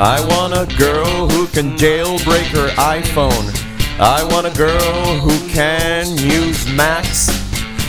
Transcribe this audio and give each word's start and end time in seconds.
I 0.00 0.18
want 0.26 0.52
a 0.54 0.66
girl 0.76 1.28
who 1.28 1.46
can 1.46 1.78
jailbreak 1.78 2.46
her 2.50 2.68
iPhone. 2.82 3.46
I 4.00 4.24
want 4.24 4.44
a 4.44 4.50
girl 4.58 5.20
who 5.20 5.48
can 5.48 6.08
use 6.18 6.66
Macs. 6.74 7.28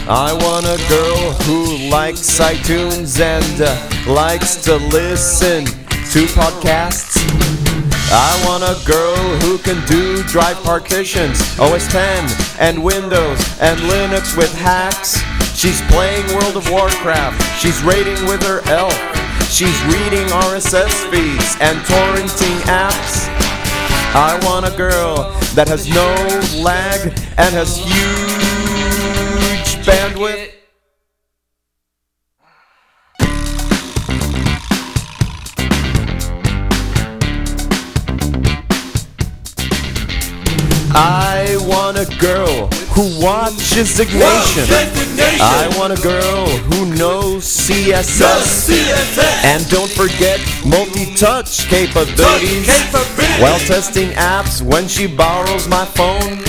I 0.08 0.32
want 0.32 0.68
a 0.68 0.78
girl 0.88 1.34
who 1.46 1.90
likes 1.90 2.40
iTunes 2.40 3.20
and 3.20 3.60
uh, 3.60 4.14
likes 4.14 4.56
to 4.66 4.76
listen 4.76 5.66
to 5.66 6.26
podcasts. 6.38 7.18
I 8.12 8.40
want 8.46 8.64
a 8.64 8.78
girl 8.86 9.18
who 9.40 9.58
can 9.58 9.84
do 9.88 10.22
drive 10.26 10.58
partitions, 10.58 11.42
OS 11.60 11.88
10 11.92 12.30
and 12.60 12.84
Windows 12.84 13.40
and 13.60 13.80
Linux 13.80 14.38
with 14.38 14.54
hacks. 14.54 15.18
She's 15.58 15.82
playing 15.90 16.28
World 16.36 16.56
of 16.56 16.70
Warcraft. 16.70 17.42
She's 17.60 17.82
raiding 17.82 18.28
with 18.28 18.44
her 18.44 18.62
elf. 18.70 19.15
She's 19.56 19.86
reading 19.86 20.28
RSS 20.28 21.10
feeds 21.10 21.56
and 21.62 21.78
torrenting 21.88 22.60
apps. 22.68 23.30
I 24.14 24.38
want 24.44 24.66
a 24.68 24.76
girl 24.76 25.32
that 25.54 25.70
has 25.70 25.88
no 25.88 26.14
lag 26.62 27.08
and 27.38 27.56
has 27.56 27.78
huge 27.78 27.96
bandwidth. 29.86 30.52
I 40.94 41.56
want 41.62 41.98
a 41.98 42.06
girl 42.20 42.68
who 42.96 43.12
watches 43.20 44.00
Ignition. 44.00 44.64
I 45.44 45.68
want 45.78 45.92
a 45.92 46.02
girl 46.02 46.48
who 46.72 46.86
knows 46.96 47.44
CSS. 47.44 48.72
And 49.44 49.68
don't 49.70 49.92
forget 49.92 50.40
multi-touch 50.66 51.68
capabilities 51.68 52.72
while 53.44 53.60
testing 53.68 54.10
apps 54.16 54.62
when 54.62 54.88
she 54.88 55.08
borrows 55.08 55.68
my 55.68 55.84
phone. 55.84 56.40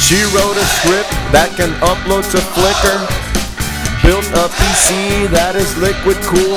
She 0.00 0.24
wrote 0.32 0.56
a 0.56 0.66
script 0.80 1.12
that 1.36 1.52
can 1.56 1.70
upload 1.84 2.24
to 2.32 2.40
Flickr. 2.56 2.98
Built 4.02 4.24
a 4.32 4.48
PC 4.48 5.28
that 5.28 5.56
is 5.56 5.76
liquid 5.76 6.16
cool. 6.24 6.56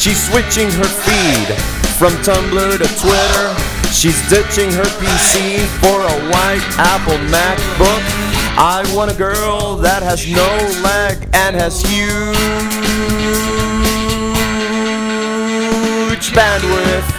She's 0.00 0.16
switching 0.16 0.70
her 0.80 0.88
feed 1.04 1.48
from 2.00 2.12
Tumblr 2.24 2.78
to 2.78 2.88
Twitter. 2.96 3.67
She's 3.92 4.20
ditching 4.28 4.70
her 4.72 4.84
PC 5.00 5.58
for 5.80 6.00
a 6.00 6.30
white 6.30 6.62
Apple 6.78 7.18
MacBook. 7.32 8.02
I 8.56 8.84
want 8.94 9.10
a 9.10 9.14
girl 9.14 9.76
that 9.76 10.02
has 10.02 10.26
no 10.30 10.46
lag 10.82 11.28
and 11.32 11.56
has 11.56 11.80
huge 11.82 12.34
bandwidth. 16.32 17.17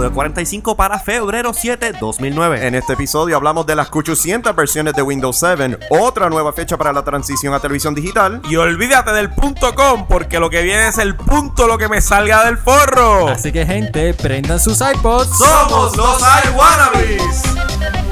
Episodio 0.00 0.14
45 0.14 0.76
para 0.76 0.98
febrero 0.98 1.52
7, 1.52 1.92
2009. 2.00 2.66
En 2.66 2.74
este 2.74 2.94
episodio 2.94 3.36
hablamos 3.36 3.66
de 3.66 3.76
las 3.76 3.88
800 3.92 4.56
versiones 4.56 4.94
de 4.94 5.02
Windows 5.02 5.36
7, 5.38 5.78
otra 5.90 6.30
nueva 6.30 6.54
fecha 6.54 6.78
para 6.78 6.90
la 6.94 7.04
transición 7.04 7.52
a 7.52 7.60
televisión 7.60 7.94
digital. 7.94 8.40
Y 8.48 8.56
olvídate 8.56 9.12
del 9.12 9.28
punto 9.28 9.74
com, 9.74 10.06
porque 10.08 10.40
lo 10.40 10.48
que 10.48 10.62
viene 10.62 10.88
es 10.88 10.96
el 10.96 11.16
punto 11.16 11.66
lo 11.66 11.76
que 11.76 11.90
me 11.90 12.00
salga 12.00 12.46
del 12.46 12.56
forro. 12.56 13.28
Así 13.28 13.52
que 13.52 13.66
gente, 13.66 14.14
prendan 14.14 14.58
sus 14.58 14.80
iPods. 14.80 15.36
Somos 15.36 15.94
los 15.94 16.22
iWannabes. 16.46 18.09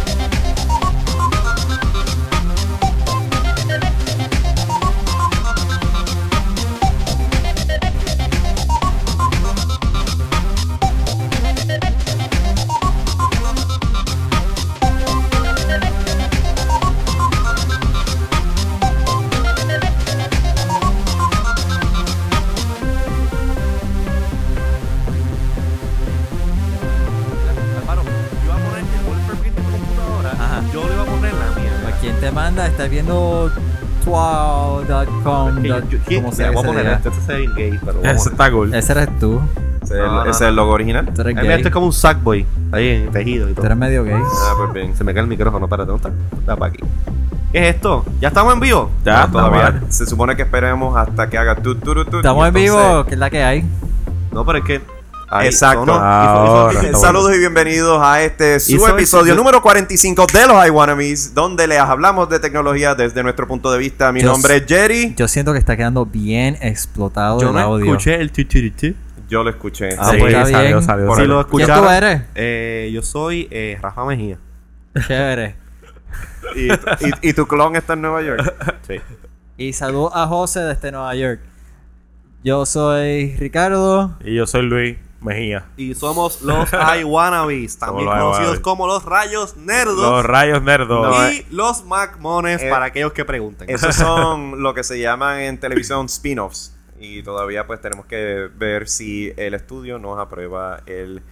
Quién 32.08 32.20
te 32.20 32.30
manda? 32.30 32.66
Estás 32.66 32.88
viendo 32.88 33.50
twao.com. 34.04 35.56
¿Cómo 36.14 36.32
se 36.32 36.48
Voy 36.50 36.58
a 36.58 36.66
poner 36.66 36.86
este, 36.86 37.08
este 37.10 37.20
se 37.20 37.32
ve 37.32 37.38
bien 37.40 37.54
gay, 37.54 37.78
pero 37.84 38.00
vamos 38.00 38.20
Ese 38.20 38.30
está 38.30 38.50
cool. 38.50 38.74
Ese 38.74 38.92
eres 38.92 39.18
tú. 39.18 39.40
Ese 39.82 39.94
es 39.94 40.00
el, 40.00 40.06
No, 40.06 40.12
no, 40.12 40.22
ese 40.22 40.30
es 40.30 40.40
no. 40.40 40.48
el 40.48 40.56
logo 40.56 40.72
original. 40.72 41.06
Tú 41.14 41.20
eres 41.20 41.36
gay. 41.36 41.48
Esto 41.52 41.68
es 41.68 41.74
como 41.74 41.86
un 41.86 41.92
sackboy, 41.92 42.46
ahí 42.72 42.88
en 42.88 43.12
tejido 43.12 43.46
y 43.46 43.50
Tú 43.50 43.56
todo. 43.56 43.66
eres 43.66 43.78
medio 43.78 44.04
gay. 44.04 44.14
Ah, 44.14 44.54
pues 44.56 44.72
bien. 44.72 44.96
Se 44.96 45.04
me 45.04 45.12
cae 45.12 45.22
el 45.22 45.28
micrófono, 45.28 45.66
espérate, 45.66 45.90
¿dónde 45.90 46.08
está? 46.08 46.36
Está 46.38 46.56
para 46.56 46.72
aquí. 46.72 46.82
¿Qué 47.52 47.68
es 47.68 47.74
esto? 47.74 48.04
¿Ya 48.20 48.28
estamos 48.28 48.54
en 48.54 48.60
vivo? 48.60 48.90
Ya, 49.04 49.26
No, 49.26 49.32
todavía. 49.32 49.82
Se 49.90 50.06
supone 50.06 50.34
que 50.36 50.42
esperemos 50.42 50.96
hasta 50.96 51.28
que 51.28 51.36
haga 51.36 51.56
tu, 51.56 51.74
tu, 51.74 51.94
tu, 51.94 52.04
tu, 52.06 52.16
Estamos 52.18 52.48
en 52.48 52.54
vivo, 52.54 53.04
que 53.04 53.14
es 53.14 53.18
la 53.18 53.28
que 53.28 53.42
hay. 53.42 53.64
No, 54.32 54.44
pero 54.46 54.58
es 54.58 54.64
que... 54.64 54.97
ahí, 55.30 55.46
Exacto. 55.48 55.84
hizo- 56.72 56.98
Saludos 57.00 57.34
y 57.34 57.38
bienvenidos 57.38 58.00
a 58.02 58.22
este 58.22 58.58
su 58.60 58.86
episodio 58.86 59.34
número 59.34 59.60
45 59.62 60.26
de 60.32 60.46
los 60.46 60.66
iWannabes, 60.66 61.34
donde 61.34 61.66
les 61.66 61.78
hablamos 61.78 62.28
de 62.28 62.38
tecnología 62.40 62.94
desde 62.94 63.22
nuestro 63.22 63.46
punto 63.46 63.70
de 63.70 63.78
vista. 63.78 64.12
Mi 64.12 64.20
Yo 64.22 64.28
nombre 64.32 64.56
es 64.56 64.64
Jerry. 64.66 65.14
Yo 65.16 65.28
siento 65.28 65.52
que 65.52 65.58
está 65.58 65.76
quedando 65.76 66.06
bien 66.06 66.56
explotado 66.60 67.40
Yo 67.40 67.48
el 67.48 67.54
no 67.54 67.60
audio. 67.60 67.84
escuché 67.86 68.14
el. 68.20 68.32
Yo 69.28 69.42
lo 69.44 69.50
escuché. 69.50 69.90
Ah, 69.98 70.10
Sí, 70.12 70.16
pues, 70.18 70.32
está 70.32 70.46
salió, 70.46 70.58
bien. 70.58 70.82
salió, 70.82 71.10
Si 71.10 71.16
salió. 71.16 71.34
lo 71.34 71.46
¿Quién 71.48 71.68
tú 71.68 71.88
eres? 71.88 72.22
Eh, 72.34 72.90
yo 72.94 73.02
soy 73.02 73.46
eh, 73.50 73.78
Rafa 73.82 74.04
Mejía. 74.06 74.38
Chévere. 75.06 75.54
Y, 76.56 76.72
y- 76.72 77.28
y 77.28 77.32
tu 77.34 77.46
clon 77.46 77.76
está 77.76 77.92
en 77.92 78.00
Nueva 78.00 78.22
York. 78.22 78.54
Sí. 78.86 78.94
Y 79.58 79.72
saludos 79.74 80.12
a 80.14 80.26
José 80.26 80.60
desde 80.60 80.90
Nueva 80.92 81.14
York. 81.14 81.40
Yo 82.42 82.64
soy 82.64 83.36
Ricardo. 83.36 84.16
Y 84.24 84.34
yo 84.36 84.46
soy 84.46 84.62
Luis 84.62 84.96
Mejía. 85.20 85.66
Y 85.76 85.94
somos 85.94 86.42
los 86.42 86.68
iWannabes, 87.00 87.78
también 87.78 88.06
los 88.06 88.14
conocidos 88.14 88.38
iWannabes. 88.38 88.60
como 88.60 88.86
los 88.86 89.04
Rayos 89.04 89.56
Nerdos. 89.56 89.96
Los 89.96 90.24
rayos 90.24 90.62
nerdos. 90.62 91.16
No, 91.16 91.30
y 91.32 91.44
los 91.50 91.84
MacMones 91.84 92.62
eh, 92.62 92.70
para 92.70 92.86
aquellos 92.86 93.12
que 93.12 93.24
pregunten. 93.24 93.68
Esos 93.68 93.94
son 93.96 94.62
lo 94.62 94.74
que 94.74 94.84
se 94.84 95.00
llaman 95.00 95.40
en 95.40 95.58
televisión 95.58 96.06
spin-offs. 96.06 96.74
Y 97.00 97.22
todavía 97.22 97.66
pues 97.66 97.80
tenemos 97.80 98.06
que 98.06 98.48
ver 98.56 98.88
si 98.88 99.32
el 99.36 99.54
estudio 99.54 99.98
nos 99.98 100.18
aprueba 100.18 100.80
el 100.86 101.22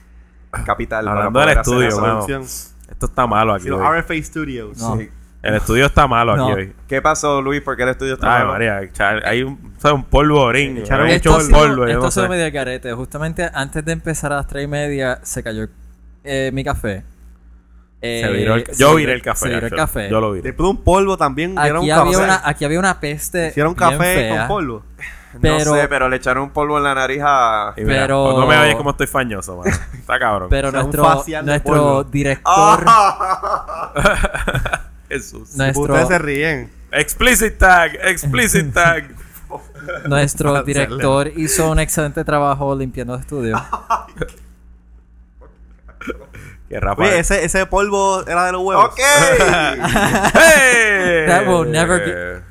capital 0.65 1.09
Hablando 1.09 1.33
para 1.33 1.55
del 1.55 1.55
poder 1.55 1.59
hacer 1.59 1.75
estudio, 1.75 1.89
esa 1.89 2.03
producción. 2.03 2.43
Esto 2.91 3.07
está 3.07 3.27
malo 3.27 3.53
aquí 3.53 3.65
Sí, 3.65 3.69
los. 3.71 3.81
RFA 3.81 4.15
Studios. 4.22 4.78
No. 4.78 4.97
Sí. 4.97 5.10
El 5.48 5.54
estudio 5.57 5.87
está 5.87 6.07
malo 6.07 6.33
aquí 6.33 6.53
hoy. 6.53 6.72
¿Qué 6.89 7.03
pasó, 7.03 7.41
Luis? 7.43 7.63
¿Por 7.63 7.77
qué 7.77 7.83
el 7.84 7.91
estudio 7.91 8.15
está 8.15 8.33
Ay, 8.34 8.39
malo? 8.41 8.53
María, 8.53 8.81
hay 9.25 9.43
un, 9.43 9.72
o 9.77 9.81
sea, 9.81 9.93
un 9.95 10.04
polvorín. 10.04 10.78
Echaron 10.78 11.07
ha 11.09 11.19
sido- 11.19 11.39
polvo. 11.51 11.84
yo 11.84 11.89
esto 11.89 12.01
no 12.01 12.07
ha 12.07 12.10
sido 12.10 12.28
medio 12.28 12.53
carete. 12.53 12.93
Justamente 12.93 13.51
antes 13.53 13.84
de 13.84 13.93
empezar 13.93 14.33
a 14.33 14.37
las 14.37 14.47
3 14.47 14.65
y 14.65 14.66
media 14.66 15.19
se 15.22 15.43
cayó 15.43 15.66
eh, 16.25 16.51
mi 16.53 16.65
café. 16.65 17.04
Se 18.03 18.21
Eh, 18.21 18.33
viró 18.33 18.54
el- 18.57 18.65
yo 18.77 18.95
viré 18.95 19.15
el 19.15 19.22
café. 19.22 19.48
Se 19.48 19.54
viró 19.54 19.66
el 19.66 19.75
café. 19.75 20.09
Yo 20.10 20.21
lo 20.21 20.33
viré. 20.33 20.48
Después 20.48 20.66
de 20.66 20.71
un 20.71 20.84
polvo 20.84 21.16
también 21.16 21.59
Aquí 21.59 21.71
un 21.71 21.77
había, 21.78 21.97
café. 21.97 22.16
una, 22.19 22.41
aquí 22.45 22.65
había 22.65 22.78
una 22.78 23.01
peste. 23.01 23.48
Hicieron 23.48 23.75
bien 23.75 23.91
café 23.91 24.15
fea, 24.15 24.39
con 24.47 24.48
polvo. 24.48 24.83
Pero, 25.39 25.59
no 25.66 25.75
sé, 25.77 25.87
pero 25.89 26.09
le 26.09 26.16
echaron 26.16 26.45
un 26.45 26.51
polvo 26.51 26.78
en 26.78 26.84
la 26.84 26.95
nariz 26.95 27.21
a... 27.22 27.75
Mira, 27.77 28.03
Pero- 28.07 28.25
pues 28.25 28.37
no 28.39 28.47
me 28.47 28.57
oyes 28.59 28.75
como 28.75 28.91
estoy 28.93 29.07
fañoso, 29.07 29.59
mano. 29.59 29.71
Está 29.93 30.19
cabrón. 30.19 30.48
pero 30.48 30.69
O 30.69 30.71
sea, 30.71 30.81
un 30.83 30.91
nuestro, 30.91 31.43
nuestro 31.43 32.04
director. 32.04 32.83
Jesús. 35.09 35.57
nuestro, 35.57 35.83
Ustedes 35.85 36.09
se 36.09 36.19
ríen. 36.19 36.71
Explicit 36.93 37.59
tag, 37.59 37.97
explicit 38.03 38.73
tag. 38.73 39.15
nuestro 40.09 40.63
director 40.63 41.29
hizo 41.37 41.71
un 41.71 41.79
excelente 41.79 42.25
trabajo 42.25 42.75
limpiando 42.75 43.15
el 43.15 43.21
estudio. 43.21 43.57
Rafael. 46.69 47.11
Oye, 47.11 47.19
ese, 47.21 47.45
ese 47.45 47.65
polvo 47.67 48.27
era 48.27 48.45
de 48.47 48.53
los 48.53 48.63
huevos. 48.63 48.87
¡Ok! 48.87 48.99
¡Hey! 50.35 51.25
That 51.27 51.47
will 51.47 51.71
never 51.71 52.05
get- 52.05 52.43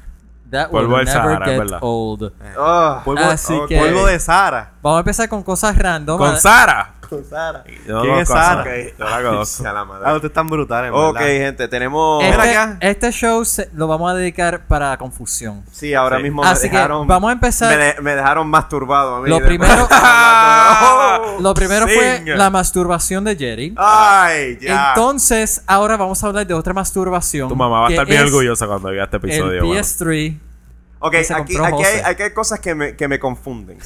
That 0.51 0.71
will 0.71 0.83
Polvo 0.85 0.97
del 0.97 1.05
never 1.05 1.21
Sahara, 1.21 1.45
get 1.45 1.57
¿verdad? 1.59 1.79
old. 1.81 2.31
Ah, 2.57 3.01
Polvo, 3.03 3.21
Así 3.23 3.53
que- 3.67 3.77
polvo 3.77 4.05
de 4.05 4.19
Sara. 4.19 4.71
Vamos 4.81 4.97
a 4.97 4.99
empezar 5.01 5.27
con 5.29 5.43
cosas 5.43 5.77
random. 5.77 6.17
Con 6.17 6.39
Sara. 6.39 6.93
Con 7.09 7.23
Sara. 7.25 7.63
No 7.87 8.01
¿Quién 8.01 8.15
es 8.19 8.27
Sara? 8.27 8.63
Sara. 8.63 8.75
Yo 8.97 9.05
la 9.09 9.23
conozco. 9.23 9.63
Ah, 10.05 10.13
ustedes 10.13 10.31
están 10.31 10.49
brutales, 10.49 10.91
Ok, 10.93 11.13
verdad. 11.15 11.27
gente, 11.27 11.67
tenemos. 11.67 12.23
Este, 12.23 12.77
este 12.81 13.11
show 13.11 13.43
se- 13.45 13.69
lo 13.73 13.87
vamos 13.87 14.11
a 14.11 14.15
dedicar 14.15 14.65
para 14.67 14.97
confusión. 14.97 15.63
Sí, 15.71 15.93
ahora 15.93 16.17
Sí. 16.17 16.23
mismo 16.23 16.43
Así 16.43 16.65
me 16.65 16.71
que 16.71 16.75
dejaron. 16.77 17.07
vamos 17.07 17.29
a 17.29 17.33
empezar- 17.33 17.77
Me, 17.77 17.83
de- 17.83 18.01
me 18.01 18.15
dejaron 18.15 18.47
masturbado 18.47 19.15
a 19.15 19.21
mí. 19.21 19.29
Lo 19.29 19.39
primero, 19.39 19.87
Oh, 20.77 21.37
lo 21.39 21.53
primero 21.53 21.87
fue 21.87 22.23
la 22.25 22.49
masturbación 22.49 23.23
de 23.23 23.35
Jerry. 23.35 23.73
Ay, 23.77 24.57
ya. 24.61 24.89
Entonces, 24.89 25.61
ahora 25.67 25.97
vamos 25.97 26.23
a 26.23 26.27
hablar 26.27 26.45
de 26.47 26.53
otra 26.53 26.73
masturbación. 26.73 27.49
Tu 27.49 27.55
mamá 27.55 27.79
va 27.81 27.85
a 27.85 27.87
que 27.87 27.93
estar 27.95 28.07
bien 28.07 28.21
es 28.23 28.27
orgullosa 28.31 28.67
cuando 28.67 28.89
vea 28.89 29.03
este 29.05 29.17
episodio. 29.17 29.61
El 29.61 29.67
mano. 29.67 29.79
PS3. 29.79 30.37
ok, 30.99 31.11
que 31.11 31.23
se 31.23 31.33
aquí, 31.33 31.57
aquí, 31.57 31.83
hay, 31.83 31.99
aquí 32.05 32.23
hay 32.23 32.33
cosas 32.33 32.59
que 32.59 32.73
me, 32.75 32.95
que 32.95 33.07
me 33.07 33.19
confunden. 33.19 33.77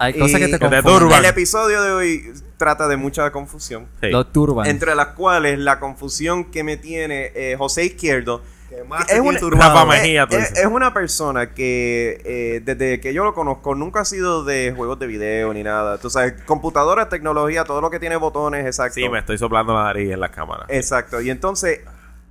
Hay 0.00 0.14
cosas 0.14 0.40
Y- 0.40 0.44
que 0.44 0.48
te 0.48 0.58
confunden. 0.58 1.12
El 1.18 1.24
episodio 1.26 1.82
de 1.82 1.92
hoy 1.92 2.32
trata 2.56 2.88
de 2.88 2.96
mucha 2.96 3.30
confusión. 3.30 3.86
Sí. 4.00 4.08
Lo 4.08 4.26
turban. 4.26 4.66
Entre 4.66 4.94
las 4.94 5.08
cuales 5.08 5.58
la 5.58 5.78
confusión 5.78 6.50
que 6.50 6.64
me 6.64 6.76
tiene 6.76 7.30
eh, 7.34 7.54
José 7.58 7.84
Izquierdo. 7.84 8.42
más 8.88 9.10
es, 9.10 9.20
una. 9.20 9.84
Mejía, 9.84 10.26
es- 10.30 10.64
una 10.64 10.94
persona 10.94 11.52
que 11.54 12.20
eh, 12.24 12.60
desde 12.64 13.00
que 13.00 13.12
yo 13.12 13.24
lo 13.24 13.34
conozco 13.34 13.74
nunca 13.74 14.00
ha 14.00 14.04
sido 14.04 14.42
de 14.44 14.72
juegos 14.76 14.98
de 14.98 15.06
video 15.06 15.52
ni 15.52 15.62
nada. 15.62 15.98
Tú 15.98 16.08
sabes, 16.08 16.34
computadora, 16.46 17.08
tecnología, 17.08 17.64
todo 17.64 17.80
lo 17.80 17.90
que 17.90 17.98
tiene 18.00 18.16
botones, 18.16 18.64
exacto. 18.64 18.94
Sí, 18.94 19.08
me 19.08 19.18
estoy 19.18 19.36
soplando 19.38 19.74
la 19.74 19.84
nariz 19.84 20.10
en 20.12 20.20
la 20.20 20.30
cámara. 20.30 20.64
Exacto. 20.68 21.20
Y 21.20 21.28
entonces, 21.30 21.80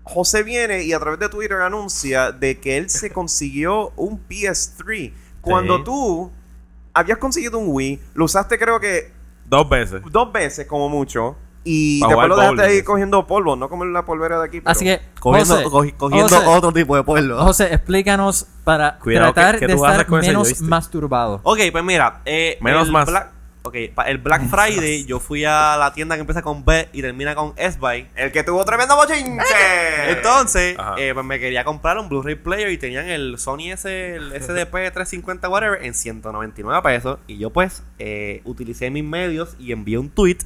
José 0.03 0.41
viene 0.43 0.81
y 0.83 0.93
a 0.93 0.99
través 0.99 1.19
de 1.19 1.29
Twitter 1.29 1.57
anuncia 1.61 2.31
de 2.31 2.57
que 2.59 2.77
él 2.77 2.89
se 2.89 3.11
consiguió 3.13 3.91
un 3.95 4.19
PS3. 4.27 5.13
Cuando 5.41 5.77
Sí. 5.77 5.83
tú 5.83 6.31
habías 6.93 7.17
conseguido 7.17 7.59
un 7.59 7.67
Wii, 7.69 7.99
lo 8.15 8.25
usaste 8.25 8.57
creo 8.59 8.79
que 8.79 9.11
Dos 9.45 9.67
veces. 9.69 10.01
dos 10.11 10.31
veces 10.31 10.67
como 10.67 10.89
mucho. 10.89 11.35
Y 11.63 11.99
después 11.99 12.27
lo 12.29 12.37
dejaste 12.37 12.61
ahí 12.61 12.83
cogiendo 12.83 13.27
polvo, 13.27 13.55
no 13.57 13.67
como 13.69 13.83
la 13.85 14.05
polvera 14.05 14.39
de 14.39 14.45
aquí. 14.45 14.61
pero- 14.61 14.71
Así 14.71 14.85
que, 14.85 15.01
Cogiendo, 15.19 15.55
José, 15.55 15.65
cogi- 15.67 15.97
cogiendo 15.97 16.29
José, 16.29 16.47
otro 16.47 16.71
tipo 16.71 16.95
de 16.95 17.03
pueblo. 17.03 17.43
José, 17.43 17.73
explícanos 17.73 18.47
para 18.63 18.97
Cuidado, 18.99 19.33
tratar 19.33 19.55
¿qué- 19.55 19.59
qué 19.59 19.67
de 19.67 19.73
estar 19.75 20.09
menos 20.09 20.61
masturbado. 20.61 21.41
Ok, 21.43 21.59
pues 21.71 21.83
mira, 21.83 22.21
eh, 22.25 22.57
Menos 22.61 22.89
más. 22.89 23.07
Black, 23.09 23.31
ok, 23.63 23.75
pa- 23.93 24.03
el 24.09 24.17
Black 24.19 24.47
Friday 24.49 25.05
yo 25.05 25.19
fui 25.19 25.43
a 25.45 25.75
la 25.77 25.93
tienda 25.93 26.15
que 26.15 26.21
empieza 26.21 26.41
con 26.41 26.63
B 26.65 26.89
y 26.93 27.01
termina 27.01 27.35
con 27.35 27.53
S-Buy. 27.57 28.07
El 28.15 28.31
que 28.31 28.43
tuvo 28.43 28.63
tremendo 28.65 28.95
bochinche. 28.95 29.43
Entonces, 30.09 30.77
Ajá. 30.77 30.95
eh, 30.97 31.13
pues 31.13 31.25
me 31.25 31.39
quería 31.39 31.63
comprar 31.63 31.97
un 31.97 32.09
Blu-ray 32.09 32.35
player 32.35 32.69
y 32.71 32.77
tenían 32.77 33.07
el 33.09 33.37
Sony 33.37 33.71
S, 33.71 34.15
el 34.15 34.31
SDP 34.41 34.91
350 34.91 35.49
whatever 35.49 35.83
en 35.83 35.93
199 35.93 36.81
pesos. 36.83 37.19
Y 37.27 37.37
yo 37.37 37.49
pues 37.49 37.83
eh, 37.99 38.41
utilicé 38.45 38.89
mis 38.89 39.03
medios 39.03 39.55
y 39.59 39.71
envié 39.71 39.97
un 39.97 40.09
tweet 40.09 40.37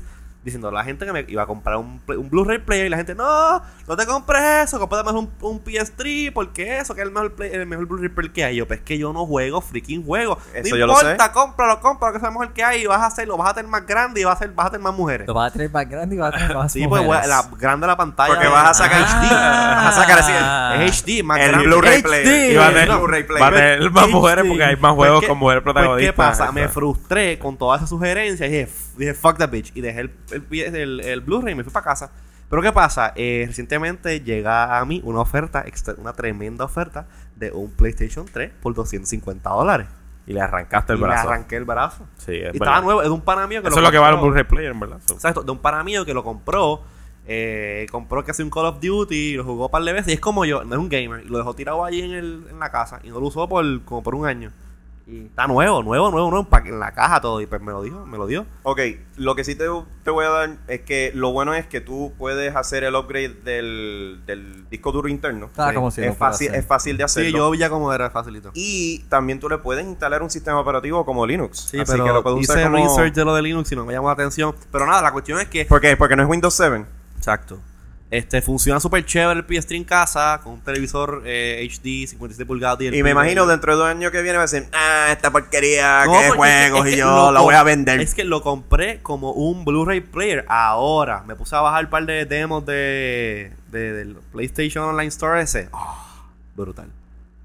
diciendo 0.43 0.67
a 0.67 0.71
la 0.71 0.83
gente 0.83 1.05
que 1.05 1.13
me 1.13 1.25
iba 1.27 1.43
a 1.43 1.45
comprar 1.45 1.77
un, 1.77 2.01
un 2.07 2.29
Blu-ray 2.29 2.59
player 2.59 2.87
y 2.87 2.89
la 2.89 2.97
gente, 2.97 3.15
no, 3.15 3.61
no 3.87 3.95
te 3.95 4.05
compres 4.05 4.41
eso, 4.65 4.77
cómprate 4.79 5.05
mejor 5.05 5.19
un, 5.19 5.31
un 5.49 5.63
PS3 5.63 6.33
porque 6.33 6.79
eso 6.79 6.93
que 6.95 7.01
es 7.01 7.07
el 7.07 7.13
mejor, 7.13 7.33
play- 7.33 7.51
el 7.53 7.65
mejor 7.65 7.85
Blu-ray 7.87 8.09
player 8.09 8.31
que 8.33 8.43
hay. 8.43 8.55
Yo, 8.57 8.67
pues 8.67 8.79
es 8.79 8.85
que 8.85 8.97
yo 8.97 9.13
no 9.13 9.25
juego 9.25 9.61
freaking 9.61 10.05
juego. 10.05 10.37
Eso 10.53 10.75
no 10.75 10.79
yo 10.79 10.87
lo 10.87 10.95
sé. 10.95 11.11
importa, 11.11 11.31
cómpralo, 11.31 11.79
cómpralo, 11.79 12.13
que 12.13 12.17
es 12.17 12.23
el 12.23 12.31
mejor 12.31 12.53
que 12.53 12.63
hay 12.63 12.81
y 12.83 12.85
vas 12.87 13.01
a 13.01 13.05
hacerlo, 13.05 13.37
vas 13.37 13.51
a 13.51 13.53
tener 13.53 13.71
más 13.71 13.85
grande 13.87 14.21
y 14.21 14.23
vas 14.25 14.33
a, 14.33 14.35
hacer, 14.35 14.51
vas 14.51 14.67
a 14.67 14.71
tener 14.71 14.83
más 14.83 14.93
mujeres. 14.93 15.27
Lo 15.27 15.33
vas 15.33 15.49
a 15.49 15.53
tener 15.53 15.71
más 15.71 15.87
grande 15.89 16.15
y 16.15 16.19
vas 16.19 16.33
a 16.33 16.37
tener 16.37 16.55
más 16.57 16.71
Sí, 16.71 16.87
pues 16.87 17.03
mujeres. 17.03 17.27
la 17.27 17.47
grande 17.57 17.87
la 17.87 17.97
pantalla. 17.97 18.33
Porque 18.33 18.47
vas 18.49 18.69
a 18.69 18.73
sacar 18.73 19.01
HD. 19.01 19.29
Vas 19.31 19.97
a 19.97 20.01
sacar 20.01 20.19
así 20.19 20.31
el- 20.31 20.37
Ah. 20.43 20.83
Es 20.83 21.03
HD, 21.03 21.23
más 21.23 21.39
El 21.39 21.47
grande. 21.49 21.67
Blu-ray 21.67 21.97
HD. 21.99 22.03
player. 22.03 22.51
Y 22.51 22.55
va 22.57 22.65
a 22.67 22.69
tener, 22.69 22.89
el 22.89 22.97
Blu-ray 22.97 23.21
va 23.23 23.47
a 23.47 23.49
player. 23.49 23.77
tener 23.77 23.91
más 23.91 24.09
mujeres 24.09 24.45
porque 24.47 24.63
hay 24.63 24.75
más 24.75 24.93
juegos 24.93 25.15
Pues, 25.19 25.21
¿qué- 25.21 25.27
con 25.29 25.37
mujeres 25.37 25.63
pues, 25.63 25.73
protagonistas. 25.73 26.13
¿Qué 26.13 26.17
pasa? 26.17 26.51
Me 26.51 26.61
Exacto. 26.61 26.79
frustré 26.79 27.39
con 27.39 27.57
todas 27.57 27.79
esas 27.79 27.89
sugerencias 27.89 28.49
y 28.49 28.51
dije, 28.51 28.69
dije 28.97 29.13
fuck 29.13 29.37
that 29.37 29.49
bitch. 29.49 29.71
Y 29.75 29.81
dejé 29.81 30.01
el, 30.01 30.11
el, 30.33 30.75
el- 30.75 30.99
el 31.01 31.21
Blu-ray 31.21 31.53
y 31.53 31.55
me 31.55 31.63
fui 31.63 31.71
para 31.73 31.83
casa. 31.85 32.11
Pero 32.49 32.61
¿qué 32.61 32.71
pasa? 32.71 33.13
Eh, 33.15 33.45
recientemente 33.47 34.19
llega 34.21 34.77
a 34.77 34.85
mí 34.85 35.01
una 35.03 35.19
oferta, 35.21 35.65
una 35.97 36.13
tremenda 36.13 36.65
oferta 36.65 37.07
de 37.35 37.51
un 37.51 37.71
PlayStation 37.71 38.25
3 38.31 38.51
por 38.61 38.73
250 38.75 39.49
dólares. 39.49 39.87
Y 40.27 40.33
le 40.33 40.41
arrancaste 40.41 40.93
el 40.93 40.99
y 40.99 41.01
brazo. 41.01 41.27
arranqué 41.29 41.55
el 41.57 41.65
brazo. 41.65 42.05
Sí, 42.17 42.31
es 42.33 42.37
y 42.37 42.41
verdad. 42.43 42.53
estaba 42.55 42.81
nuevo, 42.81 43.01
es 43.01 43.07
de 43.07 43.13
un 43.13 43.21
pana 43.21 43.47
mío 43.47 43.61
que 43.61 43.67
Eso 43.69 43.77
es 43.77 43.83
lo 43.83 43.91
que 43.91 43.97
vale 43.97 44.15
un. 44.17 44.21
Blu-ray 44.21 44.43
player, 44.43 44.73
verdad. 44.73 44.99
Exacto, 45.09 45.41
de 45.43 45.51
un 45.51 45.57
pana 45.59 45.83
mío 45.83 46.05
que 46.05 46.13
lo 46.13 46.23
compró. 46.23 46.81
Eh, 47.25 47.87
compró 47.89 48.23
casi 48.25 48.43
un 48.43 48.49
Call 48.49 48.65
of 48.65 48.79
Duty, 48.81 49.35
lo 49.37 49.45
jugó 49.45 49.65
un 49.67 49.71
par 49.71 49.81
de 49.83 49.93
veces 49.93 50.09
y 50.09 50.13
es 50.15 50.19
como 50.19 50.43
yo, 50.43 50.65
no 50.65 50.75
es 50.75 50.79
un 50.79 50.89
gamer, 50.89 51.23
y 51.25 51.29
lo 51.29 51.37
dejó 51.37 51.53
tirado 51.55 51.85
allí 51.85 52.01
en, 52.01 52.11
el, 52.11 52.47
en 52.51 52.59
la 52.59 52.69
casa 52.69 52.99
y 53.01 53.09
no 53.09 53.19
lo 53.21 53.27
usó 53.27 53.47
por, 53.47 53.63
como 53.85 54.03
por 54.03 54.13
un 54.15 54.25
año. 54.25 54.51
Y 55.05 55.25
está 55.25 55.47
nuevo, 55.47 55.83
nuevo, 55.83 56.11
nuevo, 56.11 56.31
nuevo, 56.31 56.47
en 56.65 56.79
la 56.79 56.93
caja 56.93 57.19
todo. 57.19 57.41
Y 57.41 57.45
pues 57.45 57.61
me 57.61 57.71
lo 57.71 57.81
dijo, 57.81 58.05
me 58.05 58.17
lo 58.17 58.25
dio. 58.25 58.45
Ok, 58.63 58.79
lo 59.17 59.35
que 59.35 59.43
sí 59.43 59.55
te, 59.55 59.65
te 60.03 60.11
voy 60.11 60.25
a 60.25 60.29
dar 60.29 60.57
es 60.67 60.81
que 60.81 61.11
lo 61.13 61.31
bueno 61.31 61.53
es 61.53 61.67
que 61.67 61.81
tú 61.81 62.13
puedes 62.17 62.55
hacer 62.55 62.83
el 62.83 62.95
upgrade 62.95 63.41
del, 63.43 64.21
del 64.25 64.69
disco 64.69 64.91
duro 64.91 65.09
interno. 65.09 65.49
Ah, 65.57 65.71
como 65.73 65.91
si 65.91 66.03
es, 66.03 66.17
fácil, 66.17 66.53
es 66.53 66.65
fácil 66.65 66.95
de 66.95 67.03
hacerlo. 67.03 67.29
Sí, 67.29 67.35
yo 67.35 67.51
vi 67.51 67.57
ya 67.57 67.69
como 67.69 67.91
era 67.91 68.09
facilito. 68.09 68.51
Y 68.53 68.99
también 69.09 69.39
tú 69.39 69.49
le 69.49 69.57
puedes 69.57 69.85
instalar 69.85 70.23
un 70.23 70.29
sistema 70.29 70.59
operativo 70.59 71.05
como 71.05 71.25
Linux. 71.25 71.59
Sí, 71.59 71.79
Así 71.79 71.91
pero 71.91 72.05
que 72.05 72.11
lo 72.11 72.23
puedes 72.23 72.41
hice 72.41 72.53
usar 72.53 72.71
como... 72.71 72.83
research 72.83 73.13
de 73.13 73.25
lo 73.25 73.35
de 73.35 73.41
Linux 73.41 73.71
y 73.71 73.75
no 73.75 73.85
me 73.85 73.93
llamó 73.93 74.07
la 74.07 74.13
atención. 74.13 74.55
Pero 74.71 74.85
nada, 74.85 75.01
la 75.01 75.11
cuestión 75.11 75.39
es 75.39 75.47
que... 75.47 75.65
¿Por 75.65 75.81
qué? 75.81 75.97
Porque 75.97 76.15
no 76.15 76.23
es 76.23 76.29
Windows 76.29 76.53
7. 76.55 76.85
Exacto. 77.17 77.59
Este, 78.13 78.43
funciona 78.43 78.79
súper 78.79 79.03
chévere 79.05 79.39
el 79.39 79.47
PS3 79.47 79.75
en 79.75 79.83
casa, 79.85 80.39
con 80.43 80.53
un 80.53 80.61
televisor 80.61 81.23
eh, 81.25 81.67
HD, 81.67 82.05
57 82.07 82.45
pulgadas. 82.45 82.79
Y 82.93 83.01
me 83.01 83.09
imagino 83.09 83.47
dentro 83.47 83.71
de 83.73 83.77
dos 83.79 83.87
años 83.89 84.11
que 84.11 84.21
viene 84.21 84.37
va 84.37 84.43
a 84.43 84.47
decir, 84.47 84.67
ah, 84.71 85.07
esta 85.11 85.31
porquería, 85.31 86.05
No, 86.05 86.11
qué 86.11 86.17
porque 86.27 86.37
juegos, 86.37 86.79
es 86.85 86.91
que 86.91 86.95
y 86.95 86.99
yo 86.99 87.07
lo 87.07 87.31
la 87.31 87.41
voy 87.41 87.55
a 87.55 87.63
vender. 87.63 87.99
Es 88.01 88.13
que 88.13 88.23
lo 88.23 88.43
compré 88.43 88.99
como 89.01 89.31
un 89.31 89.65
Blu-ray 89.65 90.01
player. 90.01 90.45
Ahora 90.47 91.23
me 91.25 91.35
puse 91.35 91.55
a 91.55 91.61
bajar 91.61 91.85
un 91.85 91.89
par 91.89 92.05
de 92.05 92.25
demos 92.25 92.63
de, 92.67 93.51
de- 93.71 93.93
del 93.93 94.15
PlayStation 94.31 94.83
Online 94.83 95.07
Store 95.07 95.41
ese. 95.41 95.69
Ah, 95.73 96.23
brutal. 96.55 96.89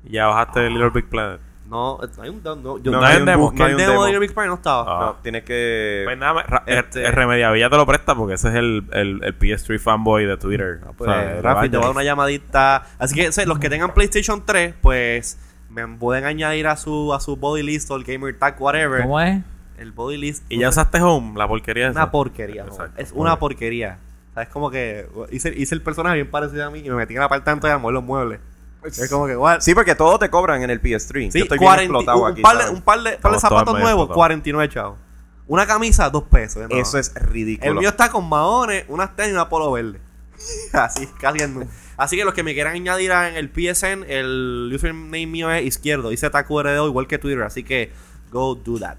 Y 0.05 0.13
ya 0.13 0.27
bajaste 0.27 0.67
el 0.67 0.75
Little 0.75 0.91
Big 0.91 1.09
Planet. 1.09 1.41
No, 1.69 1.99
no 2.17 2.23
hay 2.23 2.29
un 2.31 2.43
no, 2.43 2.57
no, 2.57 2.79
yo 2.79 2.91
No, 2.91 3.01
no, 3.01 3.07
hay 3.07 3.15
hay 3.17 3.21
un 3.21 3.27
demo. 3.27 3.51
demo, 3.51 3.59
no 3.59 3.65
hay 3.65 3.71
el 3.71 3.77
un 3.77 3.79
demo 3.83 3.93
demo. 4.05 4.13
de 4.15 4.19
Big 4.21 4.33
Player 4.35 4.49
no 4.49 4.55
estaba. 4.55 4.85
Ah. 4.89 5.01
No, 5.07 5.15
tienes 5.23 5.45
que... 5.45 6.03
Pues 6.07 6.17
nada, 6.17 6.43
ra- 6.43 6.63
Este- 6.67 7.01
el, 7.01 7.07
el 7.07 7.13
Remediavilla 7.13 7.69
te 7.69 7.77
lo 7.77 7.85
presta 7.87 8.15
porque 8.15 8.35
ese 8.35 8.49
es 8.49 8.55
el, 8.55 8.85
el, 8.93 9.21
el 9.23 9.39
PS3 9.39 9.79
fanboy 9.79 10.25
de 10.25 10.37
Twitter. 10.39 10.81
Pues, 10.97 11.11
O 11.11 11.13
sea, 11.13 11.23
de 11.35 11.43
Rafi, 11.43 11.69
te 11.69 11.77
voy 11.77 11.85
a 11.85 11.89
dar 11.89 11.95
una 11.97 12.05
llamadita. 12.05 12.87
Así 12.99 13.15
que 13.15 13.31
sé, 13.33 13.45
los 13.47 13.59
que 13.59 13.69
tengan 13.69 13.93
PlayStation 13.93 14.45
3, 14.47 14.75
pues 14.81 15.39
me 15.69 15.87
pueden 15.87 16.25
añadir 16.25 16.67
a 16.67 16.77
su 16.79 17.13
a 17.13 17.21
su 17.21 17.37
body 17.37 17.63
list 17.63 17.91
o 17.91 17.97
el 17.97 18.05
gamer 18.05 18.39
tag, 18.39 18.57
whatever. 18.61 19.03
¿Cómo 19.03 19.21
es? 19.21 19.43
El 19.77 19.93
body 19.93 20.17
list. 20.17 20.45
Y 20.49 20.59
ya 20.59 20.71
usaste 20.71 21.01
Home, 21.03 21.39
la 21.39 21.47
porquería 21.47 21.89
esa. 21.91 22.01
Una 22.01 22.11
porquería. 22.11 22.65
¿no? 22.65 22.71
Exacto. 22.73 22.95
Es 23.01 23.13
una 23.13 23.39
porquería. 23.39 23.99
¿Sabes? 24.35 24.49
Como 24.49 24.71
que 24.71 25.07
hice, 25.31 25.53
hice 25.57 25.75
el 25.75 25.83
personaje 25.83 26.15
bien 26.17 26.31
parecido 26.31 26.67
a 26.67 26.71
mí 26.71 26.79
y 26.81 26.89
me 26.89 26.97
metí 26.97 27.13
en 27.13 27.19
el 27.19 27.25
apartamento 27.25 27.69
y 27.69 27.71
a 27.71 27.79
mover 27.79 27.95
los 27.95 28.05
muebles. 28.05 28.41
Es 28.89 29.11
como 29.11 29.27
que, 29.27 29.37
what? 29.37 29.61
Sí, 29.61 29.75
porque 29.75 29.95
todo 29.95 30.19
te 30.19 30.29
cobran 30.31 30.63
en 30.63 30.71
el 30.71 30.81
PS3. 30.83 31.31
Sí, 31.31 31.39
Yo 31.39 31.45
estoy 31.45 31.59
bien 31.59 31.69
40 31.71 31.83
explotado 31.85 32.19
un, 32.25 32.33
aquí, 32.33 32.43
par 32.43 32.59
de, 32.59 32.71
un 32.71 32.83
par 32.83 33.03
de, 33.03 33.13
par 33.19 33.39
zapatos 33.41 33.75
nuevos, 33.75 34.05
explotados. 34.05 34.15
49 34.17 34.69
chavos. 34.73 34.99
Una 35.47 35.67
camisa, 35.67 36.11
2 36.11 36.23
pesos. 36.25 36.69
¿no? 36.69 36.77
Eso 36.77 36.99
es 36.99 37.15
ridículo. 37.15 37.71
El 37.73 37.79
mío 37.79 37.89
está 37.89 38.11
con 38.11 38.29
maones, 38.29 38.85
unas 38.89 39.17
tenis 39.17 39.33
y 39.33 39.35
una 39.35 39.49
polo 39.49 39.73
verde. 39.73 40.01
Así, 40.73 41.07
casi 41.21 41.43
en- 41.43 41.69
Así 41.97 42.17
que 42.17 42.25
los 42.25 42.33
que 42.33 42.45
me 42.45 42.55
quieran 42.55 42.75
añadir 42.75 43.11
en 43.11 43.35
el 43.37 43.49
PSN, 43.49 44.05
el 44.09 44.71
username 44.73 45.27
mío 45.27 45.51
es 45.51 45.65
izquierdo. 45.65 46.11
Dice 46.11 46.31
TacuRDO 46.31 46.87
igual 46.87 47.09
que 47.09 47.19
Twitter. 47.19 47.43
Así 47.43 47.65
que 47.65 47.91
go 48.31 48.55
do 48.55 48.79
that. 48.79 48.99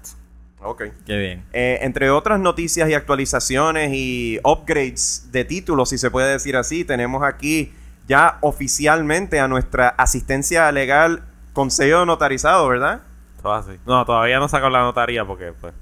Ok. 0.62 0.82
Qué 1.06 1.16
bien. 1.16 1.44
Eh, 1.54 1.78
entre 1.80 2.10
otras 2.10 2.38
noticias 2.38 2.90
y 2.90 2.94
actualizaciones 2.94 3.90
y 3.94 4.38
upgrades 4.44 5.28
de 5.32 5.46
títulos, 5.46 5.88
si 5.88 5.96
se 5.96 6.10
puede 6.10 6.30
decir 6.30 6.56
así, 6.56 6.84
tenemos 6.84 7.22
aquí 7.22 7.72
ya 8.10 8.38
oficialmente 8.40 9.38
a 9.38 9.46
nuestra 9.46 9.90
asistencia 9.90 10.70
legal 10.72 11.22
con 11.52 11.70
sello 11.70 12.04
notarizado, 12.04 12.66
¿verdad? 12.68 13.02
Todo 13.40 13.54
así. 13.54 13.78
No, 13.86 14.04
todavía 14.04 14.40
no 14.40 14.48
saco 14.48 14.68
la 14.68 14.80
notaría 14.80 15.24
porque, 15.24 15.52
pues, 15.60 15.72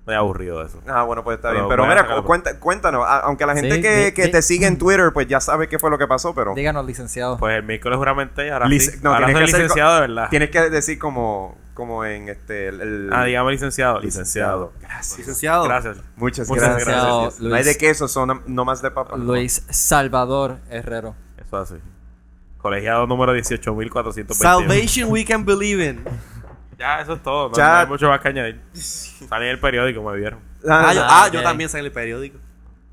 estoy 0.00 0.14
aburrido 0.14 0.58
de 0.60 0.66
eso. 0.66 0.80
Ah, 0.86 1.04
bueno, 1.04 1.24
pues 1.24 1.36
está 1.36 1.48
Pero 1.48 1.60
bien. 1.60 1.68
Pero 1.70 1.86
mira, 1.86 2.02
sacarlo. 2.02 2.24
cuenta- 2.24 2.60
cuéntanos, 2.60 3.02
aunque 3.24 3.46
la 3.46 3.54
gente 3.54 3.76
Sí, 3.76 4.12
que, 4.12 4.28
te 4.28 4.42
sigue 4.42 4.66
en 4.66 4.76
Twitter, 4.76 5.10
pues 5.14 5.26
ya 5.26 5.40
sabe 5.40 5.68
qué 5.68 5.78
fue 5.78 5.90
lo 5.90 5.96
que 5.96 6.06
pasó, 6.06 6.34
pero 6.34 6.54
Díganos, 6.54 6.84
licenciado. 6.84 7.38
Pues 7.38 7.56
el 7.56 7.62
miércoles 7.62 7.96
juramenté 7.96 8.46
y 8.46 8.50
ahora 8.50 8.66
Lic- 8.66 8.80
sí. 8.92 8.98
no, 9.02 9.14
ahora 9.14 9.26
tienes 9.26 9.40
soy 9.42 9.46
que 9.46 9.52
ser 9.52 9.60
licenciado 9.62 9.94
de 9.94 10.00
verdad. 10.02 10.26
tienes 10.28 10.50
que 10.50 10.70
decir 10.70 10.98
como, 10.98 11.56
como 11.74 12.04
en 12.04 12.28
este... 12.28 12.68
El, 12.68 12.80
el- 12.82 13.10
Ah, 13.12 13.24
dígame 13.24 13.52
licenciado. 13.52 14.00
Licenciado. 14.00 14.72
Gracias. 14.82 15.18
Licenciado. 15.18 15.64
Gracias. 15.64 15.96
Muchas 16.16 16.46
Muchas 16.48 16.64
gracias. 16.68 16.86
gracias, 16.86 17.40
No 17.40 17.54
hay 17.54 17.64
de 17.64 17.76
queso, 17.78 18.06
son 18.06 18.42
no 18.46 18.64
más 18.66 18.82
de 18.82 18.90
papa. 18.90 19.16
Luis 19.16 19.64
Salvador 19.70 20.58
Herrero. 20.70 21.14
Eso 21.48 21.56
así. 21.56 21.74
Colegiado 22.58 23.06
número 23.06 23.34
18.420. 23.34 24.32
Salvation 24.34 25.10
we 25.10 25.24
can 25.24 25.44
believe 25.44 25.84
in. 25.84 26.04
Ya, 26.78 27.00
eso 27.00 27.14
es 27.14 27.22
todo. 27.24 27.48
No, 27.48 27.56
Ya. 27.56 27.68
no 27.72 27.76
hay 27.80 27.86
mucho 27.88 28.08
más 28.08 28.20
que 28.20 28.28
añadir. 28.28 28.60
Salí 28.72 29.46
en 29.46 29.50
el 29.50 29.58
periódico, 29.58 30.00
me 30.00 30.16
vieron. 30.16 30.38
Ah, 30.68 30.92
yo, 30.94 31.02
Ah, 31.02 31.24
ah, 31.24 31.28
yo 31.32 31.42
también 31.42 31.68
salí 31.68 31.80
en 31.80 31.86
el 31.86 31.92
periódico. 31.92 32.38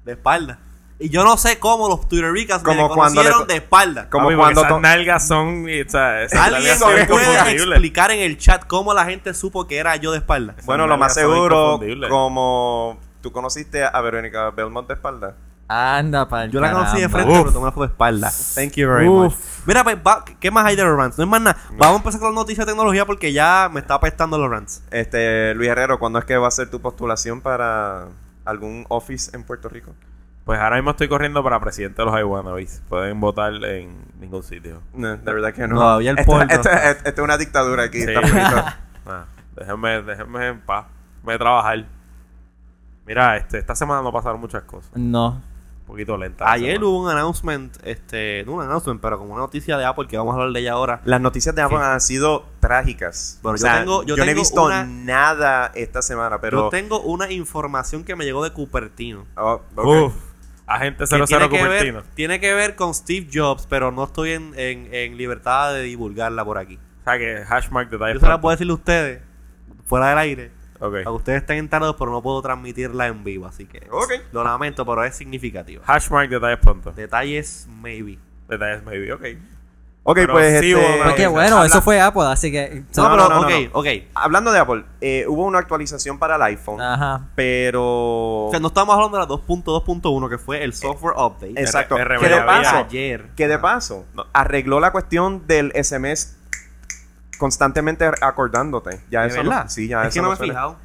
De 0.03 0.13
espalda. 0.13 0.57
Y 0.97 1.09
yo 1.09 1.23
no 1.23 1.37
sé 1.37 1.59
cómo 1.59 1.87
los 1.87 2.07
Twittericas 2.09 2.63
me 2.63 2.75
Como 2.75 3.07
le 3.09 3.29
to- 3.29 3.45
de 3.45 3.57
espalda. 3.57 4.09
Como 4.09 4.25
Papi, 4.25 4.37
cuando 4.37 4.61
esas 4.65 4.81
nalgas 4.81 5.27
son... 5.27 5.69
y, 5.69 5.81
o 5.81 5.87
sea, 5.89 6.23
esas 6.23 6.39
Alguien 6.47 6.73
me 6.95 7.05
puede 7.05 7.51
explicar 7.51 8.09
en 8.09 8.21
el 8.21 8.39
chat 8.39 8.65
cómo 8.65 8.91
la 8.91 9.05
gente 9.05 9.35
supo 9.35 9.67
que 9.67 9.77
era 9.77 9.95
yo 9.97 10.11
de 10.13 10.17
espalda. 10.17 10.55
Bueno, 10.63 10.87
lo 10.87 10.97
más 10.97 11.13
seguro, 11.13 11.79
como 12.09 12.99
¿tú 13.21 13.31
conociste 13.31 13.83
a 13.83 14.01
Verónica 14.01 14.49
Belmont 14.49 14.87
de 14.87 14.95
espalda? 14.95 15.35
Anda, 15.67 16.27
para 16.29 16.45
Yo 16.45 16.59
la 16.61 16.71
conocí 16.71 17.01
de 17.01 17.09
frente, 17.09 17.31
Uf. 17.31 17.37
pero 17.39 17.51
tomé 17.51 17.63
una 17.63 17.71
foto 17.71 17.87
de 17.87 17.91
espalda. 17.91 18.31
Thank 18.53 18.73
you 18.73 18.87
very 18.87 19.07
Uf. 19.07 19.23
much. 19.33 19.33
Mira, 19.65 19.83
pues, 19.83 19.97
va- 19.97 20.23
¿qué 20.39 20.51
más 20.51 20.65
hay 20.65 20.75
de 20.75 20.83
los 20.83 20.95
rants? 20.95 21.17
No 21.17 21.23
es 21.23 21.29
más 21.29 21.41
nada. 21.41 21.57
Vamos 21.71 21.95
a 21.95 21.97
empezar 21.97 22.19
con 22.19 22.29
las 22.29 22.35
noticias 22.35 22.65
de 22.67 22.71
tecnología 22.73 23.05
porque 23.05 23.33
ya 23.33 23.69
me 23.73 23.79
está 23.79 23.95
apestando 23.95 24.37
los 24.37 24.49
rants. 24.49 24.83
Este, 24.91 25.55
Luis 25.55 25.69
Herrero, 25.69 25.97
¿cuándo 25.97 26.19
es 26.19 26.25
que 26.25 26.37
va 26.37 26.47
a 26.47 26.51
ser 26.51 26.69
tu 26.69 26.79
postulación 26.81 27.41
para 27.41 28.05
algún 28.45 28.85
office 28.89 29.35
en 29.35 29.43
Puerto 29.43 29.67
Rico? 29.67 29.91
Pues 30.45 30.59
ahora 30.59 30.75
mismo 30.75 30.91
estoy 30.91 31.07
corriendo 31.07 31.43
para 31.43 31.59
presidente 31.59 31.99
de 32.03 32.05
los 32.05 32.19
iWannabes. 32.19 32.83
Pueden 32.87 33.19
votar 33.19 33.51
en 33.65 33.97
ningún 34.19 34.43
sitio. 34.43 34.81
No, 34.93 35.17
de 35.17 35.33
verdad 35.33 35.51
que 35.51 35.67
no. 35.67 35.77
Todavía 35.77 36.11
el 36.11 36.19
esto, 36.19 36.39
esto- 36.41 36.69
es 36.69 37.17
una 37.19 37.37
dictadura 37.39 37.83
aquí. 37.85 38.01
Sí. 38.03 38.11
está. 38.11 38.77
Ah, 39.07 39.25
déjenme, 39.55 40.01
déjenme 40.03 40.47
en 40.47 40.61
paz. 40.61 40.85
Voy 41.23 41.33
a 41.35 41.37
trabajar. 41.39 41.85
Mira, 43.07 43.37
este, 43.37 43.59
esta 43.59 43.75
semana 43.75 44.01
no 44.01 44.11
pasaron 44.11 44.39
muchas 44.39 44.63
cosas. 44.63 44.89
No. 44.95 45.41
Un 45.85 45.91
poquito 45.93 46.17
lenta. 46.17 46.51
Ayer 46.51 46.83
hubo 46.83 47.03
un 47.03 47.09
announcement, 47.11 47.77
este, 47.83 48.43
no 48.47 48.53
un 48.53 48.63
announcement, 48.63 48.99
pero 48.99 49.19
como 49.19 49.33
una 49.33 49.41
noticia 49.43 49.77
de 49.77 49.85
Apple 49.85 50.07
que 50.07 50.17
vamos 50.17 50.33
a 50.33 50.37
hablar 50.37 50.51
de 50.51 50.59
ella 50.61 50.71
ahora. 50.73 51.01
Las 51.05 51.21
noticias 51.21 51.53
de 51.53 51.61
Apple 51.61 51.77
han 51.77 52.01
sido 52.01 52.45
trágicas. 52.59 53.39
Bueno, 53.43 53.55
O 53.55 53.59
yo 53.59 53.71
tengo- 53.71 54.03
yo 54.03 54.17
no 54.17 54.23
he 54.23 54.33
visto 54.33 54.65
una- 54.65 54.83
nada 54.83 55.71
esta 55.75 56.01
semana, 56.01 56.41
pero... 56.41 56.63
Yo 56.63 56.69
tengo 56.69 57.01
una 57.01 57.31
información 57.31 58.03
que 58.03 58.15
me 58.15 58.25
llegó 58.25 58.43
de 58.43 58.49
Cupertino. 58.51 59.25
Oh, 59.37 59.61
ok. 59.75 59.85
Uf. 60.07 60.13
Agente 60.67 61.03
que 61.03 61.07
00 61.07 61.27
tiene, 61.27 61.49
que 61.49 61.59
Cupertino. 61.59 62.01
ver, 62.01 62.03
tiene 62.15 62.39
que 62.39 62.53
ver 62.55 62.75
con 62.75 62.95
Steve 62.95 63.27
Jobs, 63.31 63.67
pero 63.69 63.91
no 63.91 64.05
estoy 64.05 64.31
en, 64.31 64.53
en- 64.57 64.89
en 64.91 65.15
libertad 65.17 65.71
de 65.73 65.83
divulgarla 65.83 66.43
por 66.43 66.57
aquí. 66.57 66.79
O 67.01 67.03
sea 67.03 67.19
que 67.19 67.43
hashtag 67.45 67.91
detalles. 67.91 68.15
Yo 68.15 68.19
se 68.21 68.27
la 68.27 68.41
puedo 68.41 68.51
decirle 68.51 68.71
a 68.71 68.75
ustedes, 68.75 69.21
fuera 69.85 70.09
del 70.09 70.17
aire, 70.17 70.51
Ok. 70.79 70.91
para 70.91 71.03
que 71.03 71.09
ustedes 71.09 71.41
estén 71.41 71.57
enterados, 71.57 71.95
pero 71.97 72.11
no 72.11 72.21
puedo 72.21 72.41
transmitirla 72.41 73.07
en 73.07 73.23
vivo, 73.23 73.45
así 73.45 73.65
que 73.65 73.87
lo 74.31 74.43
lamento, 74.43 74.85
pero 74.85 75.03
es 75.03 75.15
significativa. 75.15 75.83
Hashtag 75.85 76.29
detalles 76.29 76.59
pronto. 76.59 76.91
Detalles, 76.91 77.67
maybe. 77.81 78.17
Detalles 78.47 78.83
maybe, 78.83 79.11
ok. 79.13 79.21
Ok, 80.07 80.17
Pero 80.17 80.33
pues 80.33 80.59
sí 80.59 80.71
este, 80.71 80.75
hubo 80.75 80.95
una- 80.97 81.03
Pues 81.05 81.19
Habla- 81.25 81.29
bueno, 81.29 81.63
eso 81.63 81.81
fue 81.81 81.99
Apple, 81.99 82.25
así 82.27 82.51
que. 82.51 82.83
No, 82.95 83.09
No, 83.09 83.15
pero, 83.15 83.29
no, 83.41 83.49
no, 83.49 83.57
ok. 83.73 83.87
Hablando 84.13 84.51
de 84.51 84.59
Apple, 84.59 84.83
eh, 85.01 85.25
hubo 85.27 85.45
una 85.45 85.57
actualización 85.57 86.19
para 86.19 86.35
el 86.35 86.43
iPhone, 86.43 86.79
Ajá. 86.79 87.29
pero... 87.33 87.81
O 88.45 88.49
sea, 88.51 88.59
no 88.59 88.67
estamos 88.67 88.93
hablando 88.93 89.17
de 89.17 89.23
la 89.23 89.27
2.2.1, 89.27 90.29
que 90.29 90.37
fue 90.37 90.63
el 90.63 90.73
software 90.75 91.15
update. 91.17 91.59
Exacto. 91.59 91.97
R- 91.97 92.19
que 92.19 92.29
de 92.29 92.41
paso, 92.41 92.75
ayer. 92.75 93.25
que 93.35 93.47
de 93.47 93.57
paso 93.57 94.05
arregló 94.31 94.79
la 94.79 94.91
cuestión 94.91 95.47
del 95.47 95.71
SMS 95.73 96.37
constantemente 97.37 98.09
acordándote. 98.21 99.01
Ya 99.09 99.21
¿De 99.21 99.27
eso 99.27 99.43
no- 99.43 99.49
verdad? 99.49 99.65
sí, 99.69 99.87
ya 99.87 100.01
es 100.03 100.09
eso 100.09 100.15
que 100.15 100.21
no 100.21 100.27
me 100.29 100.33
he 100.33 100.37
suena. 100.37 100.53
fijado. 100.53 100.75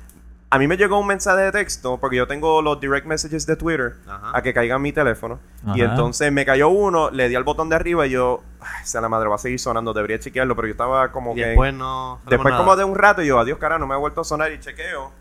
A 0.52 0.58
mí 0.58 0.66
me 0.66 0.76
llegó 0.76 0.98
un 0.98 1.06
mensaje 1.06 1.42
de 1.42 1.52
texto 1.52 1.98
porque 2.00 2.16
yo 2.16 2.26
tengo 2.26 2.60
los 2.60 2.80
direct 2.80 3.06
messages 3.06 3.46
de 3.46 3.54
Twitter 3.54 3.94
Ajá. 4.08 4.32
a 4.36 4.42
que 4.42 4.52
caiga 4.52 4.74
en 4.74 4.82
mi 4.82 4.92
teléfono. 4.92 5.38
Y 5.76 5.80
entonces 5.82 6.32
me 6.32 6.44
cayó 6.44 6.68
uno, 6.70 7.08
le 7.10 7.28
di 7.28 7.36
al 7.36 7.44
botón 7.44 7.68
de 7.68 7.76
arriba 7.76 8.04
y 8.08 8.10
yo, 8.10 8.42
ay, 8.60 8.84
sea 8.84 9.00
la 9.00 9.08
madre, 9.08 9.28
va 9.28 9.36
a 9.36 9.38
seguir 9.38 9.60
sonando, 9.60 9.92
debería 9.92 10.18
chequearlo, 10.18 10.56
pero 10.56 10.66
yo 10.66 10.72
estaba 10.72 11.12
como 11.12 11.32
Y 11.32 11.36
que... 11.36 11.46
después 11.46 11.72
no. 11.72 12.18
después 12.26 12.50
nada. 12.52 12.64
como 12.64 12.74
de 12.74 12.82
un 12.82 12.96
rato 12.96 13.22
yo, 13.22 13.38
adiós 13.38 13.58
cara, 13.58 13.78
no 13.78 13.86
me 13.86 13.94
ha 13.94 13.98
vuelto 13.98 14.22
a 14.22 14.24
sonar 14.24 14.50
y 14.50 14.58
chequeo. 14.58 15.12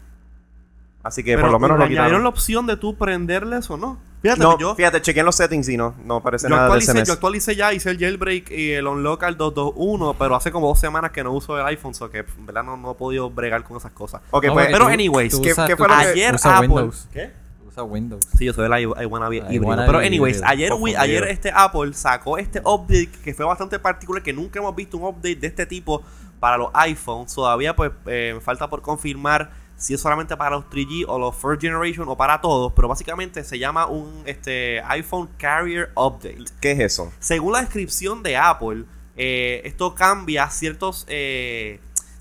Así 1.01 1.23
que 1.23 1.31
Pero 1.35 1.43
por 1.43 1.51
lo 1.53 1.59
menos 1.59 1.77
lo 1.77 1.83
añadieron 1.85 2.05
quitaron. 2.07 2.23
la 2.23 2.29
opción 2.29 2.65
de 2.67 2.75
tú 2.77 2.95
prenderles 2.97 3.69
o 3.69 3.77
no. 3.77 3.97
Fíjate 4.21 4.41
No, 4.41 4.57
yo, 4.59 4.75
fíjate, 4.75 5.01
chequeé 5.01 5.21
en 5.21 5.25
los 5.27 5.35
settings 5.37 5.69
y 5.69 5.77
no, 5.77 5.95
no 6.03 6.17
aparece 6.17 6.49
yo, 6.49 6.55
nada 6.55 6.75
de 6.75 6.81
SMS. 6.81 7.07
yo 7.07 7.13
actualicé 7.13 7.55
ya, 7.55 7.71
hice 7.73 7.89
el 7.89 7.97
jailbreak 7.97 8.51
y 8.51 8.71
el 8.73 8.85
unlock 8.85 9.23
al 9.23 9.37
221, 9.37 10.15
pero 10.19 10.35
hace 10.35 10.51
como 10.51 10.67
dos 10.67 10.77
semanas 10.77 11.11
que 11.11 11.23
no 11.23 11.31
uso 11.31 11.57
el 11.57 11.65
iPhone, 11.67 11.93
so 11.93 12.09
que 12.09 12.19
en 12.19 12.45
verdad 12.45 12.63
no, 12.63 12.75
no 12.75 12.91
he 12.91 12.95
podido 12.95 13.29
bregar 13.29 13.63
con 13.63 13.77
esas 13.77 13.93
cosas. 13.93 14.21
Ok, 14.31 14.47
No, 14.47 14.53
pues, 14.55 14.67
pero 14.67 14.85
tú- 14.85 14.91
anyways, 14.91 15.31
tú 15.31 15.41
¿qué- 15.41 15.53
usas- 15.53 15.67
qué 15.67 15.75
tú 15.75 15.83
fue 15.83 15.87
lo 15.87 15.95
que- 15.95 16.01
Ayer 16.09 16.35
Apple. 16.43 16.67
Windows. 16.67 17.07
¿Qué? 17.13 17.31
Usa 17.65 17.83
Windows. 17.83 18.25
Sí, 18.37 18.43
yo 18.43 18.51
soy 18.51 18.65
el 18.65 18.73
I, 18.73 18.83
I 19.01 19.05
wanna 19.05 19.29
be 19.29 19.37
I 19.37 19.39
híbrido. 19.39 19.67
wanna 19.67 19.85
Pero 19.85 19.99
be 19.99 20.05
anyways, 20.07 20.43
ayer, 20.43 20.69
Confundido. 20.71 20.99
ayer 20.99 21.23
este 21.29 21.51
Apple 21.55 21.93
sacó 21.93 22.37
este 22.37 22.59
update 22.65 23.09
que 23.23 23.33
fue 23.33 23.45
bastante 23.45 23.79
particular, 23.79 24.21
que 24.21 24.33
nunca 24.33 24.59
hemos 24.59 24.75
visto 24.75 24.97
un 24.97 25.05
update 25.05 25.37
de 25.37 25.47
este 25.47 25.65
tipo 25.65 26.03
para 26.41 26.57
los 26.57 26.71
iPhones. 26.73 27.33
Todavía 27.33 27.73
pues 27.73 27.91
eh, 28.07 28.31
me 28.35 28.41
falta 28.41 28.69
por 28.69 28.81
confirmar 28.81 29.49
si 29.79 29.93
es 29.93 30.01
solamente 30.01 30.37
para 30.37 30.57
los 30.57 30.65
3G 30.65 31.05
o 31.07 31.17
los 31.17 31.35
First 31.35 31.61
Generation 31.61 32.07
o 32.07 32.15
para 32.15 32.41
todos, 32.41 32.73
pero 32.73 32.87
básicamente 32.87 33.43
se 33.43 33.57
llama 33.57 33.87
un 33.87 34.23
este 34.25 34.81
iPhone 34.81 35.29
Carrier 35.37 35.91
Update. 35.95 36.45
¿Qué 36.61 36.73
es 36.73 36.79
eso? 36.79 37.11
Según 37.19 37.53
la 37.53 37.61
descripción 37.61 38.21
de 38.21 38.37
Apple, 38.37 38.83
eh, 39.15 39.61
esto 39.65 39.95
cambia 39.95 40.49
ciertos 40.49 41.05
eh, 41.07 41.79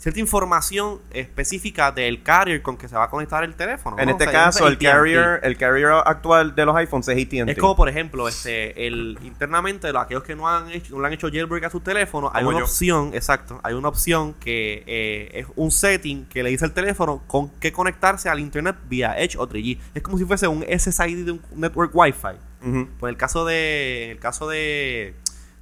cierta 0.08 0.20
información 0.20 1.00
específica 1.12 1.92
del 1.92 2.22
carrier 2.22 2.62
con 2.62 2.76
que 2.76 2.88
se 2.88 2.96
va 2.96 3.04
a 3.04 3.10
conectar 3.10 3.44
el 3.44 3.54
teléfono. 3.54 3.96
En 3.98 4.06
¿no? 4.06 4.12
este 4.12 4.24
O 4.26 4.30
sea, 4.30 4.44
caso, 4.44 4.66
el 4.68 4.78
carrier, 4.78 5.40
el 5.42 5.56
carrier 5.56 5.88
actual 6.04 6.54
de 6.54 6.64
los 6.64 6.74
iPhones 6.76 7.08
es 7.08 7.16
AT&T. 7.26 7.50
Es 7.52 7.58
como, 7.58 7.76
por 7.76 7.88
ejemplo, 7.88 8.26
este, 8.28 8.86
el 8.86 9.18
internamente, 9.22 9.92
los- 9.92 10.02
aquellos 10.02 10.22
que 10.22 10.34
no 10.34 10.48
han 10.48 10.70
hecho, 10.70 10.94
no 10.94 11.00
le 11.02 11.06
han 11.08 11.12
hecho 11.12 11.28
jailbreak 11.30 11.64
a 11.64 11.70
sus 11.70 11.82
teléfonos, 11.84 12.30
hay 12.34 12.44
una 12.44 12.58
yo. 12.58 12.64
opción, 12.64 13.10
exacto, 13.14 13.60
hay 13.62 13.74
una 13.74 13.88
opción 13.88 14.34
que 14.34 14.82
eh, 14.86 15.30
es 15.34 15.46
un 15.56 15.70
setting 15.70 16.26
que 16.26 16.42
le 16.42 16.50
dice 16.50 16.64
al 16.64 16.72
teléfono 16.72 17.22
con 17.26 17.50
qué 17.60 17.72
conectarse 17.72 18.28
al 18.28 18.40
internet 18.40 18.76
vía 18.88 19.14
Edge 19.18 19.36
o 19.38 19.48
3G. 19.48 19.78
Es 19.94 20.02
como 20.02 20.18
si 20.18 20.24
fuese 20.24 20.48
un 20.48 20.64
SSID 20.64 21.24
de 21.26 21.32
un 21.32 21.42
network 21.54 21.90
Wi-Fi. 21.94 22.36
Pues 22.60 22.74
en 23.02 23.08
el 23.10 23.16
caso 23.16 23.44
de, 23.44 24.04
en 24.06 24.10
el 24.12 24.18
caso 24.18 24.48
de, 24.48 25.14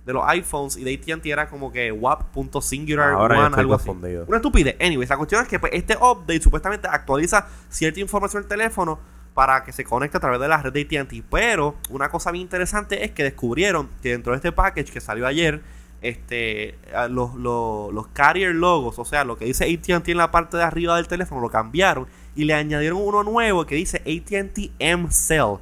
de 0.07 0.13
los 0.13 0.23
iPhones 0.29 0.77
y 0.77 0.85
de 0.85 0.95
AT&T 0.95 1.29
era 1.31 1.49
como 1.49 1.71
que 1.73 1.91
WAP.singular 1.93 3.11
Ahora 3.11 3.47
one, 3.47 3.57
algo 3.61 3.75
así. 3.75 3.85
Una 4.29 4.37
estupidez. 4.37 4.77
Anyways, 4.81 5.11
la 5.11 5.17
cuestión 5.17 5.43
es 5.43 5.49
que 5.49 5.59
pues, 5.59 5.73
este 5.75 5.97
update 5.97 6.41
supuestamente 6.41 6.89
actualiza 6.89 7.49
cierta 7.69 8.01
información 8.01 8.43
del 8.43 8.49
teléfono 8.49 8.99
para 9.35 9.65
que 9.65 9.73
se 9.73 9.85
conecte 9.85 10.17
a 10.17 10.21
través 10.21 10.41
de 10.41 10.49
la 10.49 10.63
red 10.63 10.73
de 10.73 10.83
AT&T. 11.01 11.25
Pero 11.29 11.75
una 11.91 12.09
cosa 12.09 12.31
bien 12.31 12.43
interesante 12.43 13.05
es 13.05 13.11
que 13.11 13.25
descubrieron 13.25 13.89
que 14.01 14.11
dentro 14.13 14.33
de 14.33 14.37
este 14.37 14.53
package 14.53 14.93
que 14.93 15.01
salió 15.01 15.27
ayer, 15.27 15.61
este, 16.03 16.79
los, 17.11 17.35
los, 17.35 17.93
los 17.93 18.07
carrier 18.09 18.55
logos, 18.55 18.99
o 19.01 19.05
sea, 19.05 19.25
lo 19.25 19.37
que 19.37 19.45
dice 19.45 19.65
AT&T 19.65 20.11
en 20.13 20.19
la 20.19 20.31
parte 20.31 20.57
de 20.57 20.63
arriba 20.63 20.97
del 20.97 21.09
teléfono, 21.09 21.41
lo 21.41 21.51
cambiaron 21.51 22.07
y 22.37 22.45
le 22.45 22.55
añadieron 22.55 22.99
uno 23.03 23.25
nuevo 23.25 23.67
que 23.67 23.75
dice 23.75 23.99
AT&T 23.99 24.71
M-Cell. 24.79 25.57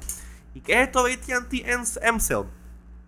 ¿Y 0.53 0.61
qué 0.61 0.73
es 0.73 0.87
esto 0.87 1.03
de 1.03 1.13
AT&T 1.13 1.63
M- 1.65 1.83
M-Cell? 2.03 2.43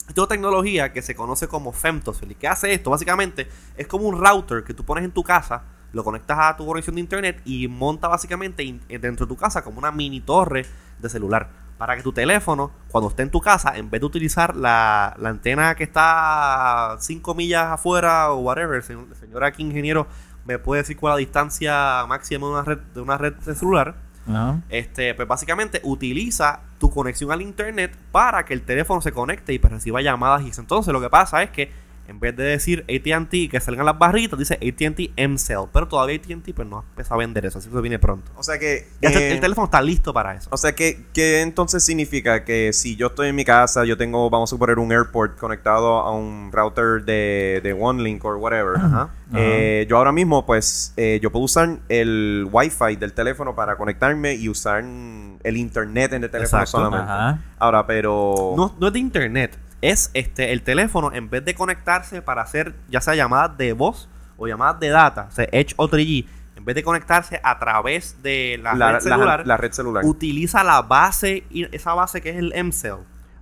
Esto 0.07 0.23
es 0.23 0.29
tecnología 0.29 0.93
que 0.93 1.01
se 1.01 1.15
conoce 1.15 1.47
como 1.47 1.73
Femtocell. 1.73 2.31
¿Y 2.31 2.35
qué 2.35 2.47
hace 2.47 2.73
esto? 2.73 2.89
Básicamente 2.89 3.47
es 3.75 3.87
como 3.87 4.07
un 4.07 4.23
router 4.23 4.63
que 4.63 4.73
tú 4.73 4.85
pones 4.85 5.03
en 5.03 5.11
tu 5.11 5.23
casa, 5.23 5.63
lo 5.91 6.03
conectas 6.03 6.37
a 6.39 6.55
tu 6.55 6.65
conexión 6.65 6.95
de 6.95 7.01
internet 7.01 7.41
y 7.45 7.67
monta 7.67 8.07
básicamente 8.07 8.63
eh, 8.63 8.99
dentro 8.99 9.25
de 9.25 9.29
tu 9.29 9.37
casa 9.37 9.63
como 9.63 9.79
una 9.79 9.91
mini 9.91 10.21
torre 10.21 10.65
de 10.99 11.09
celular. 11.09 11.49
Para 11.77 11.95
que 11.95 12.01
tu 12.01 12.11
teléfono, 12.11 12.71
cuando 12.89 13.09
esté 13.09 13.21
en 13.21 13.29
tu 13.29 13.39
casa, 13.39 13.77
en 13.77 13.89
vez 13.91 14.01
de 14.01 14.07
utilizar 14.07 14.55
la, 14.55 15.15
la 15.19 15.29
antena 15.29 15.75
que 15.75 15.83
está 15.83 16.97
5 16.99 17.35
millas 17.35 17.65
afuera 17.65 18.31
o 18.31 18.39
whatever, 18.39 18.77
el 18.77 18.83
señor, 18.83 19.07
el 19.09 19.15
señor 19.15 19.43
aquí 19.43 19.61
ingeniero 19.61 20.07
me 20.47 20.57
puede 20.57 20.81
decir 20.81 20.97
cuál 20.97 21.11
es 21.11 21.15
la 21.15 21.19
distancia 21.19 22.05
máxima 22.07 22.47
de 22.47 22.53
una 22.53 22.63
red 22.63 22.77
de, 22.77 23.01
una 23.01 23.17
red 23.17 23.33
de 23.33 23.53
celular. 23.53 23.95
Este, 24.69 25.13
pues 25.13 25.27
básicamente 25.27 25.81
utiliza 25.83 26.61
tu 26.79 26.89
conexión 26.89 27.31
al 27.31 27.41
internet 27.41 27.95
para 28.11 28.45
que 28.45 28.53
el 28.53 28.61
teléfono 28.61 29.01
se 29.01 29.11
conecte 29.11 29.53
y 29.53 29.59
pues 29.59 29.73
reciba 29.73 30.01
llamadas 30.01 30.43
y. 30.45 30.61
Entonces 30.61 30.93
lo 30.93 31.01
que 31.01 31.09
pasa 31.09 31.43
es 31.43 31.49
que 31.49 31.71
en 32.07 32.19
vez 32.19 32.35
de 32.35 32.43
decir 32.43 32.83
AT&T 32.83 33.37
y 33.37 33.49
que 33.49 33.59
salgan 33.59 33.85
las 33.85 33.97
barritas, 33.97 34.37
dice 34.39 34.55
AT&T 34.55 35.11
M-Cell. 35.15 35.65
Pero 35.71 35.87
todavía 35.87 36.15
AT&T 36.17 36.53
pues 36.53 36.67
no 36.67 36.79
ha 36.79 36.81
empezado 36.81 37.15
a 37.15 37.17
vender 37.19 37.45
eso, 37.45 37.59
así 37.59 37.67
que 37.67 37.73
eso 37.75 37.81
viene 37.81 37.99
pronto. 37.99 38.31
O 38.35 38.43
sea 38.43 38.57
que... 38.57 38.87
Ya 39.01 39.09
este- 39.09 39.29
eh, 39.29 39.33
el 39.33 39.39
teléfono 39.39 39.65
está 39.65 39.81
listo 39.81 40.13
para 40.13 40.35
eso. 40.35 40.49
O 40.51 40.57
sea, 40.57 40.73
¿qué, 40.73 41.05
¿qué 41.13 41.41
entonces 41.41 41.83
significa? 41.83 42.43
Que 42.43 42.71
si 42.73 42.95
yo 42.95 43.07
estoy 43.07 43.29
en 43.29 43.35
mi 43.35 43.45
casa, 43.45 43.85
yo 43.85 43.97
tengo, 43.97 44.29
vamos 44.29 44.49
a 44.49 44.51
suponer, 44.51 44.79
un 44.79 44.91
airport 44.91 45.37
conectado 45.37 45.99
a 45.99 46.11
un 46.11 46.51
router 46.51 47.03
de, 47.03 47.61
de 47.63 47.73
OneLink 47.73 48.23
o 48.25 48.35
whatever. 48.37 48.77
Ajá. 48.77 49.09
Eh, 49.35 49.85
yo 49.89 49.97
ahora 49.97 50.11
mismo, 50.13 50.45
pues, 50.45 50.93
eh, 50.95 51.19
yo 51.21 51.31
puedo 51.31 51.45
usar 51.45 51.79
el 51.89 52.47
Wi-Fi 52.51 52.95
del 52.95 53.11
teléfono 53.13 53.55
para 53.55 53.75
conectarme 53.75 54.35
y 54.35 54.47
usar 54.47 54.83
el 54.83 55.57
internet 55.57 56.13
en 56.13 56.23
el 56.23 56.29
teléfono 56.29 56.61
Exacto. 56.63 56.77
solamente. 56.77 57.11
Ajá. 57.11 57.39
Ahora, 57.59 57.85
pero... 57.85 58.53
No, 58.55 58.75
no 58.79 58.87
es 58.87 58.93
de 58.93 58.99
internet, 58.99 59.57
es 59.81 60.09
este 60.13 60.51
el 60.53 60.61
teléfono 60.63 61.11
en 61.13 61.29
vez 61.29 61.45
de 61.45 61.53
conectarse 61.55 62.21
para 62.21 62.41
hacer 62.41 62.73
ya 62.89 62.99
sea 63.01 63.15
llamadas 63.15 63.57
de 63.57 63.73
voz 63.73 64.09
o 64.37 64.47
llamadas 64.47 64.79
de 64.79 64.89
data, 64.89 65.27
o 65.29 65.31
sea, 65.31 65.47
Edge 65.51 65.73
o 65.77 65.87
3G, 65.89 66.25
en 66.55 66.65
vez 66.65 66.75
de 66.75 66.83
conectarse 66.83 67.39
a 67.43 67.57
través 67.59 68.21
de 68.21 68.59
la, 68.61 68.73
la, 68.75 68.91
red 68.93 68.99
celular, 69.01 69.39
la- 69.41 69.45
la 69.45 69.57
red 69.57 69.71
celular. 69.71 70.03
utiliza 70.05 70.63
la 70.63 70.81
base 70.81 71.43
y 71.49 71.73
esa 71.75 71.93
base 71.93 72.21
que 72.21 72.29
es 72.31 72.35
el 72.37 72.51
M-Cell. 72.55 72.97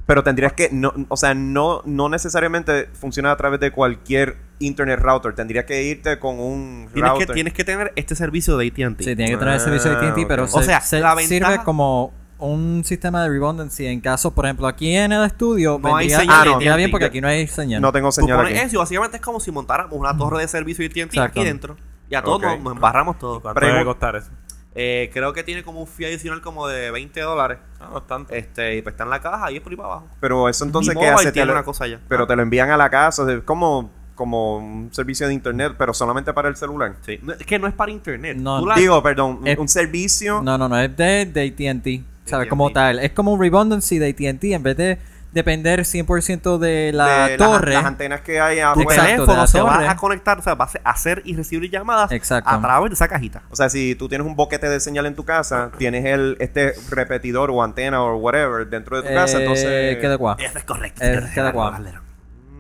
Pero 0.06 0.24
tendrías 0.24 0.54
que, 0.54 0.70
no, 0.72 0.94
o 1.10 1.18
sea, 1.18 1.34
no, 1.34 1.82
no 1.86 2.10
necesariamente 2.10 2.86
funciona 2.94 3.32
a 3.32 3.38
través 3.38 3.60
de 3.60 3.72
cualquier 3.72 4.38
internet 4.60 5.00
router. 5.02 5.34
Tendrías 5.34 5.66
que 5.66 5.82
irte 5.82 6.20
con 6.20 6.40
un 6.40 6.90
Tienes 6.94 7.12
que, 7.14 7.18
router. 7.18 7.34
tienes 7.34 7.54
que 7.54 7.64
tener 7.64 7.92
este 7.96 8.14
servicio 8.16 8.56
de 8.56 8.68
AT&T. 8.68 9.04
Sí, 9.04 9.16
tiene 9.16 9.32
que 9.32 9.38
tener 9.38 9.56
el 9.56 9.60
servicio 9.60 9.90
de 9.90 9.98
Ah, 9.98 10.10
AT&T, 10.12 10.26
pero 10.28 10.44
ok. 10.44 10.50
se, 10.50 10.58
O 10.60 10.62
sea, 10.62 10.82
se- 10.82 11.00
la 11.00 11.16
sirve 11.18 11.58
como 11.64 12.14
un 12.46 12.84
sistema 12.86 13.24
de 13.24 13.30
redundancy 13.30 13.86
en 13.88 14.00
caso, 14.02 14.32
por 14.34 14.46
ejemplo, 14.46 14.68
aquí 14.68 14.96
en 14.96 15.12
el 15.12 15.24
estudio 15.26 15.80
No 15.82 15.96
hay 15.96 16.10
señal 16.10 16.48
vendría 16.50 16.72
AT&T. 16.72 16.78
bien 16.78 16.92
porque 16.92 17.06
aquí 17.06 17.22
no 17.22 17.28
hay 17.28 17.48
señal. 17.48 17.82
No 17.82 17.92
tengo 17.92 18.10
Tú 18.10 18.14
señal 18.14 18.38
pones 18.38 18.54
aquí. 18.58 18.68
eso 18.68 18.76
y 18.76 18.80
básicamente 18.80 19.18
es 19.18 19.24
como 19.24 19.40
si 19.40 19.52
montáramos 19.52 19.98
una 19.98 20.16
torre 20.18 20.42
de 20.42 20.48
servicio 20.48 20.84
de 20.84 20.88
AT&T 20.88 21.02
Exacto. 21.18 21.40
aquí 21.42 21.48
dentro. 21.48 21.78
Y 22.10 22.16
a 22.16 22.22
todos 22.22 22.42
nos, 22.42 22.60
nos 22.62 22.74
embarramos 22.76 23.18
todos. 23.20 23.42
¿Cuánto 23.42 23.60
debe 23.66 23.84
costar 23.84 24.16
eso? 24.16 24.30
Eh, 24.78 25.10
creo 25.14 25.32
que 25.32 25.42
tiene 25.44 25.64
como 25.64 25.80
un 25.80 25.88
fee 25.88 26.06
adicional 26.06 26.42
como 26.42 26.68
de 26.68 26.92
20 26.92 27.20
dólares. 27.22 27.60
Ah, 27.80 27.88
no 27.92 28.00
es 28.00 28.08
tanto. 28.08 28.34
Este, 28.34 28.76
y 28.76 28.82
pues 28.82 28.94
está 28.94 29.06
en 29.06 29.10
la 29.10 29.22
caja 29.22 29.50
y 29.52 29.56
es 29.56 29.62
por 29.62 29.72
ahí 29.72 29.78
para 29.78 29.90
abajo. 29.90 30.08
Pero 30.20 30.50
eso 30.50 30.66
entonces, 30.66 30.94
Mi 30.94 31.00
¿qué 31.00 31.06
mobile 31.06 31.16
hace? 31.16 31.26
Te 31.28 31.32
tiene 31.32 31.46
lo- 31.48 31.54
una 31.54 31.64
cosa 31.64 31.88
ya. 31.88 32.00
Pero 32.10 32.26
Ah. 32.26 32.28
te 32.28 32.36
lo 32.36 32.42
envían 32.42 32.70
a 32.70 32.76
la 32.78 32.90
casa, 32.90 33.32
es 33.32 33.42
como, 33.44 33.90
como 34.16 34.58
un 34.58 34.90
servicio 34.94 35.28
de 35.28 35.34
internet, 35.34 35.76
pero 35.78 35.94
solamente 35.94 36.34
para 36.34 36.50
el 36.50 36.58
celular. 36.58 36.96
Sí. 37.06 37.20
No, 37.24 37.32
es 37.34 37.46
que 37.46 37.58
no 37.58 37.68
es 37.68 37.74
para 37.74 37.92
internet. 37.92 38.36
No, 38.38 38.60
Tú 38.60 38.66
la- 38.68 38.76
Digo, 38.76 39.02
perdón, 39.02 39.40
Eh, 39.46 39.56
un 39.58 39.68
servicio. 39.70 40.42
No, 40.44 40.58
no, 40.58 40.68
no, 40.68 40.78
es 40.78 40.96
de, 40.98 41.26
de 41.26 41.42
AT&T. 41.42 42.04
¿Sabes? 42.26 42.50
Como 42.50 42.72
tal. 42.72 43.00
Es 43.00 43.12
como 43.12 43.34
un 43.34 43.40
redundancy 43.42 44.00
de 44.00 44.10
AT&T. 44.10 44.54
En 44.54 44.64
vez 44.64 44.76
de 44.78 44.98
depender 45.32 45.82
100% 45.82 46.58
de 46.58 46.92
la 46.94 47.28
de 47.28 47.38
las- 47.38 47.50
torre. 47.50 47.74
Las, 47.74 47.84
antenas 47.86 48.22
que 48.22 48.40
hay 48.40 48.56
tu 48.74 48.80
Exacto, 48.80 48.80
afuera. 48.82 49.04
de 49.04 49.10
teléfono 49.16 49.38
la 49.42 49.48
se 49.48 49.62
va 49.62 49.74
torre. 49.74 49.88
a 49.90 49.96
conectar, 49.98 50.40
o 50.40 50.42
sea, 50.42 50.54
va 50.56 50.70
a 50.84 50.90
hacer 50.92 51.22
y 51.26 51.36
recibir 51.36 51.70
llamadas 51.70 52.10
Exacto. 52.14 52.50
a 52.50 52.62
través 52.62 52.90
de 52.92 52.94
esa 52.94 53.08
cajita. 53.10 53.42
O 53.52 53.56
sea, 53.58 53.68
si 53.70 53.96
tú 53.96 54.08
tienes 54.08 54.26
un 54.26 54.38
boquete 54.38 54.70
de 54.70 54.80
señal 54.80 55.06
en 55.08 55.14
tu 55.16 55.26
casa, 55.26 55.72
tienes 55.78 56.06
el 56.06 56.38
este 56.40 56.74
repetidor 56.90 57.52
o 57.52 57.62
antena 57.62 58.02
o 58.02 58.16
whatever 58.16 58.66
dentro 58.70 59.02
de 59.02 59.10
tu 59.10 59.14
casa, 59.14 59.38
Eh, 59.38 59.42
entonces... 59.42 59.98
queda 59.98 60.16
guau. 60.16 60.38
Eso 60.40 60.58
es 60.58 60.64
correcto. 60.64 61.04
Eh, 61.04 61.22
queda. 61.34 61.52
Valero. 61.52 62.02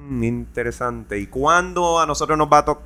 Mm, 0.10 0.24
interesante. 0.26 1.18
¿Y 1.18 1.28
cuándo 1.28 2.00
a 2.02 2.06
nosotros 2.06 2.38
nos 2.38 2.50
va 2.52 2.58
a 2.60 2.66
tocar? 2.66 2.84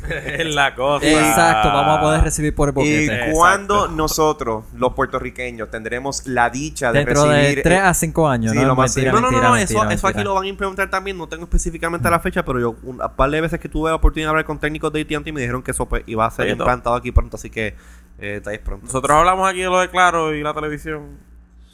es 0.08 0.54
la 0.54 0.74
cosa. 0.74 1.06
Exacto, 1.06 1.68
vamos 1.68 1.98
a 1.98 2.00
poder 2.00 2.22
recibir 2.22 2.54
por 2.54 2.68
el 2.68 2.72
¿Y 2.72 2.76
boquete. 2.76 3.04
Exacto. 3.04 3.32
cuándo 3.34 3.88
nosotros, 3.88 4.64
los 4.74 4.94
puertorriqueños, 4.94 5.70
tendremos 5.70 6.26
la 6.26 6.50
dicha 6.50 6.92
de 6.92 7.04
Dentro 7.04 7.26
recibir... 7.26 7.56
de 7.56 7.62
3 7.62 7.78
eh, 7.78 7.82
a 7.82 7.94
5 7.94 8.28
años, 8.28 8.52
sí, 8.52 8.58
¿no? 8.58 8.66
lo 8.66 8.76
más 8.76 8.96
Mentira, 8.96 9.12
No, 9.12 9.20
no, 9.20 9.22
no, 9.22 9.30
mentira, 9.30 9.48
no, 9.48 9.54
mentira, 9.56 9.80
eso, 9.80 9.90
eso 9.90 10.06
aquí 10.06 10.22
lo 10.22 10.34
van 10.34 10.44
a 10.44 10.48
implementar 10.48 10.90
también. 10.90 11.18
No 11.18 11.28
tengo 11.28 11.44
específicamente 11.44 12.08
la 12.10 12.20
fecha, 12.20 12.44
pero 12.44 12.60
yo 12.60 12.76
un 12.82 12.98
par 13.16 13.30
de 13.30 13.40
veces 13.40 13.60
que 13.60 13.68
tuve 13.68 13.90
la 13.90 13.96
oportunidad 13.96 14.28
de 14.28 14.30
hablar 14.30 14.44
con 14.44 14.58
técnicos 14.58 14.92
de 14.92 15.00
AT&T 15.02 15.32
me 15.32 15.40
dijeron 15.40 15.62
que 15.62 15.70
eso 15.70 15.86
pues, 15.86 16.02
iba 16.06 16.26
a 16.26 16.30
ser 16.30 16.46
Oye, 16.46 16.52
implantado 16.52 16.96
aquí 16.96 17.12
pronto, 17.12 17.36
así 17.36 17.50
que 17.50 17.74
eh, 18.18 18.36
estáis 18.36 18.58
pronto. 18.60 18.86
Nosotros 18.86 19.16
hablamos 19.16 19.48
aquí 19.48 19.60
de 19.60 19.66
lo 19.66 19.80
de 19.80 19.88
Claro 19.88 20.34
y 20.34 20.42
la 20.42 20.54
televisión. 20.54 21.30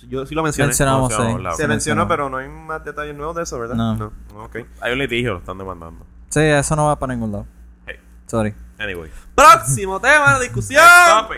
Yo 0.09 0.25
sí 0.25 0.35
lo 0.35 0.42
mencioné. 0.42 0.68
Mencionamos, 0.68 1.11
No, 1.11 1.16
se 1.16 1.56
sí. 1.56 1.62
Se 1.62 1.68
mencionó, 1.68 2.06
pero 2.06 2.30
no 2.30 2.37
hay 2.37 2.49
más 2.49 2.85
detalles 2.85 3.16
nuevos 3.16 3.35
de 3.35 3.42
eso, 3.42 3.59
¿verdad? 3.59 3.75
No. 3.75 3.97
No. 3.97 4.12
Ok. 4.45 4.59
Hay 4.80 4.92
un 4.92 4.99
litigio, 4.99 5.33
lo 5.33 5.38
están 5.38 5.59
demandando. 5.59 6.04
Sí, 6.28 6.40
eso 6.40 6.76
no 6.76 6.87
va 6.87 6.99
para 6.99 7.14
ningún 7.14 7.33
lado. 7.33 7.47
Sorry. 8.26 8.54
Anyway. 8.78 9.11
Próximo 9.35 10.00
tema 10.00 10.38
de 10.38 10.45
discusión. 10.45 10.83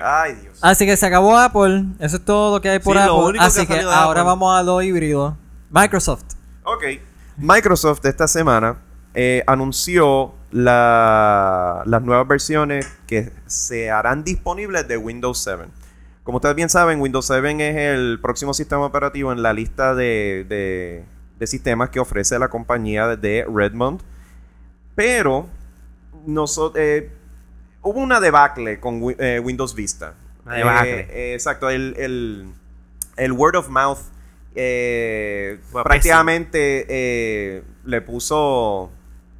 Ay, 0.02 0.34
Dios. 0.42 0.58
Así 0.62 0.86
que 0.86 0.96
se 0.96 1.06
acabó 1.06 1.36
Apple. 1.38 1.84
Eso 2.00 2.16
es 2.16 2.24
todo 2.24 2.56
lo 2.56 2.60
que 2.60 2.70
hay 2.70 2.78
por 2.78 2.96
Sí, 2.96 3.04
lo 3.06 3.20
Apple. 3.26 3.38
que 3.38 3.44
Así 3.44 3.60
ha 3.60 3.66
que, 3.66 3.80
ahora 3.80 4.20
Apple. 4.20 4.22
vamos 4.24 4.58
a 4.58 4.62
lo 4.62 4.80
híbrido. 4.82 5.36
Microsoft. 5.70 6.24
Ok. 6.64 6.84
Microsoft 7.36 8.04
esta 8.04 8.26
semana 8.26 8.78
eh, 9.14 9.44
anunció 9.46 10.34
la- 10.50 11.82
las 11.86 12.02
nuevas 12.02 12.26
versiones 12.26 12.86
que 13.06 13.32
se 13.46 13.90
harán 13.90 14.24
disponibles 14.24 14.86
de 14.88 14.96
Windows 14.96 15.38
7. 15.44 15.64
Como 16.24 16.36
ustedes 16.36 16.56
bien 16.56 16.68
saben, 16.68 17.00
Windows 17.00 17.26
7 17.26 17.68
es 17.70 17.76
el 17.98 18.18
próximo 18.20 18.52
sistema 18.54 18.84
operativo 18.84 19.32
en 19.32 19.42
la 19.42 19.52
lista 19.52 19.94
de, 19.94 20.44
de- 20.48 21.04
de 21.38 21.46
sistemas 21.46 21.90
que 21.90 22.00
ofrece 22.00 22.38
la 22.38 22.48
compañía 22.48 23.06
de 23.16 23.46
Redmond. 23.52 24.00
Pero 24.94 25.48
noso- 26.26 26.72
eh, 26.76 27.10
hubo 27.82 28.00
una 28.00 28.20
debacle 28.20 28.80
con 28.80 29.00
eh, 29.18 29.40
Windows 29.42 29.74
Vista. 29.74 30.14
Una 30.44 30.54
debacle. 30.56 31.00
Eh, 31.00 31.06
eh, 31.10 31.34
exacto, 31.34 31.68
el, 31.70 31.94
el- 31.98 32.46
el 33.16 33.32
word 33.32 33.56
of 33.56 33.68
mouth 33.68 33.98
eh, 34.54 35.58
prácticamente 35.72 36.86
eh, 36.88 37.62
le 37.84 38.00
puso 38.00 38.90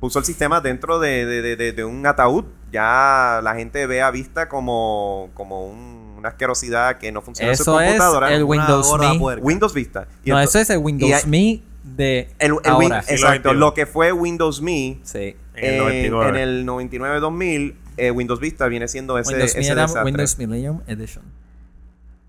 puso 0.01 0.21
el 0.21 0.25
sistema 0.25 0.61
dentro 0.61 1.01
de, 1.01 1.27
de- 1.27 1.73
de- 1.73 1.85
un 1.85 2.07
ataúd. 2.07 2.45
Ya 2.71 3.41
la 3.43 3.55
gente 3.57 3.87
ve 3.87 4.01
a 4.03 4.11
Vista 4.13 4.49
como, 4.49 5.31
como 5.35 5.67
un- 5.67 6.15
una 6.19 6.29
asquerosidad 6.31 6.99
que 6.99 7.11
no 7.11 7.21
funciona 7.23 7.51
en 7.51 7.57
su 7.57 7.63
Eso 7.63 7.81
es 7.81 7.87
computadora. 7.87 8.33
el 8.33 8.45
Windows 8.45 8.97
Me. 8.99 9.37
Windows 9.41 9.75
Vista. 9.75 10.07
Y 10.25 10.31
No, 10.31 10.37
ento- 10.39 10.45
eso 10.45 10.59
es 10.61 10.71
el 10.71 10.79
Windows 10.79 11.25
y 11.25 11.29
Me 11.29 11.63
de 11.97 12.29
el, 12.39 12.53
el 12.65 12.73
Win- 12.75 12.93
ahora. 12.93 13.05
Exacto, 13.09 13.55
lo 13.55 13.75
que 13.75 13.87
fue 13.87 14.13
Windows 14.13 14.61
Me 14.63 14.99
Sí. 15.03 15.35
En 15.59 15.75
el 15.75 16.05
en, 16.07 16.11
99. 16.11 16.29
en 16.29 16.49
el 16.49 16.67
99-2000, 16.67 17.75
eh, 17.97 18.11
Windows 18.11 18.41
Vista 18.41 18.67
viene 18.69 18.89
siendo 18.89 19.19
ese, 19.19 19.33
Windows 19.33 19.55
ese 19.55 19.75
desastre. 19.75 20.03
Windows 20.05 20.39
Millennium 20.39 20.81
Edition. 20.87 21.25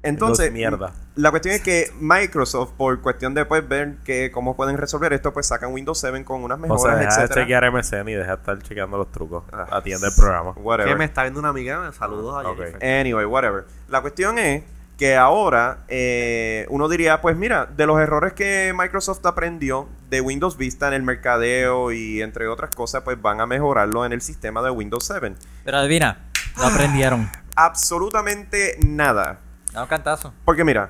Entonces, 0.01 0.49
mierda. 0.53 0.93
la 1.15 1.29
cuestión 1.29 1.55
es 1.55 1.61
que 1.61 1.91
Microsoft, 1.99 2.71
por 2.77 3.01
cuestión 3.01 3.33
de 3.33 3.43
pues, 3.43 3.67
ver 3.67 3.97
que 4.05 4.31
cómo 4.31 4.55
pueden 4.55 4.77
resolver 4.77 5.11
esto, 5.11 5.33
pues 5.33 5.47
sacan 5.47 5.73
Windows 5.73 5.99
7 5.99 6.23
con 6.23 6.41
unas 6.41 6.57
O 6.57 6.61
mejoras, 6.61 6.81
sea, 6.83 6.95
deja 6.95 7.17
de 7.17 7.23
etcétera. 7.25 7.41
chequear 7.41 7.71
MSN 7.73 8.07
y 8.09 8.13
deja 8.13 8.27
de 8.27 8.35
estar 8.35 8.59
chequeando 8.61 8.97
los 8.97 9.11
trucos. 9.11 9.43
Ah, 9.51 9.67
Atiende 9.71 10.07
el 10.07 10.13
programa. 10.15 10.51
Whatever. 10.51 10.93
Que 10.93 10.97
me 10.97 11.03
está 11.03 11.23
viendo 11.23 11.41
una 11.41 11.49
amiga. 11.49 11.91
Saludos 11.91 12.45
a 12.45 12.49
Ok. 12.49 12.57
Jennifer. 12.59 12.99
Anyway, 13.01 13.25
whatever. 13.25 13.65
La 13.89 13.99
cuestión 13.99 14.39
es 14.39 14.63
que 14.99 15.15
ahora 15.15 15.77
eh, 15.87 16.67
uno 16.69 16.89
diría, 16.89 17.21
pues 17.21 17.37
mira, 17.37 17.65
de 17.65 17.85
los 17.85 17.97
errores 18.01 18.33
que 18.33 18.73
Microsoft 18.77 19.25
aprendió 19.25 19.87
de 20.09 20.19
Windows 20.19 20.57
Vista 20.57 20.89
en 20.89 20.93
el 20.93 21.03
mercadeo 21.03 21.93
y 21.93 22.21
entre 22.21 22.49
otras 22.49 22.75
cosas, 22.75 23.03
pues 23.03 23.19
van 23.19 23.39
a 23.39 23.45
mejorarlo 23.45 24.05
en 24.05 24.11
el 24.11 24.19
sistema 24.19 24.61
de 24.61 24.71
Windows 24.71 25.05
7. 25.05 25.35
Pero 25.63 25.77
adivina, 25.77 26.25
lo 26.57 26.63
aprendieron. 26.65 27.31
Absolutamente 27.55 28.77
nada. 28.85 29.39
Da 29.71 29.83
un 29.83 29.87
cantazo. 29.87 30.33
Porque 30.43 30.65
mira, 30.65 30.89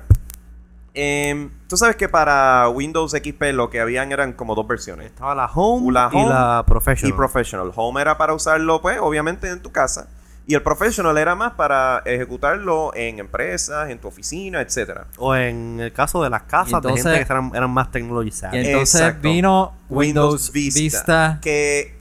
em, 0.92 1.48
tú 1.68 1.76
sabes 1.76 1.94
que 1.94 2.08
para 2.08 2.68
Windows 2.68 3.12
XP 3.12 3.52
lo 3.52 3.70
que 3.70 3.80
habían 3.80 4.10
eran 4.10 4.32
como 4.32 4.56
dos 4.56 4.66
versiones. 4.66 5.06
Estaba 5.06 5.36
la 5.36 5.46
Home, 5.46 5.92
La 5.92 6.10
y 6.12 6.24
la 6.26 6.64
Professional. 6.66 7.14
Y 7.14 7.16
Professional. 7.16 7.72
Home 7.76 8.00
era 8.00 8.18
para 8.18 8.34
usarlo, 8.34 8.82
pues, 8.82 8.98
obviamente 9.00 9.48
en 9.48 9.62
tu 9.62 9.70
casa. 9.70 10.08
Y 10.50 10.54
el 10.54 10.62
Professional 10.62 11.16
era 11.16 11.36
más 11.36 11.52
para 11.52 12.02
ejecutarlo 12.04 12.90
en 12.96 13.20
empresas, 13.20 13.88
en 13.88 14.00
tu 14.00 14.08
oficina, 14.08 14.60
etcétera. 14.60 15.06
o 15.16 15.32
en 15.36 15.78
el 15.78 15.92
caso 15.92 16.24
de 16.24 16.28
las 16.28 16.42
casas 16.42 16.74
entonces- 16.74 17.04
de 17.04 17.10
gente 17.12 17.24
que 17.26 17.32
eran, 17.32 17.52
eran 17.54 17.70
más 17.70 17.92
technologizadas. 17.92 18.56
Y 18.56 18.58
entonces 18.58 19.00
Exacto. 19.00 19.28
vino 19.28 19.72
Windows, 19.88 20.50
Vista, 20.50 21.38
Que 21.40 21.94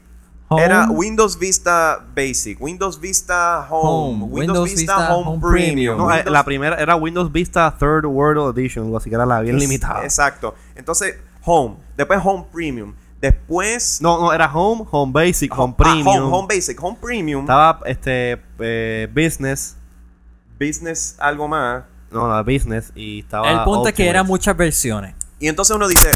Home. 0.47 0.63
era 0.65 0.89
Windows 0.89 1.38
Vista 1.38 2.03
Basic, 2.15 2.59
Windows 2.59 2.99
Vista 2.99 3.67
Home, 3.69 4.23
Home, 4.23 4.25
Windows, 4.33 4.73
Vista, 4.73 5.13
Home, 5.15 5.39
Premium. 5.39 5.95
No, 5.99 6.09
eh, 6.09 6.15
Windows- 6.15 6.33
la 6.33 6.43
primera 6.43 6.75
era 6.77 6.95
Windows 6.95 7.31
Vista 7.31 7.75
Third 7.79 8.05
World 8.07 8.57
Edition, 8.57 8.95
así 8.95 9.09
que 9.12 9.15
era 9.15 9.27
la 9.27 9.41
bien 9.41 9.57
Es- 9.57 9.62
limitada. 9.62 10.03
Exacto. 10.03 10.55
Entonces, 10.75 11.17
Home. 11.45 11.75
Después 11.95 12.19
Home 12.23 12.45
Premium. 12.51 12.95
Después... 13.21 14.01
No, 14.01 14.19
no, 14.19 14.32
era 14.34 14.51
Home, 14.53 14.86
Home 14.91 15.12
Basic, 15.13 15.51
Home 15.58 15.73
Ah, 15.77 15.84
Premium. 15.84 16.08
home, 16.08 16.38
Home 16.38 16.47
Basic, 16.55 16.82
Home 16.84 16.97
Premium. 17.01 17.41
Estaba 17.41 17.82
este 17.86 18.41
eh, 18.60 19.08
Business. 19.13 19.75
Business, 20.60 21.15
algo 21.19 21.47
más. 21.47 21.84
No, 22.12 22.27
no, 22.27 22.43
Business. 22.43 22.91
Y 22.95 23.19
estaba. 23.19 23.49
El 23.51 23.63
punto 23.63 23.89
es 23.89 23.93
que 23.93 24.08
eran 24.10 24.25
muchas 24.25 24.55
versiones. 24.55 25.15
Y 25.39 25.47
entonces 25.47 25.75
uno 25.75 25.88
dice... 25.88 26.12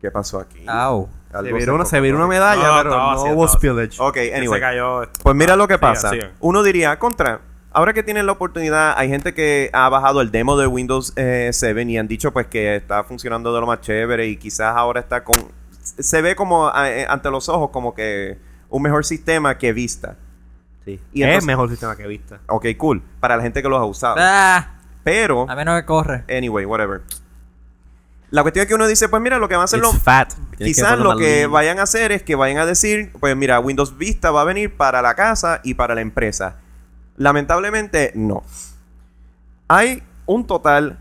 ¿Qué 0.00 0.10
pasó 0.10 0.40
aquí? 0.40 0.64
Au. 0.68 1.08
Se 1.32 1.52
viró, 1.52 1.74
una, 1.74 1.84
se 1.84 2.00
viró 2.00 2.16
una 2.18 2.26
medalla, 2.28 2.62
No, 2.62 2.76
pero 2.76 2.90
no 2.90 3.10
así, 3.10 3.32
hubo 3.32 3.48
spillage. 3.48 3.96
Ok, 3.98 4.14
Se 4.14 4.36
anyway. 4.36 4.60
cayó 4.60 5.02
esto. 5.02 5.18
Pues 5.22 5.34
mira 5.34 5.56
lo 5.56 5.66
que 5.66 5.78
pasa. 5.78 6.12
Uno 6.40 6.62
diría, 6.62 6.96
contra, 6.98 7.40
ahora 7.74 7.92
que 7.92 8.02
tienen 8.02 8.26
la 8.26 8.32
oportunidad, 8.32 8.94
hay 8.96 9.08
gente 9.08 9.34
que 9.34 9.68
ha 9.72 9.88
bajado 9.88 10.20
el 10.20 10.30
demo 10.30 10.56
de 10.56 10.66
Windows 10.66 11.12
eh, 11.16 11.50
7 11.52 11.82
y 11.82 11.98
han 11.98 12.08
dicho 12.08 12.32
pues 12.32 12.46
que 12.46 12.76
está 12.76 13.04
funcionando 13.04 13.52
de 13.54 13.60
lo 13.60 13.66
más 13.66 13.80
chévere 13.80 14.26
y 14.26 14.36
quizás 14.36 14.74
ahora 14.76 15.00
está 15.00 15.22
con... 15.24 15.36
Se 15.82 16.22
ve 16.22 16.34
como 16.34 16.70
eh, 16.74 17.06
ante 17.08 17.30
los 17.30 17.48
ojos 17.48 17.70
como 17.70 17.94
que 17.94 18.38
un 18.70 18.82
mejor 18.82 19.04
sistema 19.04 19.58
que 19.58 19.72
Vista. 19.72 20.16
Sí. 20.84 21.00
Y 21.12 21.22
es 21.22 21.26
entonces- 21.28 21.46
mejor 21.46 21.68
sistema 21.68 21.96
que 21.96 22.06
Vista. 22.06 22.40
Ok, 22.46 22.66
cool. 22.78 23.02
Para 23.20 23.36
la 23.36 23.42
gente 23.42 23.62
que 23.62 23.68
los 23.68 23.78
ha 23.80 23.84
usado. 23.84 24.16
Ah, 24.18 24.76
Pero, 25.02 25.48
a 25.50 25.54
menos 25.54 25.78
que 25.80 25.84
corre. 25.84 26.24
anyway, 26.34 26.64
whatever. 26.64 27.02
La 28.30 28.42
cuestión 28.42 28.62
es 28.62 28.68
que 28.68 28.74
uno 28.74 28.86
dice, 28.86 29.08
pues 29.08 29.22
mira, 29.22 29.38
lo 29.38 29.48
que 29.48 29.54
van 29.54 29.62
a 29.62 29.64
hacer 29.64 29.80
los... 29.80 29.94
Quizás 30.58 30.98
lo 30.98 31.16
que 31.16 31.40
lindo. 31.42 31.50
vayan 31.50 31.78
a 31.78 31.82
hacer 31.82 32.10
es 32.12 32.22
que 32.22 32.34
vayan 32.34 32.58
a 32.58 32.66
decir, 32.66 33.12
pues 33.20 33.36
mira, 33.36 33.60
Windows 33.60 33.96
Vista 33.96 34.30
va 34.30 34.40
a 34.40 34.44
venir 34.44 34.76
para 34.76 35.02
la 35.02 35.14
casa 35.14 35.60
y 35.62 35.74
para 35.74 35.94
la 35.94 36.00
empresa. 36.00 36.56
Lamentablemente, 37.16 38.12
no. 38.14 38.42
Hay 39.68 40.02
un 40.26 40.46
total 40.46 40.98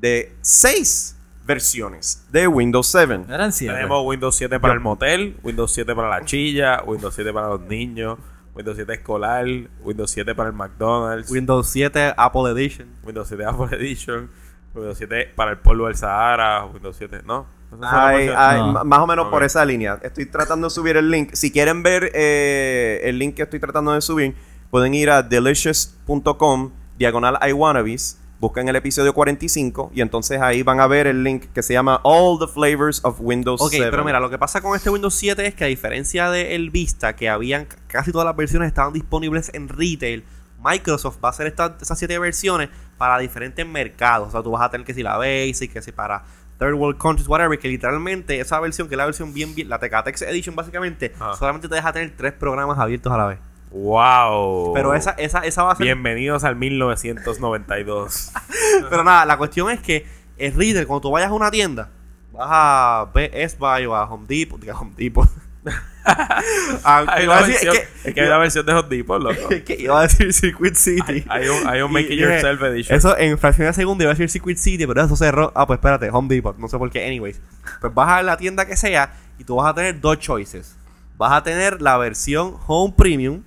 de 0.00 0.34
seis 0.40 1.16
versiones 1.44 2.24
de 2.30 2.46
Windows 2.46 2.86
7. 2.88 3.20
Eran 3.28 3.52
siete. 3.52 3.74
Tenemos 3.74 4.04
Windows 4.06 4.36
7 4.36 4.60
para 4.60 4.74
el 4.74 4.80
motel, 4.80 5.36
Windows 5.42 5.72
7 5.72 5.94
para 5.94 6.08
la 6.08 6.24
chilla, 6.24 6.82
Windows 6.86 7.14
7 7.14 7.32
para 7.32 7.48
los 7.48 7.60
niños, 7.62 8.18
Windows 8.54 8.76
7 8.76 8.92
escolar, 8.94 9.44
Windows 9.82 10.10
7 10.10 10.34
para 10.34 10.50
el 10.50 10.54
McDonald's, 10.54 11.30
Windows 11.30 11.68
7 11.68 12.14
Apple 12.16 12.50
Edition. 12.52 12.88
Windows 13.04 13.28
7 13.28 13.44
Apple 13.44 13.66
Edition, 13.76 14.30
Windows 14.74 14.96
7 14.98 15.32
para 15.34 15.52
el 15.52 15.58
polvo 15.58 15.86
del 15.86 15.96
Sahara, 15.96 16.64
Windows 16.66 16.96
7, 16.96 17.22
¿no. 17.26 17.46
Ay, 17.82 18.28
ay, 18.36 18.58
No. 18.60 18.84
Más 18.84 18.98
o 19.00 19.06
menos 19.06 19.26
por 19.28 19.42
Ok. 19.42 19.46
esa 19.46 19.64
línea. 19.64 19.98
Estoy 20.02 20.26
tratando 20.26 20.66
de 20.68 20.70
subir 20.70 20.96
el 20.96 21.08
link. 21.10 21.34
Si 21.34 21.52
quieren 21.52 21.82
ver 21.84 22.10
eh, 22.14 23.00
el 23.04 23.18
link 23.18 23.36
que 23.36 23.42
estoy 23.42 23.60
tratando 23.60 23.92
de 23.92 24.00
subir, 24.00 24.34
pueden 24.70 24.94
ir 24.94 25.10
a 25.10 25.22
delicious.com, 25.22 26.70
diagonal 26.98 27.38
iWannabes, 27.48 28.18
buscan 28.40 28.68
el 28.68 28.76
episodio 28.76 29.12
45 29.12 29.90
y 29.94 30.00
entonces 30.00 30.40
ahí 30.40 30.62
van 30.62 30.80
a 30.80 30.86
ver 30.86 31.06
el 31.06 31.22
link 31.24 31.46
que 31.52 31.62
se 31.62 31.74
llama 31.74 32.00
All 32.04 32.38
the 32.38 32.46
Flavors 32.46 33.04
of 33.04 33.16
Windows 33.20 33.60
Ok, 33.60 33.70
7. 33.72 33.90
pero 33.90 34.04
mira, 34.04 34.18
lo 34.20 34.30
que 34.30 34.38
pasa 34.38 34.60
con 34.62 34.74
este 34.74 34.88
Windows 34.90 35.14
7 35.14 35.46
es 35.46 35.54
que 35.54 35.64
a 35.64 35.66
diferencia 35.66 36.30
del 36.30 36.70
Vista, 36.70 37.14
que 37.16 37.28
habían 37.28 37.66
casi 37.86 38.12
todas 38.12 38.24
las 38.24 38.36
versiones 38.36 38.68
estaban 38.68 38.92
disponibles 38.92 39.50
en 39.52 39.68
retail, 39.68 40.24
Microsoft 40.62 41.18
va 41.24 41.28
a 41.28 41.32
hacer 41.32 41.46
estas 41.46 41.72
esas 41.80 41.98
siete 41.98 42.18
versiones 42.18 42.68
para 42.98 43.18
diferentes 43.18 43.66
mercados. 43.66 44.28
O 44.28 44.30
sea, 44.30 44.42
tú 44.42 44.50
vas 44.50 44.62
a 44.62 44.70
tener 44.70 44.86
que 44.86 44.92
si 44.94 45.02
la 45.02 45.16
Basic, 45.16 45.72
que 45.72 45.80
si 45.80 45.90
para 45.90 46.22
Third 46.58 46.74
World 46.74 46.98
Countries, 46.98 47.26
whatever, 47.28 47.58
que 47.58 47.68
literalmente 47.68 48.38
esa 48.40 48.60
versión, 48.60 48.86
que 48.88 48.94
es 48.94 48.98
la 48.98 49.06
versión 49.06 49.32
bien, 49.32 49.54
bien 49.54 49.70
la 49.70 49.78
Tecatex 49.78 50.20
Edition 50.22 50.54
básicamente, 50.54 51.14
Ah. 51.18 51.34
solamente 51.38 51.66
te 51.68 51.74
deja 51.76 51.92
tener 51.94 52.14
tres 52.14 52.34
programas 52.34 52.78
abiertos 52.78 53.10
a 53.10 53.16
la 53.16 53.26
vez. 53.26 53.38
¡Wow! 53.70 54.72
Pero 54.74 54.94
esa, 54.94 55.12
esa, 55.12 55.40
esa 55.40 55.62
va 55.62 55.72
a 55.72 55.76
ser... 55.76 55.84
Bienvenidos 55.84 56.42
al 56.44 56.56
1992. 56.56 58.32
Pero 58.90 59.04
nada, 59.04 59.24
la 59.24 59.38
cuestión 59.38 59.70
es 59.70 59.80
que 59.80 60.06
el 60.38 60.54
reader, 60.54 60.86
cuando 60.86 61.02
tú 61.02 61.10
vayas 61.12 61.30
a 61.30 61.34
una 61.34 61.50
tienda, 61.50 61.90
vas 62.32 62.48
a 62.50 63.10
Best 63.14 63.58
Buy 63.58 63.86
o 63.86 63.94
a 63.94 64.04
Home 64.10 64.24
Depot, 64.26 64.60
diga 64.60 64.76
Home 64.78 64.92
Depot. 64.96 65.28
Ah, 66.02 67.04
hay 67.08 67.26
una 67.26 67.42
versión, 67.42 67.74
es 67.76 67.80
que- 67.80 68.08
es 68.08 68.14
que 68.14 68.20
hay 68.22 68.26
una 68.26 68.38
versión 68.38 68.64
de 68.64 68.72
Hot 68.72 68.88
Depot, 68.88 69.22
loco. 69.22 69.50
es 69.50 69.62
que 69.64 69.74
iba 69.74 69.98
a 70.00 70.02
decir 70.04 70.32
Circuit 70.32 70.74
City. 70.74 71.24
Hay 71.28 71.46
un, 71.46 71.68
hay 71.68 71.82
un 71.82 71.92
Make 71.92 72.14
It 72.14 72.18
Yourself 72.20 72.62
Edition. 72.62 72.96
Eso 72.96 73.16
en 73.18 73.38
fracción 73.38 73.66
de 73.66 73.74
segundo 73.74 74.02
iba 74.02 74.10
a 74.10 74.14
decir 74.14 74.30
Circuit 74.30 74.56
City, 74.56 74.86
pero 74.86 75.04
eso 75.04 75.14
cerró. 75.14 75.52
Ah, 75.54 75.66
pues 75.66 75.76
espérate, 75.76 76.08
Home 76.10 76.34
Depot. 76.34 76.56
No 76.56 76.68
sé 76.68 76.78
por 76.78 76.90
qué. 76.90 77.06
Anyways. 77.06 77.42
Pues 77.82 77.92
vas 77.94 78.08
a 78.08 78.22
la 78.22 78.38
tienda 78.38 78.64
que 78.66 78.78
sea 78.78 79.12
y 79.38 79.44
tú 79.44 79.56
vas 79.56 79.70
a 79.70 79.74
tener 79.74 80.00
dos 80.00 80.18
choices. 80.18 80.74
Vas 81.18 81.32
a 81.32 81.42
tener 81.42 81.82
la 81.82 81.98
versión 81.98 82.56
Home 82.66 82.94
Premium 82.96 83.42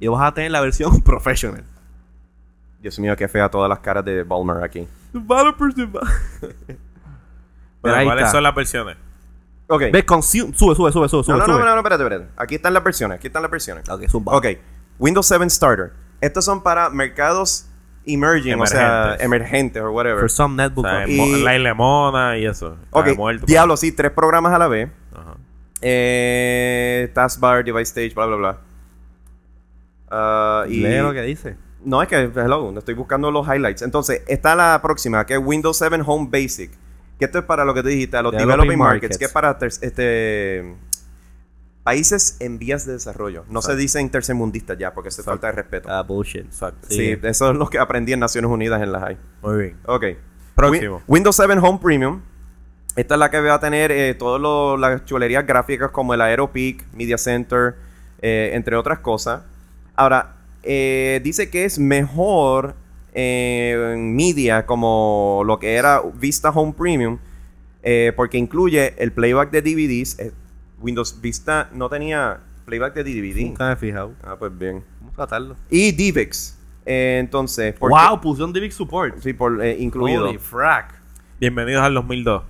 y 0.00 0.08
vas 0.08 0.22
a 0.22 0.32
tener 0.34 0.50
la 0.50 0.60
versión 0.60 1.00
Professional. 1.02 1.64
Dios 2.80 2.98
mío, 2.98 3.16
qué 3.16 3.26
fea 3.28 3.48
todas 3.50 3.68
las 3.68 3.78
caras 3.80 4.04
de 4.04 4.22
Balmer 4.22 4.62
aquí. 4.62 4.86
Developers, 5.12 5.74
deve- 5.76 6.00
Pero, 7.82 7.94
ahí 7.96 8.04
¿Cuáles 8.06 8.24
está. 8.24 8.32
son 8.32 8.42
las 8.42 8.54
versiones? 8.54 8.96
Ok. 9.68 9.82
Ve, 9.92 10.04
consume. 10.04 10.54
Sube, 10.54 10.74
sube, 10.74 10.92
sube, 10.92 11.08
sube, 11.08 11.18
No, 11.18 11.24
sube. 11.24 11.38
no, 11.38 11.46
no, 11.46 11.58
no, 11.64 11.64
no, 11.72 11.76
espérate, 11.78 12.02
espérate. 12.04 12.28
Aquí 12.36 12.54
están 12.56 12.74
las 12.74 12.84
versiones, 12.84 13.16
aquí 13.18 13.26
están 13.28 13.42
las 13.42 13.50
versiones. 13.50 13.88
Ok, 13.88 14.06
zumba. 14.08 14.36
Ok, 14.36 14.46
Windows 14.98 15.26
7 15.26 15.48
Starter. 15.50 15.92
Estos 16.20 16.44
son 16.44 16.62
para 16.62 16.88
mercados 16.90 17.66
emerging, 18.06 18.60
o 18.60 18.66
sea, 18.66 19.16
Emergentes. 19.18 19.24
emergentes 19.26 19.82
o 19.82 19.90
whatever. 19.90 20.20
For 20.20 20.30
some 20.30 20.54
O 20.54 20.56
netbook. 20.56 20.86
sea, 20.86 21.04
up. 21.04 21.08
Y- 21.08 21.42
la 21.42 21.58
lemona 21.58 22.38
y 22.38 22.46
eso. 22.46 22.76
Ok, 22.90 23.08
diablo, 23.46 23.76
sí, 23.76 23.90
tres 23.92 24.12
programas 24.12 24.52
a 24.52 24.58
la 24.58 24.68
vez. 24.68 24.88
Ajá. 25.12 25.34
Eh, 25.82 27.10
taskbar, 27.14 27.64
device 27.64 27.82
stage, 27.82 28.14
bla, 28.14 28.26
bla, 28.26 28.36
bla. 28.36 28.58
Ah, 30.10 30.64
y 30.68 30.80
Lee 30.80 30.98
lo 30.98 31.12
que 31.12 31.22
dice. 31.22 31.56
No, 31.84 32.02
es 32.02 32.08
que, 32.08 32.16
hello, 32.34 32.76
estoy 32.78 32.94
buscando 32.94 33.30
los 33.30 33.46
highlights. 33.46 33.82
Entonces, 33.82 34.22
está 34.26 34.54
la 34.56 34.80
próxima, 34.82 35.24
que 35.26 35.34
es 35.34 35.40
Windows 35.42 35.78
7 35.78 36.00
Home 36.04 36.28
Basic. 36.30 36.70
Que 37.18 37.24
esto 37.26 37.38
es 37.38 37.44
para 37.44 37.64
lo 37.64 37.72
que 37.74 37.82
te 37.82 37.88
dijiste, 37.90 38.16
a 38.16 38.22
los 38.22 38.32
Developing 38.32 38.50
developing 38.58 38.78
markets, 38.78 39.02
markets. 39.02 39.18
que 39.18 39.24
es 39.24 39.32
para 39.32 39.58
este 39.60 40.76
países 41.82 42.36
en 42.40 42.58
vías 42.58 42.84
de 42.84 42.94
desarrollo. 42.94 43.44
No 43.48 43.62
se 43.62 43.76
dicen 43.76 44.10
tercermundistas 44.10 44.76
ya, 44.76 44.92
porque 44.92 45.10
se 45.12 45.22
falta 45.22 45.46
de 45.46 45.52
respeto. 45.52 45.88
Ah, 45.90 46.02
bullshit. 46.02 46.44
Exacto. 46.44 46.88
sí, 46.90 47.16
eso 47.22 47.50
es 47.52 47.56
lo 47.56 47.68
que 47.70 47.78
aprendí 47.78 48.12
en 48.12 48.18
Naciones 48.20 48.50
Unidas 48.50 48.82
en 48.82 48.90
la 48.92 49.00
high. 49.00 49.16
Muy 49.42 49.56
bien. 49.58 49.76
Ok. 49.86 50.04
Próximo. 50.56 50.96
Wi- 50.96 51.02
Windows 51.06 51.36
7 51.36 51.52
Home 51.62 51.78
Premium. 51.80 52.20
Esta 52.96 53.14
es 53.14 53.18
la 53.20 53.30
que 53.30 53.40
va 53.40 53.54
a 53.54 53.60
tener 53.60 53.92
eh, 53.92 54.14
todas 54.14 54.40
las 54.80 55.04
chulerías 55.04 55.46
gráficas 55.46 55.90
como 55.90 56.12
el 56.14 56.20
Aeropeak, 56.22 56.84
Media 56.92 57.18
Center, 57.18 57.76
eh, 58.20 58.50
entre 58.54 58.74
otras 58.74 58.98
cosas. 58.98 59.42
Ahora, 59.96 60.36
eh, 60.62 61.20
dice 61.24 61.50
que 61.50 61.64
es 61.64 61.78
mejor 61.78 62.74
eh, 63.14 63.92
en 63.94 64.14
media 64.14 64.66
como 64.66 65.42
lo 65.46 65.58
que 65.58 65.74
era 65.74 66.02
Vista 66.14 66.50
Home 66.50 66.74
Premium 66.76 67.18
eh, 67.82 68.12
porque 68.16 68.36
incluye 68.36 68.94
el 68.98 69.12
playback 69.12 69.50
de 69.52 69.62
DVDs. 69.62 70.18
eh, 70.18 70.32
Windows 70.80 71.20
Vista 71.20 71.70
no 71.72 71.88
tenía 71.88 72.40
playback 72.66 72.94
de 72.94 73.04
DVD. 73.04 73.46
Nunca 73.46 73.68
me 73.68 73.72
he 73.72 73.76
fijado. 73.76 74.12
Ah, 74.22 74.36
pues 74.36 74.56
bien. 74.58 74.84
Vamos 74.98 75.14
a 75.14 75.16
tratarlo. 75.16 75.56
Y 75.70 75.92
DivX. 75.92 76.58
Eh, 76.84 77.18
entonces, 77.20 77.74
¿por 77.74 77.90
Wow, 77.90 78.20
pusieron 78.20 78.52
DivX 78.52 78.74
Support. 78.74 79.20
Sí, 79.20 79.32
por, 79.32 79.64
eh, 79.64 79.76
incluido. 79.78 80.28
Holy 80.28 80.38
frack. 80.38 80.94
Bienvenidos 81.40 81.82
al 81.82 81.94
2002. 81.94 82.42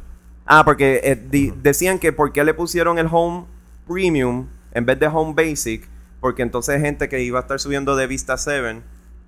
Ah, 0.47 0.65
porque 0.65 1.01
eh, 1.05 1.53
decían 1.63 1.99
que 1.99 2.13
por 2.13 2.33
qué 2.33 2.43
le 2.45 2.55
pusieron 2.55 2.99
el 2.99 3.09
Home 3.11 3.45
Premium 3.87 4.47
en 4.73 4.87
vez 4.87 4.99
de 4.99 5.07
Home 5.07 5.35
Basic, 5.35 5.87
porque 6.21 6.43
entonces 6.43 6.81
gente 6.81 7.09
que 7.09 7.23
iba 7.23 7.39
a 7.39 7.43
estar 7.43 7.61
subiendo 7.61 7.97
de 7.97 8.07
Vista 8.07 8.37
7, 8.37 8.83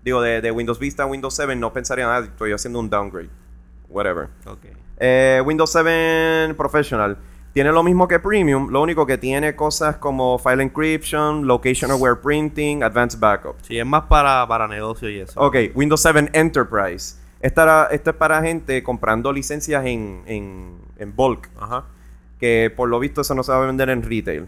digo, 0.05 0.21
de, 0.23 0.41
de 0.41 0.51
Windows 0.51 0.79
Vista 0.79 1.05
a 1.05 1.07
Windows 1.07 1.35
7, 1.35 1.57
no 1.57 1.73
pensarían, 1.73 2.09
ah, 2.11 2.19
estoy 2.19 2.53
haciendo 2.53 2.81
un 2.81 2.91
downgrade. 2.91 3.31
Whatever. 3.89 4.29
Ok. 4.47 4.67
Eh, 4.99 5.43
Windows 5.45 5.71
7 5.73 6.55
Professional. 6.57 7.17
Tiene 7.53 7.73
lo 7.73 7.83
mismo 7.83 8.07
que 8.07 8.19
Premium, 8.19 8.71
lo 8.71 8.83
único 8.83 9.07
que 9.07 9.19
tiene 9.19 9.57
cosas 9.57 9.97
como 9.97 10.39
File 10.39 10.63
Encryption, 10.63 11.47
Location 11.47 11.91
Aware 11.91 12.17
Printing, 12.17 12.83
Advanced 12.83 13.19
Backup. 13.19 13.57
Sí, 13.63 13.79
es 13.79 13.87
más 13.87 14.05
para, 14.05 14.47
para 14.47 14.69
negocio 14.69 15.09
y 15.09 15.21
eso. 15.21 15.41
Ok, 15.41 15.57
Windows 15.75 16.03
7 16.03 16.31
Enterprise. 16.35 17.17
Esta, 17.41 17.87
esto 17.87 18.11
es 18.11 18.17
para 18.17 18.43
gente 18.43 18.83
comprando 18.83 19.33
licencias 19.33 19.85
en, 19.87 20.23
en, 20.27 20.77
en 20.99 21.17
bulk. 21.17 21.49
Ajá. 21.59 21.85
que 22.39 22.73
por 22.75 22.89
lo 22.89 23.01
visto 23.01 23.23
eso 23.23 23.35
no 23.35 23.43
se 23.43 23.51
va 23.51 23.63
a 23.63 23.67
vender 23.67 23.89
en 23.91 24.03
retail. 24.03 24.47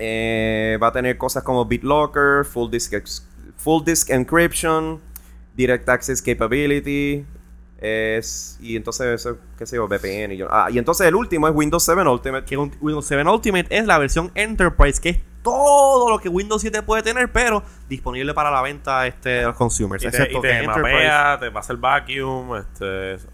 Eh, 0.00 0.78
va 0.82 0.88
a 0.88 0.92
tener 0.92 1.16
cosas 1.18 1.42
como 1.42 1.64
BitLocker, 1.66 2.44
Full 2.46 2.70
Disk, 2.70 2.94
ex- 2.94 3.26
full 3.56 3.84
disk 3.84 4.08
Encryption, 4.10 4.98
Direct 5.54 5.86
Access 5.88 6.22
Capability, 6.22 7.24
es, 7.78 8.58
y 8.60 8.76
entonces 8.76 9.06
eso, 9.20 9.38
qué 9.58 9.66
sé 9.66 9.76
yo, 9.76 9.86
VPN. 9.86 10.32
Y, 10.34 10.36
yo- 10.38 10.48
ah, 10.50 10.68
y 10.70 10.78
entonces 10.78 11.06
el 11.06 11.14
último 11.14 11.48
es 11.48 11.54
Windows 11.54 11.82
7 11.84 12.02
Ultimate. 12.08 12.44
Que 12.46 12.56
Windows 12.56 13.06
7 13.06 13.22
Ultimate 13.28 13.66
es 13.70 13.86
la 13.86 13.98
versión 13.98 14.30
Enterprise, 14.34 15.00
que 15.00 15.08
es 15.10 15.18
todo 15.42 16.10
lo 16.10 16.18
que 16.18 16.28
Windows 16.28 16.60
7 16.60 16.82
puede 16.82 17.02
tener, 17.02 17.32
pero 17.32 17.62
disponible 17.88 18.34
para 18.34 18.50
la 18.50 18.60
venta 18.62 19.06
este, 19.06 19.28
de 19.30 19.42
los 19.44 19.56
consumers. 19.56 20.02
Y 20.02 20.10
te, 20.10 20.16
excepto 20.16 20.38
y 20.38 20.42
te 20.42 20.48
que 20.48 20.58
Enterprise 20.58 20.92
mapea, 20.94 21.38
te 21.40 21.50
pasa 21.50 21.72
el 21.72 21.78
vacuum, 21.78 22.56
este, 22.56 23.18
sí, 23.18 23.26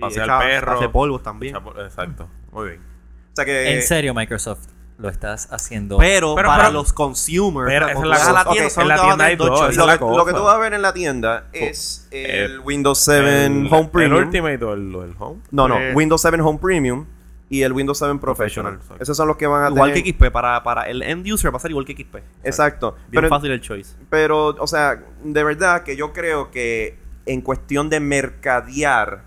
pasea 0.00 0.24
echa- 0.24 0.42
el 0.42 0.48
perro. 0.60 0.72
hace 0.78 0.88
polvos 0.88 1.22
también. 1.22 1.56
Exacto. 1.84 2.28
Muy 2.50 2.68
bien. 2.70 2.80
O 2.80 3.36
sea 3.36 3.44
que, 3.44 3.74
En 3.76 3.82
serio, 3.82 4.12
Microsoft, 4.14 4.66
lo 5.02 5.08
estás 5.08 5.48
haciendo. 5.52 5.98
Pero, 5.98 6.34
Pero- 6.36 6.48
para 6.48 6.64
pero- 6.66 6.74
los 6.74 6.92
consumers, 6.92 7.68
Pero 7.68 7.88
esa 7.88 7.98
es 7.98 8.04
la 8.04 8.08
la 8.08 8.44
tienda, 8.50 8.82
en 8.82 8.88
la 8.88 9.02
tienda 9.02 9.24
hay 9.26 9.36
choices. 9.36 9.68
esa 9.76 9.86
lo, 9.86 9.98
que, 9.98 10.32
lo 10.32 10.38
tú 10.38 10.44
vas 10.44 10.54
a 10.54 10.58
ver 10.58 10.72
en 10.74 10.82
la 10.82 10.92
tienda 10.94 11.44
es 11.52 12.06
Eh, 12.12 12.44
el 12.44 12.60
Windows 12.60 12.98
7 13.00 13.46
el, 13.46 13.68
Home 13.70 13.88
Premium. 13.92 14.18
El 14.18 14.24
Ultimate 14.26 14.64
o 14.64 14.72
el, 14.74 15.14
Home. 15.18 15.40
no, 15.50 15.68
no, 15.68 15.76
Eh. 15.78 15.92
Windows 15.94 16.20
7 16.22 16.40
Home 16.40 16.58
Premium 16.60 17.04
y 17.50 17.62
el 17.62 17.72
Windows 17.72 17.98
7 17.98 18.16
Professional. 18.20 18.74
Professional, 18.74 19.02
Esos 19.02 19.16
son 19.16 19.28
los 19.28 19.36
que 19.36 19.46
van 19.46 19.64
a 19.64 19.68
Igual 19.70 19.90
tener. 19.92 20.04
que 20.04 20.10
XP, 20.12 20.30
para, 20.30 20.62
para 20.62 20.88
el 20.88 21.02
end 21.02 21.26
user 21.30 21.52
va 21.52 21.56
a 21.56 21.60
ser 21.60 21.70
igual 21.72 21.84
que 21.84 21.92
XP. 21.94 22.22
Exacto. 22.44 22.92
Bien 23.08 23.22
Pero, 23.22 23.28
fácil 23.28 23.50
el 23.50 23.60
choice. 23.60 23.94
pero, 24.08 24.46
o 24.58 24.66
sea, 24.66 25.02
de 25.24 25.44
verdad 25.44 25.82
que 25.82 25.96
yo 25.96 26.12
creo 26.12 26.50
que 26.52 26.96
en 27.26 27.40
cuestión 27.42 27.90
de 27.90 28.00
mercadear 28.00 29.24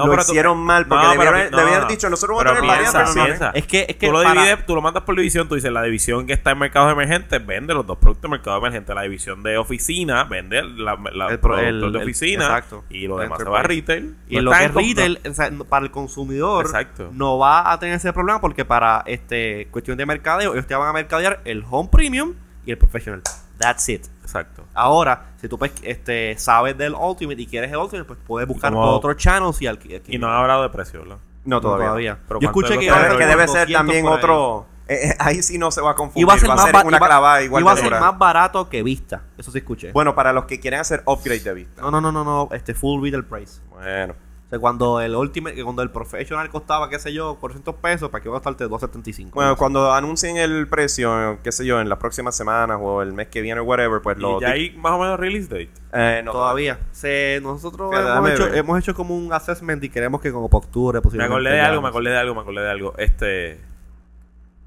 No, 0.00 0.06
lo 0.06 0.12
pero 0.12 0.24
tú- 0.24 0.32
hicieron 0.32 0.58
mal 0.58 0.86
porque 0.86 1.04
No, 1.04 1.10
debieron, 1.12 1.34
pero- 1.34 1.50
no, 1.50 1.56
debieron 1.58 1.82
no. 1.82 1.88
dicho 1.88 2.10
nosotros 2.10 2.36
vamos 2.38 2.52
a 2.52 2.54
tener 2.56 2.70
varias 2.70 2.92
piensa, 2.94 3.24
piensa. 3.24 3.50
Es 3.54 3.66
que, 3.66 3.86
es 3.88 3.96
que 3.96 4.06
tú 4.06 4.12
lo 4.12 4.22
para- 4.22 4.40
divides, 4.42 4.66
tú 4.66 4.74
lo 4.74 4.82
mandas 4.82 5.02
por 5.04 5.16
división, 5.16 5.48
tú 5.48 5.54
dices 5.54 5.72
la 5.72 5.82
división 5.82 6.26
que 6.26 6.32
está 6.32 6.50
en 6.52 6.58
mercados 6.58 6.92
emergentes 6.92 7.46
vende 7.46 7.74
los 7.74 7.86
dos 7.86 7.98
productos 7.98 8.22
de 8.22 8.28
mercado 8.36 8.58
emergente, 8.58 8.94
la 8.94 9.02
división 9.02 9.42
de 9.42 9.56
oficina 9.58 10.24
vende 10.24 10.62
la, 10.62 10.96
la 11.12 11.28
El 11.28 11.38
pro- 11.38 11.54
productos 11.56 11.86
el- 11.86 11.92
de 11.92 11.98
el- 11.98 12.04
oficina 12.04 12.44
exacto. 12.44 12.84
y 12.90 13.06
lo 13.06 13.18
demás 13.18 13.38
se 13.38 13.44
va 13.44 13.60
a 13.60 13.62
retail. 13.62 14.16
Y 14.28 14.36
No 14.36 14.42
lo 14.42 14.52
está 14.52 14.58
que 14.58 14.64
en 14.64 14.70
es 14.70 14.88
retail, 14.88 15.20
o 15.30 15.34
sea, 15.34 15.50
no- 15.50 15.64
para 15.64 15.84
el 15.84 15.90
consumidor, 15.90 16.64
Exacto. 16.66 17.10
no 17.12 17.38
va 17.38 17.70
a 17.72 17.78
tener 17.78 17.96
ese 17.96 18.12
problema 18.12 18.40
porque 18.40 18.64
para 18.64 19.02
este 19.06 19.68
cuestión 19.70 19.96
de 19.96 20.06
mercadeo, 20.06 20.52
ellos 20.54 20.66
te 20.66 20.74
van 20.74 20.88
a 20.88 20.92
mercadear 20.92 21.40
el 21.44 21.64
Home 21.70 21.88
Premium 21.92 22.34
y 22.66 22.70
el 22.72 22.78
Professional. 22.78 23.22
That's 23.58 23.88
it. 23.88 24.06
Exacto. 24.30 24.64
Ahora, 24.74 25.32
si 25.40 25.48
tú 25.48 25.58
pues, 25.58 25.72
este, 25.82 26.36
sabes 26.38 26.76
del 26.78 26.94
Ultimate 26.94 27.40
y 27.42 27.46
quieres 27.46 27.70
el 27.72 27.78
Ultimate, 27.78 28.04
pues 28.06 28.18
puedes 28.26 28.48
buscar 28.48 28.72
por 28.72 28.84
otros 28.84 29.16
channels 29.16 29.60
y 29.62 29.66
al 29.66 29.78
Y 30.06 30.18
no 30.18 30.28
han 30.28 30.34
hablado 30.36 30.62
de 30.62 30.68
precio, 30.70 31.00
¿verdad? 31.00 31.16
No, 31.44 31.56
No, 31.56 31.60
todavía. 31.60 31.86
todavía. 31.86 32.18
Pero 32.28 32.40
Yo 32.40 32.52
¿cuánto 32.52 32.72
escuché 32.72 32.86
que 32.86 32.90
a 32.90 33.16
que- 33.18 33.26
debe 33.26 33.48
ser 33.48 33.66
200 33.68 33.72
también 33.72 34.06
otro. 34.06 34.66
eh, 34.88 35.08
eh, 35.10 35.16
ahí 35.18 35.42
sí 35.42 35.56
no 35.58 35.70
se 35.70 35.80
va 35.80 35.92
a 35.92 35.94
confundir. 35.94 36.22
Iba 36.22 36.34
a 36.34 36.38
ser 36.38 36.50
va 36.50 36.54
más, 36.54 36.64
a 36.64 36.66
ser 36.66 36.74
ba- 36.74 36.82
una 36.84 36.96
iba- 36.98 37.06
clavada 37.06 37.42
igual 37.42 37.62
iba 37.62 37.72
a 37.72 37.76
ser 37.76 37.90
más 38.00 38.18
barato 38.18 38.68
que 38.68 38.82
Vista. 38.82 39.22
Eso 39.38 39.50
sí 39.50 39.58
escuché. 39.58 39.92
Bueno, 39.92 40.14
para 40.14 40.32
los 40.32 40.44
que 40.44 40.60
quieren 40.60 40.80
hacer 40.80 41.02
upgrade 41.06 41.40
de 41.40 41.54
vista. 41.54 41.82
No, 41.82 41.90
no, 41.90 42.00
no, 42.00 42.12
no, 42.12 42.24
no, 42.24 42.48
este 42.52 42.74
full 42.74 43.02
retail 43.02 43.24
price. 43.24 43.60
Bueno. 43.70 44.14
Sea, 44.50 44.58
cuando 44.58 45.00
el 45.00 45.14
Ultimate, 45.14 45.62
cuando 45.62 45.82
el 45.82 45.90
Professional 45.90 46.50
costaba, 46.50 46.90
qué 46.90 46.98
sé 46.98 47.12
yo, 47.12 47.36
400 47.36 47.76
pesos, 47.76 48.10
¿para 48.10 48.22
qué 48.22 48.28
va 48.28 48.38
a 48.38 48.40
costarte 48.40 48.64
275? 48.64 49.34
Bueno, 49.34 49.56
cuando 49.56 49.92
anuncien 49.92 50.36
el 50.36 50.66
precio, 50.68 51.38
qué 51.42 51.52
sé 51.52 51.64
yo, 51.64 51.80
en 51.80 51.88
las 51.88 51.98
próximas 51.98 52.36
semanas 52.36 52.78
o 52.80 53.00
el 53.00 53.12
mes 53.12 53.28
que 53.28 53.40
viene 53.42 53.60
o 53.60 53.64
whatever, 53.64 54.02
pues 54.02 54.18
lo. 54.18 54.38
Y 54.38 54.40
ya 54.40 54.50
hay 54.50 54.70
más 54.76 54.92
o 54.92 54.98
menos 54.98 55.20
release 55.20 55.48
date. 55.48 55.70
Eh, 55.92 56.22
no, 56.24 56.32
Todavía. 56.32 56.80
Se, 56.92 57.38
nosotros 57.42 57.92
hemos 57.94 58.30
hecho, 58.30 58.52
hemos 58.52 58.78
hecho 58.78 58.94
como 58.94 59.16
un 59.16 59.32
assessment 59.32 59.82
y 59.84 59.88
queremos 59.88 60.20
que 60.20 60.32
como 60.32 60.48
para 60.48 60.58
octubre 60.66 60.98
Me 60.98 61.02
posiblemente. 61.02 61.34
acordé 61.34 61.50
de 61.54 61.60
algo, 61.60 61.82
me 61.82 61.88
acordé 61.88 62.10
de 62.10 62.18
algo, 62.18 62.34
me 62.34 62.40
acordé 62.40 62.60
de 62.60 62.70
algo. 62.70 62.94
Este. 62.98 63.69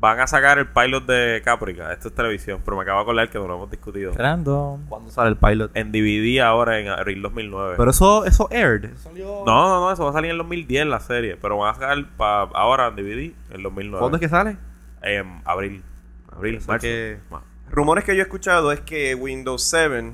Van 0.04 0.20
a 0.20 0.28
sacar 0.28 0.60
el 0.60 0.68
pilot 0.68 1.06
de 1.06 1.42
Caprica. 1.46 1.94
Esto 1.94 2.10
es 2.10 2.14
televisión, 2.14 2.60
pero 2.66 2.76
me 2.76 2.84
acabo 2.84 2.98
de 3.00 3.04
acordar 3.04 3.30
que 3.30 3.40
no 3.40 3.48
lo 3.48 3.56
hemos 3.56 3.72
discutido. 3.72 4.12
Random. 4.14 4.86
¿Cuándo 4.90 5.10
sale 5.10 5.30
el 5.30 5.38
pilot? 5.38 5.72
En 5.78 5.94
DVD 5.94 6.42
ahora 6.42 6.78
en 6.78 6.90
abril 6.90 7.22
2009. 7.22 7.76
Pero 7.78 7.90
eso, 7.90 8.26
eso 8.26 8.50
aired. 8.52 8.84
Eso 8.84 8.98
salió... 9.04 9.44
no, 9.46 9.70
no, 9.70 9.80
no, 9.80 9.92
eso 9.94 10.04
va 10.04 10.10
a 10.10 10.14
salir 10.14 10.32
en 10.32 10.38
2010 10.40 10.88
la 10.88 11.00
serie. 11.00 11.38
Pero 11.38 11.58
van 11.58 11.72
a 11.72 11.74
sacar 11.76 12.06
pa- 12.18 12.42
ahora 12.54 12.88
en 12.90 12.98
DVD 12.98 13.32
en 13.56 13.64
2009. 13.64 14.00
¿Cuándo 14.02 14.18
es 14.18 14.22
que 14.22 14.28
sale? 14.28 14.58
En 15.02 15.42
abril. 15.46 15.82
Abril, 16.36 16.60
marzo. 16.68 16.82
que- 16.82 17.20
Rumores 17.72 18.04
que 18.04 18.14
yo 18.14 18.20
he 18.20 18.24
escuchado 18.24 18.74
es 18.74 18.82
que 18.82 19.16
Windows 19.16 19.64
7 19.70 20.12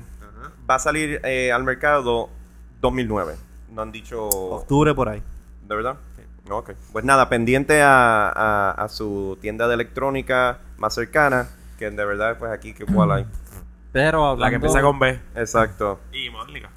va 0.70 0.76
a 0.76 0.78
salir 0.78 1.20
eh, 1.24 1.50
al 1.50 1.64
mercado 1.64 2.30
2009. 2.80 3.34
No 3.72 3.82
han 3.82 3.90
dicho... 3.90 4.20
Octubre 4.28 4.94
por 4.94 5.08
ahí. 5.08 5.20
¿De 5.66 5.74
verdad? 5.74 5.96
Ok. 6.50 6.72
Pues 6.92 7.04
nada, 7.04 7.28
pendiente 7.28 7.82
a, 7.82 8.28
a- 8.28 8.70
a 8.72 8.88
su 8.88 9.38
tienda 9.40 9.68
de 9.68 9.74
electrónica 9.74 10.58
más 10.78 10.94
cercana, 10.94 11.48
que 11.78 11.90
de 11.90 12.04
verdad, 12.04 12.36
pues 12.38 12.50
aquí 12.52 12.72
que 12.74 12.84
cuál 12.86 13.12
hay. 13.12 13.26
Pero 13.92 14.24
hablando... 14.24 14.44
La 14.44 14.50
que 14.50 14.56
empieza 14.56 14.82
con 14.82 14.98
B. 14.98 15.18
Exacto. 15.34 16.00
Y 16.12 16.30
Mónica. 16.30 16.70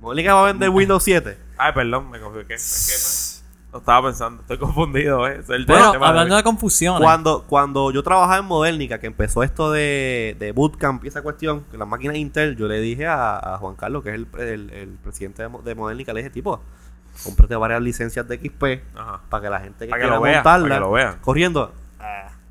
Mónica 0.00 0.34
va 0.34 0.42
a 0.42 0.46
vender 0.46 0.68
Windows 0.70 1.02
7. 1.02 1.36
Ay, 1.56 1.72
perdón, 1.72 2.10
me 2.10 2.20
confundí. 2.20 2.52
Es 2.52 3.40
que 3.48 3.72
no, 3.72 3.78
estaba 3.78 4.06
pensando. 4.08 4.42
Estoy 4.42 4.58
confundido, 4.58 5.26
¿eh? 5.26 5.38
Es 5.40 5.48
el 5.48 5.64
Bueno, 5.64 5.92
tema 5.92 6.04
de 6.06 6.10
hablando 6.10 6.36
de 6.36 6.42
confusiones. 6.42 7.00
Cuando, 7.02 7.44
cuando 7.44 7.90
yo 7.90 8.02
trabajaba 8.02 8.38
en 8.38 8.44
Modernica, 8.44 8.98
que 9.00 9.06
empezó 9.06 9.42
esto 9.42 9.72
de, 9.72 10.36
de 10.38 10.52
Bootcamp 10.52 11.02
y 11.04 11.08
esa 11.08 11.22
cuestión, 11.22 11.64
que 11.70 11.78
las 11.78 11.88
máquinas 11.88 12.16
Intel, 12.16 12.56
yo 12.56 12.68
le 12.68 12.80
dije 12.80 13.06
a, 13.06 13.54
a 13.54 13.58
Juan 13.58 13.74
Carlos, 13.74 14.02
que 14.02 14.10
es 14.10 14.14
el, 14.16 14.26
el- 14.38 14.70
el 14.70 14.88
presidente 15.02 15.42
de, 15.42 15.48
de 15.64 15.74
Modernica, 15.74 16.12
le 16.12 16.20
dije, 16.20 16.30
tipo, 16.30 16.60
cómprate 17.24 17.56
varias 17.56 17.82
licencias 17.82 18.26
de 18.28 18.36
XP 18.38 18.82
Ajá. 18.94 19.20
para 19.28 19.42
que 19.42 19.50
la 19.50 19.60
gente 19.60 19.84
que 19.86 19.90
Para 19.90 20.02
que 20.02 20.08
lo 20.08 20.20
vea, 20.20 20.34
montarla, 20.36 20.64
para 20.68 20.74
que 20.76 20.80
lo 20.80 20.90
vea. 20.92 21.18
corriendo, 21.20 21.72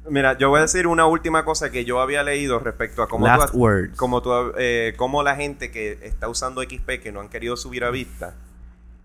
Mira, 0.07 0.37
yo 0.37 0.49
voy 0.49 0.59
a 0.59 0.61
decir 0.61 0.85
una 0.85 1.07
última 1.07 1.43
cosa 1.45 1.71
que 1.71 1.83
yo 1.83 1.99
había 1.99 2.21
leído 2.21 2.59
respecto 2.59 3.01
a 3.01 3.07
cómo, 3.09 3.25
Last 3.25 3.53
tú- 3.53 3.57
words. 3.57 3.97
cómo, 3.97 4.21
tú, 4.21 4.31
eh, 4.55 4.93
cómo 4.97 5.23
la 5.23 5.35
gente 5.35 5.71
que 5.71 5.97
está 6.03 6.27
usando 6.29 6.61
XP 6.61 6.99
que 7.01 7.11
no 7.11 7.21
han 7.21 7.29
querido 7.29 7.57
subir 7.57 7.83
a 7.83 7.89
vista, 7.89 8.35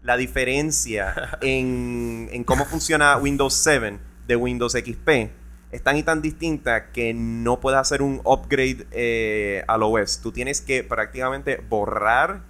la 0.02 0.18
diferencia 0.18 1.14
en, 1.40 2.28
en 2.32 2.44
cómo 2.44 2.66
funciona 2.66 3.16
Windows 3.16 3.54
7 3.54 3.98
de 4.26 4.36
Windows 4.36 4.72
XP 4.74 5.30
es 5.72 5.82
tan 5.82 5.96
y 5.96 6.02
tan 6.02 6.20
distinta 6.20 6.90
que 6.92 7.14
no 7.14 7.60
puedes 7.60 7.80
hacer 7.80 8.02
un 8.02 8.20
upgrade 8.24 8.86
eh, 8.90 9.64
al 9.68 9.82
OS. 9.82 10.20
Tú 10.20 10.32
tienes 10.32 10.60
que 10.60 10.84
prácticamente 10.84 11.64
borrar 11.66 12.42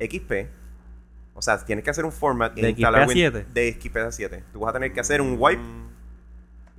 XP. 0.00 0.46
O 1.34 1.42
sea, 1.42 1.58
tienes 1.64 1.84
que 1.84 1.90
hacer 1.90 2.04
un 2.04 2.12
format 2.12 2.54
¿De 2.54 2.70
instalar 2.70 3.02
XP 3.02 3.10
a 3.10 3.12
Win- 3.12 3.14
7? 3.14 3.46
De 3.52 3.72
XP 3.80 3.96
a 3.98 4.12
7. 4.12 4.44
Tú 4.52 4.60
vas 4.60 4.70
a 4.70 4.72
tener 4.74 4.92
que 4.92 5.00
hacer 5.00 5.20
un 5.20 5.36
wipe. 5.38 5.60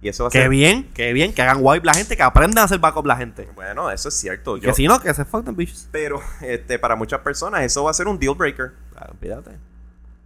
Y 0.02 0.10
eso 0.10 0.24
va 0.24 0.28
a 0.28 0.32
qué 0.32 0.39
ser 0.41 0.50
bien, 0.50 0.89
qué 0.94 1.13
bien, 1.13 1.34
que 1.34 1.41
hagan 1.41 1.58
wipe 1.62 1.86
la 1.86 1.94
gente, 1.94 2.15
que 2.15 2.22
aprendan 2.24 2.62
a 2.62 2.65
hacer 2.65 2.80
backup 2.80 3.06
la 3.06 3.18
gente. 3.18 3.48
Bueno, 3.56 3.89
eso 3.89 4.10
es 4.10 4.13
cierto. 4.15 4.56
Que 4.56 4.68
Yo- 4.68 4.74
si 4.74 4.88
no, 4.88 5.00
que 5.02 5.13
se 5.13 5.26
fuck 5.26 5.44
them 5.46 5.56
bitches. 5.56 5.89
Pero 5.91 6.20
este, 6.41 6.78
para 6.80 6.96
muchas 6.96 7.22
personas 7.22 7.63
eso 7.63 7.84
va 7.84 7.91
a 7.91 7.94
ser 7.94 8.08
un 8.08 8.20
deal 8.20 8.36
breaker. 8.36 8.74
Ah, 8.96 9.08
Olvídate. 9.12 9.52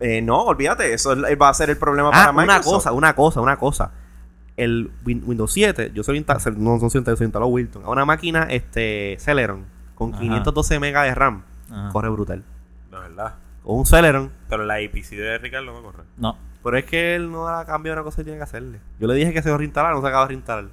Eh, 0.02 0.22
no, 0.22 0.44
olvídate, 0.44 0.94
eso 0.94 1.12
es- 1.14 1.38
va 1.40 1.50
a 1.50 1.54
ser 1.54 1.70
el 1.70 1.78
problema 1.78 2.12
para 2.12 2.26
Ah, 2.26 2.32
una 2.32 2.42
Microsoft. 2.44 2.74
cosa, 2.74 2.92
una 2.94 3.16
cosa, 3.16 3.42
una 3.42 3.58
cosa. 3.58 3.92
El 4.58 4.92
Win- 5.06 5.24
Windows 5.26 5.52
7, 5.54 5.92
yo 5.94 6.04
soy 6.04 6.20
insta- 6.22 6.54
no, 6.56 6.78
no 6.78 6.90
soy 6.90 7.02
insta- 7.02 7.16
soy 7.16 7.26
instalado 7.26 7.48
Wilton, 7.50 7.84
a 7.86 7.90
una 7.90 8.04
máquina 8.06 8.44
este 8.50 9.18
Celeron 9.20 9.66
con 9.96 10.14
Ajá. 10.14 10.22
512 10.22 10.80
megas 10.80 11.06
de 11.06 11.16
RAM. 11.16 11.44
Ajá. 11.72 11.90
Corre 11.94 12.10
brutal. 12.10 12.44
Un 13.72 13.86
Celeron. 13.86 14.32
Pero 14.50 14.64
la 14.66 14.82
IPC 14.82 15.10
de 15.12 15.38
Ricardo 15.38 15.72
no 15.72 15.82
corre. 15.84 16.04
No. 16.18 16.38
Pero 16.64 16.78
es 16.78 16.86
que 16.86 17.16
él 17.16 17.32
no 17.32 17.46
da 17.46 17.66
cambio 17.66 17.92
de 17.92 17.98
una 18.00 18.04
cosa 18.04 18.18
que 18.18 18.24
tiene 18.26 18.38
que 18.40 18.44
hacerle. 18.44 18.80
Yo 19.00 19.08
le 19.08 19.14
dije 19.16 19.32
que 19.34 19.42
se 19.42 19.50
va 19.50 19.56
a 19.56 19.58
reinstalar, 19.60 19.94
no 19.94 20.02
se 20.02 20.08
acaba 20.08 20.24
de 20.24 20.30
reinstalar. 20.30 20.66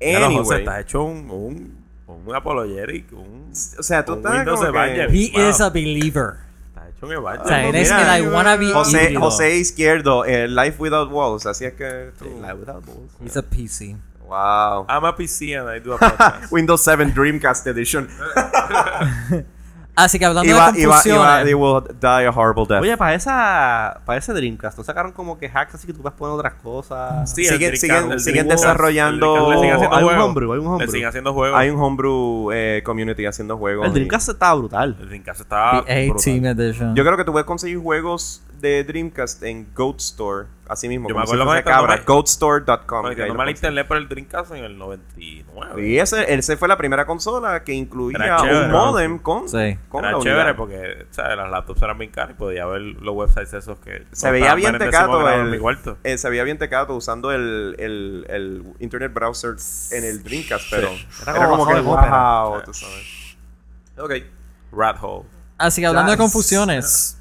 Ya 0.00 0.18
lo, 0.18 0.26
José, 0.26 0.38
Anyway, 0.38 0.58
estás 0.60 0.80
hecho 0.80 1.02
un, 1.04 1.30
un, 1.30 2.24
un 2.26 2.34
apologeric, 2.34 3.12
un, 3.12 3.50
o 3.52 3.82
sea, 3.82 4.04
tú 4.04 4.12
un 4.12 4.18
estás 4.18 4.36
Windows 4.38 4.60
como 4.60 4.72
que-. 4.72 5.02
He 5.04 5.30
Wow. 5.38 5.48
is 5.50 5.60
a 5.60 5.68
believer. 5.70 6.34
Estás 6.68 6.88
hecho 6.96 7.06
un 7.06 7.12
Evangelio. 7.12 7.44
O 7.44 7.48
sea, 7.48 7.68
eres 7.68 7.90
mira, 7.92 8.16
el 8.18 8.24
I 8.24 8.28
wanna 8.28 8.56
be 8.56 8.72
José, 8.72 9.02
híbrido. 9.02 9.20
José 9.20 9.56
Izquierdo, 9.58 10.24
eh, 10.24 10.48
Life 10.48 10.76
Without 10.82 11.12
Walls, 11.12 11.44
así 11.46 11.66
es 11.66 11.74
que 11.74 12.10
tú- 12.18 12.38
La 12.40 12.54
without 12.54 12.84
balls. 12.86 13.12
He's 13.22 13.36
a 13.36 13.42
PC. 13.42 13.96
Wow. 14.26 14.86
I'm 14.88 15.04
a 15.04 15.14
PC 15.14 15.54
and 15.58 15.68
I 15.68 15.80
do 15.80 15.92
a 15.92 15.98
podcast. 15.98 16.50
Windows 16.50 16.82
7 16.82 17.12
Dreamcast 17.14 17.66
Edition. 17.66 18.08
Así 19.96 20.18
que 20.18 20.24
hablando 20.24 20.48
Iba, 20.48 20.72
de 20.72 20.80
iba, 20.80 20.92
confusiones. 20.94 21.48
iba, 21.50 21.58
will 21.58 21.84
die 22.00 22.26
a 22.26 22.30
horrible 22.30 22.64
death. 22.66 22.80
Oye, 22.82 22.96
para 22.96 23.14
esa 23.14 24.00
para 24.06 24.18
ese 24.18 24.32
Dreamcast, 24.32 24.78
¿no 24.78 24.84
sacaron 24.84 25.12
como 25.12 25.38
que 25.38 25.46
hacks 25.52 25.74
así 25.74 25.86
que 25.86 25.92
tú 25.92 26.00
puedes 26.00 26.16
poner 26.16 26.34
otras 26.36 26.54
cosas? 26.54 27.30
Sí, 27.34 27.42
Siguen- 27.44 27.70
el 27.72 27.76
siguen- 27.78 28.18
siguen 28.20 28.46
Dreamcast, 28.46 28.62
desarrollando- 28.64 29.36
el 29.36 29.40
Dreamcast 29.42 29.50
le 29.50 29.60
sigue 29.60 29.72
haciendo 29.72 29.96
Hay 29.96 30.04
un 30.04 30.20
homebrew, 30.20 30.52
hay 30.52 30.58
un 30.58 30.64
Le 30.64 30.70
homebrew. 30.70 30.90
siguen 30.90 31.08
haciendo 31.08 31.34
juegos. 31.34 31.58
Hay 31.58 31.70
un 31.70 31.80
homebrew 31.80 32.50
eh, 32.52 32.82
community 32.84 33.26
haciendo 33.26 33.58
juegos. 33.58 33.86
El 33.86 33.92
Dreamcast 33.92 34.28
estaba 34.30 34.54
brutal. 34.54 34.96
El 35.00 35.08
Dreamcast 35.08 35.40
estaba 35.40 35.84
The 35.84 35.94
18 35.94 36.12
brutal. 36.40 36.60
edition. 36.60 36.94
Yo 36.96 37.04
creo 37.04 37.16
que 37.16 37.24
tú 37.24 37.32
puedes 37.32 37.46
conseguir 37.46 37.78
juegos 37.78 38.42
de 38.60 38.84
Dreamcast 38.84 39.42
en 39.42 39.72
Goat 39.74 39.98
Store, 40.00 40.46
así 40.68 40.88
mismo. 40.88 41.08
Yo 41.08 41.14
me 41.14 41.20
como 41.22 41.26
si 41.26 41.30
acuerdo 41.32 41.44
fuese 41.50 41.62
cuando 41.64 41.80
cabra. 41.86 41.96
me- 41.96 42.04
Goatstore.com. 42.04 43.06
Ahí 43.06 43.16
yo 43.16 43.22
lo 43.26 43.28
no 43.28 43.34
me 43.34 43.38
consigues. 43.38 43.56
internet 43.58 43.88
por 43.88 43.96
el 43.96 44.08
Dreamcast 44.08 44.52
en 44.52 44.64
el 44.64 44.78
99. 44.78 45.86
Y 45.88 45.98
ese, 45.98 46.32
ese 46.34 46.56
fue 46.56 46.68
la 46.68 46.76
primera 46.76 47.06
consola 47.06 47.64
que 47.64 47.72
incluía 47.72 48.18
Era 48.22 48.36
chévere, 48.38 48.64
un 48.66 48.70
¿no? 48.70 48.86
modem 48.86 49.18
con, 49.18 49.48
Sí. 49.48 49.78
con 49.88 50.04
Era 50.04 50.12
la 50.16 50.22
chévere 50.22 50.40
unidad. 50.42 50.56
porque 50.56 51.06
o 51.10 51.14
sea, 51.14 51.34
las 51.36 51.50
laptops 51.50 51.82
eran 51.82 51.98
bien 51.98 52.10
caras 52.10 52.32
y 52.32 52.34
podía 52.34 52.66
ver 52.66 52.80
los 52.80 53.14
websites 53.14 53.52
esos 53.54 53.78
que... 53.80 54.04
Se 54.12 54.30
veía 54.30 54.54
bien 54.54 54.78
tecato 54.78 55.28
en 55.30 55.40
el, 55.40 55.50
mi 55.50 55.58
cuarto. 55.58 55.98
eh, 56.04 56.18
se 56.18 56.28
veía 56.30 56.44
bien 56.44 56.58
tecato 56.58 56.94
usando 56.94 57.32
el, 57.32 57.74
el, 57.78 58.26
el 58.28 58.64
internet 58.80 59.12
browser 59.12 59.54
en 59.92 60.04
el 60.04 60.22
Dreamcast, 60.22 60.64
pero 60.70 60.88
Era 61.22 61.32
era, 61.32 61.34
como 61.46 61.50
como 61.50 61.66
que 61.66 61.74
basado 61.80 61.88
en 61.92 61.98
ópera. 61.98 62.42
wow, 62.44 62.62
tú 62.62 62.74
sabes. 62.74 63.36
Ok. 63.98 64.12
Rat 64.72 64.96
Hole. 65.02 65.26
Así 65.58 65.80
que 65.82 65.86
hablando 65.86 66.12
de 66.12 66.16
confusiones. 66.18 67.19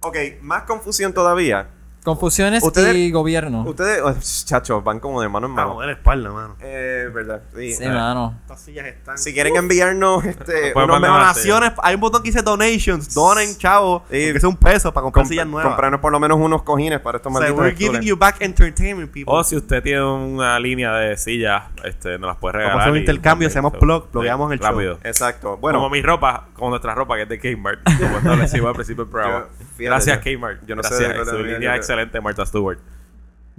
Ok, 0.00 0.16
más 0.42 0.62
confusión 0.64 1.12
todavía. 1.12 1.68
Confusiones 2.04 2.62
Ustedes- 2.62 2.94
y 2.96 3.10
gobierno. 3.10 3.64
Ustedes, 3.66 4.00
oh, 4.02 4.14
chachos, 4.46 4.82
van 4.82 4.98
como 4.98 5.20
de 5.20 5.28
mano 5.28 5.46
en 5.46 5.52
mano. 5.52 5.68
Vamos, 5.68 5.80
de 5.82 5.86
la 5.88 5.92
espalda, 5.92 6.30
mano. 6.30 6.56
Eh, 6.60 7.10
verdad. 7.12 7.42
Sí. 7.54 7.74
Sí, 7.74 7.84
mano. 7.84 8.38
Estas 8.42 8.60
sillas 8.62 8.86
están. 8.86 9.18
Si 9.18 9.34
quieren 9.34 9.56
enviarnos 9.56 10.24
este, 10.24 10.72
más. 10.74 10.88
donaciones, 11.00 11.72
hay 11.82 11.96
un 11.96 12.00
botón 12.00 12.22
que 12.22 12.30
dice 12.30 12.40
donations. 12.40 13.12
Donen, 13.12 13.58
chavo. 13.58 14.04
Sí. 14.10 14.32
Que 14.32 14.40
sea 14.40 14.48
un 14.48 14.56
peso 14.56 14.94
para 14.94 15.02
comprar 15.02 15.26
comp- 15.26 15.28
sillas 15.28 15.46
nuevas. 15.46 15.66
comprarnos 15.70 16.00
por 16.00 16.12
lo 16.12 16.20
menos 16.20 16.38
unos 16.40 16.62
cojines 16.62 17.00
para 17.00 17.18
estos 17.18 17.30
O 17.30 17.36
sea, 17.36 17.52
malditos 17.52 17.60
we're 17.62 17.76
giving 17.76 18.00
you 18.00 18.16
back 18.16 18.40
entertainment, 18.40 19.10
people. 19.10 19.34
O 19.36 19.44
si 19.44 19.56
usted 19.56 19.82
tiene 19.82 20.02
una 20.02 20.58
línea 20.60 20.92
de 20.94 21.16
sillas, 21.18 21.64
este, 21.84 22.16
nos 22.18 22.28
las 22.28 22.36
puede 22.38 22.52
regalar. 22.54 22.76
Vamos 22.76 22.80
a 22.80 22.84
hacer 22.84 22.92
un 22.92 22.96
y- 22.98 23.00
intercambio, 23.00 23.48
hacemos 23.48 23.72
Sí, 23.72 23.78
plug, 23.80 24.06
plugueamos 24.06 24.50
el 24.52 24.60
show. 24.60 24.70
rápido. 24.70 24.98
Exacto. 25.02 25.48
Bueno, 25.58 25.60
Bueno, 25.60 25.78
como 25.80 25.90
mi 25.90 26.00
ropa, 26.00 26.46
como 26.54 26.70
nuestra 26.70 26.94
ropa 26.94 27.16
que 27.16 27.22
es 27.24 27.28
de 27.28 27.38
Kmart, 27.38 27.80
como 27.84 28.16
establecimos 28.18 28.68
al 28.68 28.74
principio 28.74 29.04
del 29.04 29.10
programa. 29.12 29.46
Fíjate, 29.78 29.84
Gracias 29.94 30.24
yo- 30.24 30.38
Kmart. 30.38 30.66
yo 30.66 30.76
no 30.76 30.82
sé 30.82 30.88
Gracias. 30.90 31.08
de 31.12 31.18
verdad, 31.18 31.32
Su 31.32 31.42
línea 31.42 31.76
excelente, 31.76 32.20
Martha 32.20 32.44
Stewart. 32.44 32.78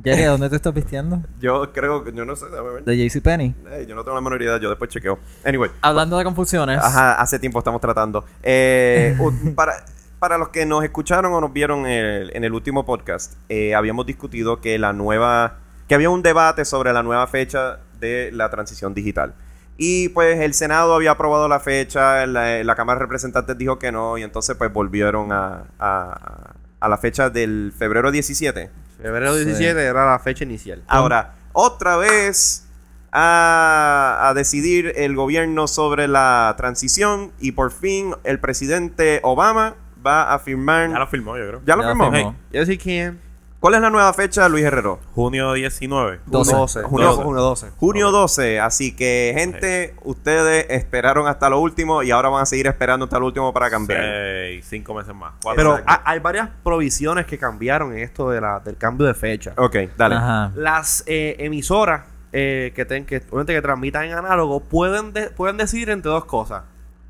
Jerry, 0.04 0.24
¿a 0.24 0.30
dónde 0.30 0.50
te 0.50 0.56
estás 0.56 0.74
vistiendo? 0.74 1.22
yo 1.42 1.74
creo 1.74 2.04
que 2.04 2.14
yo 2.14 2.24
no 2.26 2.36
sé, 2.36 2.46
déjame 2.50 2.70
ver. 2.72 2.84
De 2.84 2.96
JCPenney. 3.10 3.56
Eh, 3.72 3.86
yo 3.90 3.96
no 3.96 4.04
tengo 4.04 4.16
la 4.16 4.22
menor 4.22 4.42
idea, 4.42 4.58
yo 4.60 4.70
después 4.70 4.90
chequeo. 4.90 5.18
Anyway, 5.44 5.72
Hablando 5.82 6.18
de 6.18 6.24
confusiones. 6.24 6.78
ajá, 6.80 7.14
hace 7.20 7.40
tiempo 7.40 7.60
estamos 7.60 7.82
tratando. 7.82 8.24
Eh, 8.44 9.18
para, 9.56 9.74
para 10.20 10.38
los 10.38 10.50
que 10.50 10.66
nos 10.66 10.84
escucharon 10.84 11.34
o 11.34 11.42
nos 11.42 11.52
vieron 11.52 11.80
en 11.86 12.06
el, 12.06 12.36
en 12.36 12.44
el 12.44 12.54
último 12.54 12.86
podcast, 12.86 13.34
eh, 13.50 13.76
habíamos 13.76 14.06
discutido 14.06 14.62
que 14.62 14.78
la 14.80 14.94
nueva, 14.94 15.58
que 15.88 15.96
había 15.96 16.10
un 16.10 16.22
debate 16.22 16.64
sobre 16.66 16.94
la 16.94 17.04
nueva 17.04 17.28
fecha 17.28 17.80
de 18.00 18.30
la 18.32 18.50
transición 18.50 18.94
digital. 18.94 19.34
Y 19.82 20.10
pues 20.10 20.40
el 20.42 20.54
Senado 20.54 20.94
había 20.94 21.12
aprobado 21.12 21.48
la 21.48 21.62
fecha, 21.62 22.26
la, 22.26 22.62
la 22.66 22.76
Cámara 22.76 23.00
de 23.00 23.06
Representantes 23.06 23.58
dijo 23.58 23.80
que 23.80 23.94
no, 23.94 24.18
y 24.18 24.24
entonces 24.24 24.58
pues 24.58 24.74
volvieron 24.74 25.32
a, 25.32 25.64
a, 25.80 26.52
a 26.82 26.90
la 26.90 26.98
fecha 26.98 27.30
del 27.30 27.74
febrero 27.78 28.12
17. 28.12 28.70
Febrero 29.02 29.34
Sí. 29.38 29.46
17 29.46 29.82
era 29.82 30.06
la 30.12 30.20
fecha 30.20 30.44
inicial. 30.44 30.84
Ahora, 30.88 31.36
otra 31.54 31.96
vez 31.96 32.66
a, 33.14 34.18
a 34.28 34.34
decidir 34.34 34.92
el 34.98 35.16
gobierno 35.16 35.66
sobre 35.68 36.10
la 36.10 36.54
transición 36.58 37.32
y 37.40 37.54
por 37.54 37.72
fin 37.72 38.14
el 38.26 38.40
presidente 38.42 39.22
Obama 39.24 39.76
va 40.06 40.34
a 40.34 40.40
firmar... 40.40 40.90
Ya 40.92 41.00
lo 41.00 41.08
firmó, 41.08 41.38
yo 41.38 41.48
creo. 41.48 41.62
¿Ya 41.66 41.76
lo 41.78 41.84
Ya 41.84 41.88
firmó? 41.90 42.12
firmó. 42.12 42.36
Yes, 42.52 42.68
he 42.70 42.78
can. 42.78 43.20
¿Cuál 43.60 43.74
es 43.76 43.82
la 43.82 43.90
nueva 43.90 44.14
fecha, 44.14 44.48
Luis 44.48 44.64
Herrero? 44.64 45.00
Junio 45.14 45.52
19. 45.52 46.22
12. 46.28 46.54
12. 46.56 46.84
Junio- 46.84 47.10
Junio, 47.12 47.24
junio 47.26 47.42
12. 47.42 47.72
Junio 47.78 48.12
12, 48.12 48.60
así 48.62 48.96
que 48.96 49.34
gente, 49.36 49.96
ustedes 50.04 50.66
esperaron 50.70 51.28
hasta 51.28 51.50
lo 51.50 51.60
último 51.60 52.02
y 52.02 52.12
ahora 52.12 52.30
van 52.30 52.44
a 52.44 52.46
seguir 52.46 52.68
esperando 52.68 53.04
hasta 53.06 53.20
lo 53.20 53.26
último 53.26 53.52
para 53.52 53.70
cambiar. 53.70 54.02
Seis, 54.02 54.66
cinco 54.70 54.94
meses 54.94 55.14
más. 55.14 55.34
Cuatro 55.44 55.58
Pero 55.58 55.72
meses. 55.86 56.02
hay 56.06 56.20
varias 56.20 56.50
provisiones 56.64 57.26
que 57.26 57.38
cambiaron 57.38 57.92
en 57.92 58.00
esto 58.00 58.30
de 58.30 58.40
la, 58.40 58.62
del 58.62 58.78
cambio 58.78 59.06
de 59.08 59.14
fecha. 59.14 59.52
Ok, 59.58 59.76
dale. 59.98 60.16
Ajá. 60.16 60.52
Las 60.56 61.04
eh, 61.06 61.36
emisoras 61.40 62.04
eh, 62.32 62.72
que, 62.74 62.86
ten- 62.86 63.06
que, 63.06 63.18
obviamente 63.30 63.56
que 63.56 63.62
transmitan 63.62 64.06
en 64.06 64.14
análogo 64.14 64.62
pueden, 64.62 65.12
de- 65.12 65.32
pueden 65.32 65.58
decidir 65.58 65.90
entre 65.90 66.10
dos 66.10 66.24
cosas. 66.24 66.64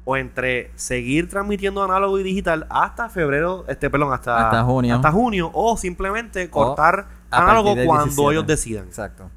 O 0.09 0.17
entre 0.17 0.71
seguir 0.75 1.29
transmitiendo 1.29 1.83
análogo 1.83 2.17
y 2.19 2.23
digital 2.23 2.65
hasta 2.69 3.09
febrero, 3.09 3.63
este, 3.67 3.89
perdón, 3.91 4.11
hasta, 4.11 4.45
Hasta 4.47 4.63
junio. 4.63 4.95
hasta 4.95 5.11
junio, 5.11 5.51
o 5.53 5.77
simplemente 5.77 6.49
cortar 6.49 7.05
a 7.29 7.43
análogo 7.43 7.75
cuando 7.85 8.05
17. 8.05 8.31
ellos 8.31 8.47
decidan. 8.47 8.85
Exacto. 8.87 9.29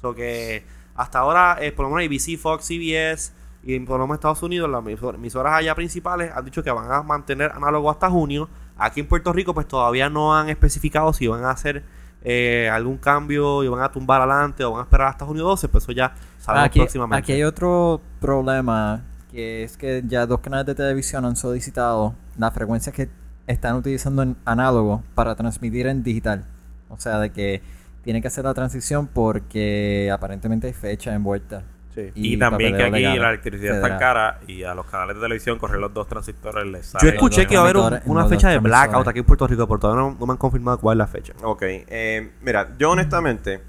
So 0.00 0.14
que 0.14 0.64
hasta 0.94 1.18
ahora, 1.18 1.56
eh, 1.60 1.72
por 1.72 1.86
lo 1.88 1.94
menos 1.94 2.06
ABC, 2.06 2.36
Fox, 2.38 2.64
CBS 2.66 3.32
y 3.64 3.78
por 3.80 3.98
lo 3.98 4.06
menos 4.06 4.18
Estados 4.18 4.42
Unidos, 4.44 4.70
las 4.70 4.82
emisor- 4.84 5.16
emisoras 5.16 5.54
allá 5.54 5.74
principales 5.74 6.30
han 6.34 6.44
dicho 6.44 6.62
que 6.62 6.70
van 6.70 6.90
a 6.92 7.02
mantener 7.02 7.50
análogo 7.52 7.90
hasta 7.90 8.08
junio. 8.08 8.48
Aquí 8.78 9.00
en 9.00 9.08
Puerto 9.08 9.32
Rico, 9.32 9.52
pues 9.52 9.66
todavía 9.66 10.08
no 10.10 10.34
han 10.36 10.48
especificado 10.48 11.12
si 11.12 11.26
van 11.26 11.44
a 11.44 11.50
hacer 11.50 11.82
eh, 12.22 12.70
algún 12.72 12.98
cambio 12.98 13.64
y 13.64 13.68
van 13.68 13.82
a 13.82 13.90
tumbar 13.90 14.20
adelante 14.20 14.62
o 14.64 14.72
van 14.72 14.80
a 14.80 14.84
esperar 14.84 15.08
hasta 15.08 15.24
junio 15.26 15.42
12. 15.44 15.68
Pues 15.68 15.84
eso 15.84 15.92
ya 15.92 16.14
sabemos 16.38 16.66
Aquí, 16.66 16.78
próximamente. 16.78 17.18
aquí 17.20 17.32
hay 17.32 17.42
otro 17.42 18.00
problema 18.20 19.02
que 19.30 19.62
es 19.64 19.76
que 19.76 20.02
ya 20.06 20.26
dos 20.26 20.40
canales 20.40 20.66
de 20.66 20.74
televisión 20.74 21.24
han 21.24 21.36
solicitado 21.36 22.14
las 22.38 22.52
frecuencias 22.52 22.94
que 22.94 23.08
están 23.46 23.76
utilizando 23.76 24.22
en 24.22 24.36
análogo 24.44 25.02
para 25.14 25.34
transmitir 25.36 25.86
en 25.86 26.02
digital. 26.02 26.44
O 26.88 26.98
sea, 26.98 27.18
de 27.20 27.30
que 27.30 27.62
tienen 28.02 28.22
que 28.22 28.28
hacer 28.28 28.44
la 28.44 28.54
transición 28.54 29.06
porque 29.06 30.10
aparentemente 30.12 30.66
hay 30.66 30.72
fecha 30.72 31.14
envuelta. 31.14 31.62
Sí. 31.94 32.10
Y, 32.14 32.36
también 32.38 32.76
que 32.76 32.84
aquí 32.84 32.92
legal 32.92 33.20
la 33.20 33.28
electricidad 33.30 33.74
está 33.76 33.98
cara 33.98 34.38
y 34.46 34.62
a 34.62 34.74
los 34.74 34.86
canales 34.86 35.16
de 35.16 35.22
televisión 35.22 35.58
correr 35.58 35.80
los 35.80 35.92
dos 35.92 36.06
transistores 36.08 36.64
les 36.66 36.92
Yo 36.92 36.98
sale. 37.00 37.14
escuché 37.14 37.46
que 37.46 37.54
iba 37.54 37.62
a 37.62 37.64
haber 37.64 37.76
un- 37.76 38.00
una 38.06 38.26
fecha 38.26 38.48
de 38.48 38.58
blackout 38.58 39.08
aquí 39.08 39.18
en 39.18 39.24
Puerto 39.24 39.46
Rico, 39.48 39.66
pero 39.66 39.80
todavía 39.80 40.02
no, 40.02 40.16
no 40.18 40.26
me 40.26 40.32
han 40.32 40.36
confirmado 40.36 40.78
cuál 40.78 40.96
es 40.96 40.98
la 40.98 41.06
fecha. 41.08 41.32
Ok. 41.42 41.62
eh, 41.62 42.30
mira, 42.42 42.68
yo 42.78 42.90
honestamente. 42.92 43.60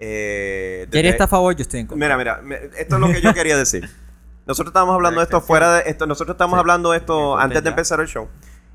Eh, 0.00 0.86
Jerry 0.90 1.02
desde- 1.02 1.08
está 1.08 1.24
a 1.24 1.28
favor, 1.28 1.54
yo 1.56 1.62
estoy 1.62 1.80
en 1.80 1.86
contra. 1.88 2.06
Mira, 2.16 2.40
mira, 2.40 2.58
esto 2.78 2.94
es 2.94 3.00
lo 3.00 3.08
que 3.08 3.20
yo 3.20 3.34
quería 3.34 3.56
decir. 3.56 3.88
Nosotros 4.48 4.70
estábamos 4.70 4.94
hablando 4.94 5.20
de 5.20 5.24
esto 5.24 5.40
fuera 5.40 5.74
de 5.74 5.82
esto, 5.90 6.06
nosotros 6.06 6.34
estamos 6.34 6.56
Sí. 6.56 6.60
hablando 6.60 6.90
de 6.90 6.96
esto 6.98 7.36
Sí, 7.36 7.44
antes 7.44 7.62
de 7.62 7.70
empezar 7.70 8.00
el 8.00 8.08
show. 8.08 8.28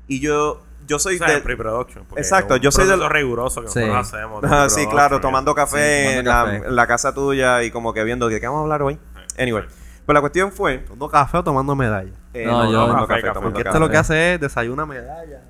Y 0.08 0.20
yo 0.20 0.62
yo 0.86 0.98
soy 0.98 1.14
O 1.16 1.18
sea, 1.18 1.28
de 1.28 1.40
pre-production. 1.40 2.04
Exacto, 2.16 2.54
es 2.54 2.60
un 2.60 2.64
yo 2.64 2.70
soy 2.70 2.86
de 2.86 2.96
lo- 2.96 3.08
riguroso 3.08 3.62
que 3.62 3.68
Sí. 3.68 3.80
nosotros 3.80 4.06
hacemos. 4.12 4.44
Ah, 4.44 4.68
sí, 4.68 4.86
claro, 4.86 5.18
tomando 5.20 5.54
café, 5.54 5.78
Sí, 5.78 6.04
tomando 6.04 6.20
en, 6.20 6.26
la, 6.26 6.44
café. 6.58 6.68
en 6.68 6.76
la 6.76 6.86
casa 6.86 7.14
tuya 7.14 7.62
y 7.62 7.70
como 7.70 7.92
que 7.94 8.04
viendo 8.04 8.28
de 8.28 8.38
qué 8.38 8.46
vamos 8.46 8.60
a 8.60 8.62
hablar 8.64 8.82
hoy. 8.82 8.98
Anyway, 9.38 9.62
sí. 9.66 9.74
pues 10.04 10.14
la 10.14 10.20
cuestión 10.20 10.52
fue 10.52 10.78
¿Tomando 10.78 11.08
café 11.08 11.38
o 11.38 11.42
tomando 11.44 11.74
medalla? 11.74 12.12
eh, 12.34 12.44
No, 12.46 12.70
yo- 12.70 12.80
tomando 12.86 13.06
café, 13.06 13.20
café, 13.20 13.22
café, 13.22 13.32
tomando 13.34 13.54
Porque 13.54 13.64
café. 13.64 13.78
lo 13.80 13.88
que 13.88 13.96
hace 13.96 14.34
es 14.34 14.40
desayuna 14.40 14.84
medalla. 14.86 15.42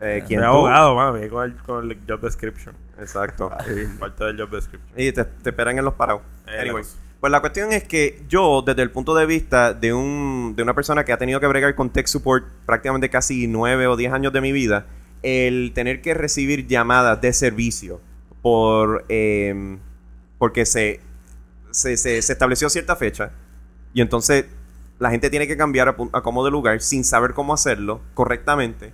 Eh, 0.00 0.24
¿quién 0.26 0.42
abogado, 0.42 0.96
mami, 0.96 1.28
con 1.28 1.44
el, 1.44 1.56
con 1.58 1.88
el 1.88 1.96
job 2.08 2.20
description. 2.20 2.74
Exacto. 2.98 3.48
Parte 4.00 4.24
del 4.24 4.40
job 4.40 4.50
description. 4.50 4.92
Y 5.00 5.12
te, 5.12 5.24
te 5.24 5.50
esperan 5.50 5.78
en 5.78 5.84
los 5.84 5.94
parados. 5.94 6.22
Eh, 6.48 6.58
Anyway. 6.62 6.82
Pues 7.22 7.30
la 7.30 7.38
cuestión 7.40 7.72
es 7.72 7.84
que 7.84 8.20
yo, 8.28 8.62
desde 8.66 8.82
el 8.82 8.90
punto 8.90 9.14
de 9.14 9.26
vista 9.26 9.74
de, 9.74 9.92
un, 9.94 10.54
de 10.56 10.64
una 10.64 10.74
persona 10.74 11.04
que 11.04 11.12
ha 11.12 11.18
tenido 11.18 11.38
que 11.38 11.46
bregar 11.46 11.76
con 11.76 11.88
tech 11.88 12.08
support 12.08 12.44
prácticamente 12.66 13.10
casi 13.10 13.46
nueve 13.46 13.86
o 13.86 13.96
diez 13.96 14.12
años 14.12 14.32
de 14.32 14.40
mi 14.40 14.50
vida, 14.50 14.86
el 15.22 15.70
tener 15.72 16.02
que 16.02 16.14
recibir 16.14 16.66
llamadas 16.66 17.20
de 17.20 17.32
servicio 17.32 18.00
por 18.42 19.04
eh, 19.08 19.78
porque 20.38 20.66
se, 20.66 20.98
se, 21.70 21.96
se- 21.96 22.22
se 22.22 22.32
estableció 22.32 22.68
cierta 22.68 22.96
fecha 22.96 23.30
y 23.94 24.00
entonces 24.00 24.46
la 24.98 25.12
gente 25.12 25.30
tiene 25.30 25.46
que 25.46 25.56
cambiar 25.56 25.90
a, 25.90 25.96
a 26.12 26.44
de 26.44 26.50
lugar 26.50 26.80
sin 26.80 27.04
saber 27.04 27.34
cómo 27.34 27.54
hacerlo 27.54 28.00
correctamente, 28.14 28.92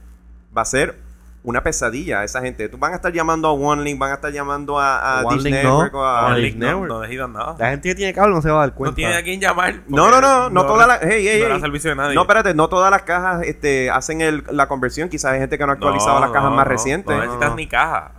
va 0.54 0.60
a 0.60 0.66
ser 0.66 0.98
una 1.48 1.62
pesadilla 1.62 2.20
a 2.20 2.24
esa 2.24 2.40
gente. 2.42 2.68
Tú 2.68 2.76
van 2.78 2.92
a 2.92 2.96
estar 2.96 3.12
llamando 3.12 3.48
a 3.48 3.52
OneLink, 3.52 3.98
van 3.98 4.10
a 4.10 4.14
estar 4.14 4.30
llamando 4.30 4.78
a, 4.78 5.20
a 5.20 5.24
OneLink 5.24 5.44
Dish 5.56 5.64
no. 5.64 5.70
Network 5.78 5.94
o 5.94 6.04
a- 6.04 6.26
OneLink 6.26 6.44
Link 6.44 6.56
no, 6.58 6.66
Network. 6.66 6.88
no 6.90 7.00
decidan 7.00 7.32
nada. 7.32 7.56
La 7.58 7.70
gente 7.70 7.88
que 7.88 7.94
tiene 7.94 8.12
cable 8.12 8.34
no 8.34 8.42
se 8.42 8.50
va 8.50 8.56
a 8.58 8.66
dar 8.66 8.74
cuenta. 8.74 8.90
No 8.90 8.94
tiene 8.96 9.14
a 9.16 9.22
quién 9.22 9.40
llamar. 9.40 9.80
No, 9.88 10.10
no, 10.10 10.20
no, 10.20 10.50
no 10.50 10.60
porque 10.60 10.72
todas 10.72 10.86
las. 10.88 11.00
Hey, 11.02 11.24
hey, 11.26 11.44
no 11.48 11.54
hey. 11.54 11.60
servicio 11.60 11.90
de 11.90 11.96
nadie. 11.96 12.14
No, 12.14 12.20
espérate, 12.22 12.54
no 12.54 12.68
todas 12.68 12.90
las 12.90 13.02
cajas 13.02 13.42
este, 13.46 13.90
hacen 13.90 14.20
el- 14.20 14.44
la 14.50 14.68
conversión. 14.68 15.08
Quizás 15.08 15.32
hay 15.32 15.40
gente 15.40 15.56
que 15.56 15.64
no 15.64 15.70
ha 15.70 15.74
actualizado 15.74 16.14
No, 16.16 16.20
las 16.20 16.30
cajas 16.30 16.50
no, 16.50 16.56
más 16.56 16.66
no, 16.66 16.70
recientes. 16.70 17.16
No 17.16 17.20
necesitas 17.22 17.50
No. 17.50 17.56
ni 17.56 17.66
caja. 17.66 18.12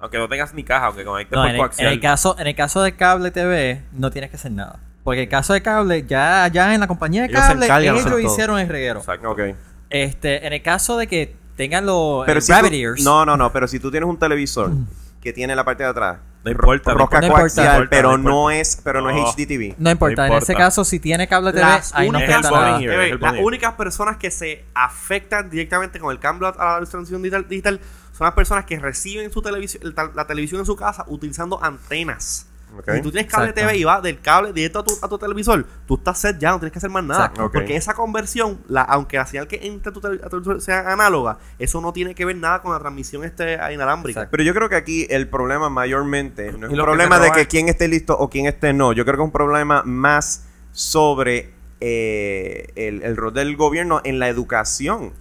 Aunque 0.00 0.18
no 0.18 0.28
tengas 0.28 0.52
ni 0.52 0.64
caja, 0.64 0.86
aunque 0.86 1.04
conectes 1.04 1.36
No, 1.36 1.42
por 1.42 1.48
en, 1.48 1.54
el, 1.54 1.60
en 1.60 1.66
coaxial. 1.66 1.92
el 1.92 2.00
caso, 2.00 2.36
en 2.38 2.46
el 2.46 2.54
caso 2.54 2.82
de 2.82 2.94
cable 2.96 3.30
TV, 3.30 3.82
no 3.92 4.10
tienes 4.10 4.28
que 4.30 4.36
hacer 4.36 4.52
nada. 4.52 4.78
Porque 5.02 5.22
el 5.22 5.28
caso 5.28 5.52
de 5.54 5.62
cable, 5.62 6.04
ya, 6.06 6.48
ya 6.48 6.74
en 6.74 6.80
la 6.80 6.86
compañía 6.86 7.22
de 7.22 7.28
Ellos 7.28 7.40
cable, 7.40 7.66
ellos 7.88 8.04
todo. 8.04 8.18
hicieron 8.18 8.58
el 8.58 8.68
reguero. 8.68 9.00
Exacto. 9.00 9.30
Ok. 9.30 9.40
Este, 9.90 10.46
en 10.46 10.52
el 10.52 10.62
caso 10.62 10.96
de 10.98 11.06
que 11.06 11.36
tengan 11.56 11.86
los 11.86 12.24
Pero 12.26 12.38
eh, 12.38 12.42
si 12.42 12.52
rabbit 12.52 12.70
tú- 12.72 12.76
ears, 12.76 13.02
no, 13.02 13.24
no, 13.26 13.36
no, 13.36 13.52
pero 13.52 13.66
si 13.68 13.78
tú 13.78 13.90
tienes 13.90 14.08
un 14.08 14.18
televisor 14.18 14.70
que 15.20 15.32
tiene 15.32 15.54
la 15.56 15.64
parte 15.64 15.82
de 15.84 15.88
atrás, 15.90 16.18
No 16.44 16.50
importa, 16.50 16.92
no. 16.92 16.98
No 16.98 17.04
no 17.04 17.08
pero 17.88 18.12
importa. 18.12 18.16
no 18.18 18.50
es, 18.50 18.78
pero 18.84 19.00
no, 19.00 19.10
No. 19.10 19.16
es 19.16 19.34
HDTV. 19.34 19.76
no 19.78 19.90
importa. 19.90 20.28
No 20.28 20.34
En 20.36 20.42
ese 20.42 20.54
caso, 20.54 20.84
si 20.84 21.00
tiene 21.00 21.26
cable 21.26 21.52
TV, 21.52 21.62
Las 21.62 21.94
ahí 21.94 22.10
no 22.10 22.18
únicas, 22.18 22.42
nada. 22.42 22.78
Eh, 22.82 23.16
las 23.18 23.34
únicas 23.40 23.72
personas 23.74 24.18
que 24.18 24.30
se 24.30 24.62
afectan 24.74 25.48
directamente 25.48 25.98
con 25.98 26.12
el 26.12 26.18
cambio 26.18 26.48
a 26.48 26.80
la 26.80 26.86
transición 26.86 27.22
digital, 27.22 27.48
digital 27.48 27.80
son 28.12 28.26
las 28.26 28.34
personas 28.34 28.66
que 28.66 28.78
reciben 28.78 29.32
su 29.32 29.40
televisión, 29.40 29.94
la 30.14 30.26
televisión 30.26 30.60
en 30.60 30.66
su 30.66 30.76
casa 30.76 31.04
utilizando 31.08 31.62
antenas. 31.64 32.46
Ok. 32.78 32.90
Si 32.94 33.02
tú 33.02 33.10
tienes 33.10 33.30
cable 33.30 33.50
Exacto. 33.50 33.68
TV 33.68 33.78
y 33.78 33.84
va 33.84 34.00
del 34.00 34.20
cable 34.20 34.52
directo 34.52 34.80
a 34.80 34.84
tu, 34.84 34.98
a 35.02 35.08
tu 35.08 35.18
televisor, 35.18 35.66
tú 35.86 35.94
estás 35.94 36.18
set 36.18 36.38
ya, 36.38 36.50
no 36.50 36.58
tienes 36.58 36.72
que 36.72 36.78
hacer 36.78 36.90
más 36.90 37.04
nada. 37.04 37.26
Exacto. 37.26 37.44
Ok. 37.46 37.52
Porque 37.52 37.76
esa 37.76 37.94
conversión, 37.94 38.60
la, 38.68 38.82
aunque 38.82 39.16
la 39.16 39.26
señal 39.26 39.46
que 39.46 39.60
entre 39.62 39.90
a 39.90 39.92
tu, 39.92 40.00
televisor 40.00 40.60
sea 40.60 40.92
análoga, 40.92 41.38
eso 41.58 41.80
no 41.80 41.92
tiene 41.92 42.14
que 42.14 42.24
ver 42.24 42.36
nada 42.36 42.62
con 42.62 42.72
la 42.72 42.78
transmisión 42.78 43.24
este 43.24 43.54
inalámbrica. 43.72 44.20
Exacto. 44.20 44.30
Pero 44.30 44.42
yo 44.42 44.54
creo 44.54 44.68
que 44.68 44.76
aquí 44.76 45.06
el 45.10 45.28
problema 45.28 45.68
mayormente 45.70 46.52
no 46.52 46.66
es 46.66 46.72
un 46.72 46.78
que 46.78 46.82
problema 46.82 47.18
se 47.18 47.24
de 47.24 47.32
que 47.32 47.46
quién 47.46 47.68
esté 47.68 47.88
listo 47.88 48.16
o 48.18 48.30
quién 48.30 48.46
esté 48.46 48.72
no. 48.72 48.92
Yo 48.92 49.04
creo 49.04 49.16
que 49.16 49.22
es 49.22 49.26
un 49.26 49.32
problema 49.32 49.82
más 49.84 50.46
sobre 50.72 51.52
eh, 51.80 52.72
el, 52.76 53.02
el 53.02 53.16
rol 53.16 53.34
del 53.34 53.56
gobierno 53.56 54.00
en 54.04 54.18
la 54.18 54.28
educación. 54.28 55.12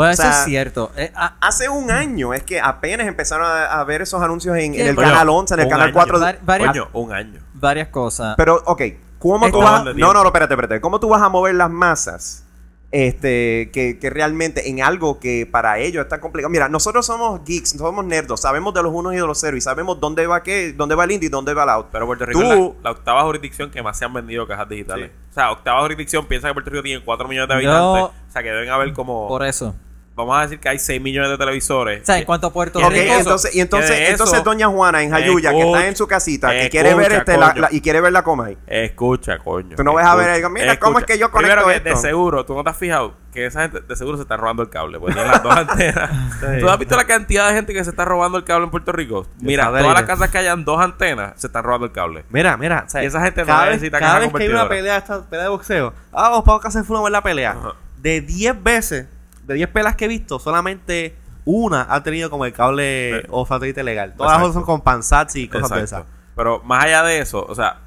Puede 0.00 0.12
O 0.12 0.16
sea, 0.16 0.32
ser 0.32 0.44
cierto. 0.44 0.90
Eh, 0.96 1.12
ah, 1.14 1.36
Hace 1.40 1.68
un 1.68 1.90
año 1.90 2.32
es 2.34 2.42
que 2.42 2.60
apenas 2.60 3.06
empezaron 3.06 3.46
a, 3.46 3.64
a 3.80 3.84
ver 3.84 4.02
esos 4.02 4.22
anuncios 4.22 4.56
en, 4.56 4.74
en 4.74 4.86
el 4.86 4.96
canal 4.96 5.28
11, 5.28 5.54
en 5.54 5.60
el 5.60 5.68
canal 5.68 5.86
año. 5.88 5.94
4. 5.94 6.18
de- 6.18 6.24
Var- 6.24 6.38
varias- 6.42 6.86
un 6.92 7.12
año. 7.12 7.40
varias 7.54 7.88
cosas. 7.88 8.34
Pero, 8.36 8.62
ok, 8.66 8.82
¿cómo 9.18 9.46
Es 9.46 9.52
tú 9.52 9.58
vas? 9.58 9.84
No, 9.84 9.92
no, 10.12 10.14
no, 10.14 10.26
espérate, 10.26 10.54
espérate. 10.54 10.80
¿Cómo 10.80 10.98
tú 11.00 11.08
vas 11.08 11.20
a 11.22 11.28
mover 11.28 11.54
las 11.54 11.70
masas? 11.70 12.44
Este, 12.92 13.70
que, 13.72 14.00
que 14.00 14.10
realmente 14.10 14.68
en 14.68 14.82
algo 14.82 15.20
que 15.20 15.46
para 15.48 15.78
ellos 15.78 16.02
está 16.02 16.20
complicado. 16.20 16.50
Mira, 16.50 16.68
nosotros 16.68 17.06
somos 17.06 17.44
geeks, 17.44 17.70
somos 17.78 18.04
nerdos, 18.04 18.40
sabemos 18.40 18.74
de 18.74 18.82
los 18.82 18.92
unos 18.92 19.12
y 19.12 19.16
de 19.16 19.22
los 19.24 19.38
ceros 19.40 19.58
y 19.58 19.60
sabemos 19.60 20.00
dónde 20.00 20.26
va 20.26 20.42
qué, 20.42 20.72
dónde 20.72 20.96
va 20.96 21.04
el 21.04 21.12
indie 21.12 21.28
y 21.28 21.30
dónde 21.30 21.54
va 21.54 21.62
el 21.62 21.68
out. 21.68 21.86
Pero 21.92 22.06
Puerto 22.06 22.26
Rico 22.26 22.40
Tú- 22.40 22.50
es 22.50 22.58
la, 22.58 22.72
la 22.82 22.90
octava 22.90 23.22
jurisdicción 23.22 23.70
que 23.70 23.80
más 23.80 23.96
se 23.96 24.04
han 24.06 24.12
vendido 24.12 24.44
cajas 24.48 24.68
digitales. 24.68 25.12
O 25.30 25.32
sea, 25.32 25.52
octava 25.52 25.82
jurisdicción 25.82 26.26
piensa 26.26 26.48
que 26.48 26.54
Puerto 26.54 26.70
Rico 26.70 26.82
tiene 26.82 27.04
4 27.04 27.28
millones 27.28 27.48
de 27.56 27.62
Yo- 27.62 27.70
habitantes. 27.72 28.20
O 28.28 28.32
sea, 28.32 28.42
que 28.42 28.48
deben 28.50 28.70
haber 28.70 28.92
como. 28.92 29.28
por 29.28 29.44
eso. 29.46 29.72
Vamos 30.26 30.38
a 30.38 30.42
decir 30.42 30.60
que 30.60 30.68
hay 30.68 30.78
6 30.78 31.00
millones 31.00 31.30
de 31.30 31.38
televisores. 31.38 32.02
O 32.02 32.06
sea, 32.06 32.18
en 32.18 32.24
cuanto 32.24 32.46
a 32.48 32.52
Puerto 32.52 32.78
Rico, 32.88 33.14
entonces, 33.18 33.54
y 33.54 33.60
entonces, 33.60 33.90
eso- 33.90 34.10
entonces 34.12 34.44
doña 34.44 34.68
Juana 34.68 35.02
en 35.02 35.10
Jayuya, 35.10 35.50
que 35.50 35.58
Escucha, 35.58 35.76
está 35.78 35.88
en 35.88 35.96
su 35.96 36.06
casita, 36.06 36.50
que 36.50 36.56
escucha, 36.62 36.70
quiere 36.70 36.94
ver 36.94 37.12
este 37.12 37.36
la, 37.36 37.54
la- 37.56 37.68
y 37.70 37.80
quiere 37.80 38.00
ver 38.00 38.12
la 38.12 38.22
coma 38.22 38.46
ahí. 38.46 38.58
Escucha, 38.66 39.38
coño. 39.38 39.76
Tú 39.76 39.84
no 39.84 39.92
vas 39.94 40.06
a 40.06 40.14
ver 40.14 40.28
Escucha, 40.28 40.32
ahí, 40.32 40.38
digo, 40.38 40.50
mira, 40.50 40.78
¿cómo 40.78 40.98
es 40.98 41.04
que 41.04 41.18
yo 41.18 41.30
Primero 41.30 41.62
conecto 41.62 41.82
que 41.82 41.90
esto? 41.90 42.00
de 42.02 42.08
seguro, 42.08 42.44
tú 42.44 42.54
no 42.54 42.64
te 42.64 42.70
has 42.70 42.76
fijado 42.76 43.14
que 43.32 43.46
esa 43.46 43.62
gente 43.62 43.80
de 43.80 43.94
seguro 43.96 44.16
se 44.16 44.22
está 44.24 44.36
robando 44.36 44.62
el 44.64 44.70
cable. 44.70 44.98
Tienen 44.98 45.28
las 45.28 45.40
dos 45.42 45.56
antenas. 45.56 46.10
¿Tú 46.60 46.68
has 46.68 46.78
visto 46.80 46.96
la 46.96 47.04
cantidad 47.04 47.46
de 47.48 47.54
gente 47.54 47.72
que 47.72 47.84
se 47.84 47.90
está 47.90 48.04
robando 48.04 48.36
el 48.38 48.42
cable 48.44 48.64
en 48.64 48.70
Puerto 48.72 48.90
Rico? 48.90 49.26
Mira, 49.40 49.66
todas 49.66 49.84
las 49.94 50.02
casas 50.02 50.30
que 50.30 50.38
hayan 50.38 50.64
dos 50.64 50.80
antenas 50.80 51.34
se 51.36 51.46
están 51.46 51.62
robando 51.62 51.86
el 51.86 51.92
cable. 51.92 52.24
Mira, 52.30 52.56
mira, 52.56 52.84
o 52.86 52.90
sea, 52.90 53.04
Y 53.04 53.06
esa 53.06 53.20
gente 53.22 53.42
no 53.42 53.46
cada 53.46 53.64
vez, 53.66 53.74
necesita 53.74 53.98
cada 54.00 54.18
vez 54.18 54.32
que 54.32 54.42
hay 54.42 54.48
una 54.48 54.68
pelea, 54.68 54.96
esta 54.96 55.22
pelea 55.22 55.44
de 55.44 55.50
boxeo, 55.50 55.92
ah, 56.12 56.30
vamos 56.30 56.44
para 56.44 56.58
casa 56.58 56.80
de 56.80 56.84
fulano 56.84 57.02
a 57.02 57.08
ver 57.08 57.12
la 57.12 57.22
pelea. 57.22 57.56
De 57.98 58.20
10 58.20 58.60
veces, 58.62 59.06
de 59.52 59.56
10 59.58 59.68
peleas 59.70 59.96
que 59.96 60.04
he 60.06 60.08
visto, 60.08 60.38
solamente 60.38 61.16
una 61.44 61.86
ha 61.88 62.02
tenido 62.02 62.30
como 62.30 62.44
el 62.44 62.52
cable 62.52 63.20
Sí. 63.22 63.26
o 63.30 63.46
satélite 63.46 63.82
legal. 63.82 64.14
Todas 64.16 64.32
las 64.32 64.40
otras 64.40 64.54
son 64.54 64.64
con 64.64 64.80
pansats 64.82 65.36
y 65.36 65.48
cosas 65.48 65.70
de 65.70 65.82
esas. 65.84 66.04
Pero 66.36 66.60
más 66.64 66.84
allá 66.84 67.02
de 67.02 67.18
eso, 67.20 67.44
o 67.46 67.54
sea, 67.54 67.78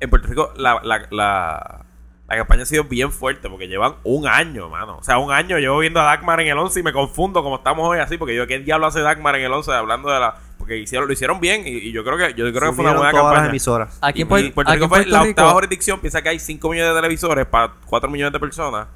en 0.00 0.08
Puerto 0.10 0.28
Rico 0.28 0.52
la, 0.56 0.80
la, 0.82 1.06
la, 1.10 1.84
la 2.28 2.36
campaña 2.36 2.62
ha 2.62 2.66
sido 2.66 2.84
bien 2.84 3.10
fuerte 3.12 3.48
porque 3.50 3.68
llevan 3.68 3.96
un 4.04 4.26
año, 4.26 4.68
mano. 4.68 4.96
O 4.98 5.02
sea, 5.02 5.18
un 5.18 5.32
año 5.32 5.58
llevo 5.58 5.78
viendo 5.78 6.00
a 6.00 6.04
Dagmar 6.04 6.40
en 6.40 6.48
el 6.48 6.58
11 6.58 6.80
y 6.80 6.82
me 6.82 6.92
confundo 6.92 7.42
como 7.42 7.56
estamos 7.56 7.86
hoy 7.88 7.98
así 7.98 8.16
porque 8.16 8.34
yo, 8.34 8.46
¿qué 8.46 8.58
diablo 8.60 8.86
hace 8.86 9.00
Dagmar 9.00 9.36
en 9.36 9.42
el 9.44 9.52
11 9.52 9.72
hablando 9.72 10.10
de 10.10 10.20
la... 10.20 10.34
Porque 10.56 10.76
hicieron, 10.76 11.06
lo 11.08 11.12
hicieron 11.12 11.40
bien 11.40 11.66
y, 11.66 11.70
y 11.70 11.92
yo 11.92 12.04
creo 12.04 12.16
que 12.18 12.34
yo 12.34 12.50
creo 12.52 12.70
que 12.70 12.76
fue 12.76 12.84
una 12.84 12.92
buena 12.94 13.10
todas 13.10 13.24
las 13.24 13.32
campaña. 13.32 13.48
emisoras. 13.48 13.98
aquí 14.00 14.22
en 14.22 14.28
Puerto 14.28 14.60
aquí 14.60 14.72
Rico 14.74 14.88
fue 14.88 14.98
Puerto 14.98 15.10
la 15.10 15.18
Rico- 15.20 15.30
octava 15.30 15.52
jurisdicción, 15.52 16.00
piensa 16.00 16.22
que 16.22 16.28
hay 16.28 16.38
5 16.38 16.68
millones 16.70 16.94
de 16.94 17.00
televisores 17.00 17.46
para 17.46 17.72
4 17.86 18.10
millones 18.10 18.32
de 18.32 18.40
personas. 18.40 18.86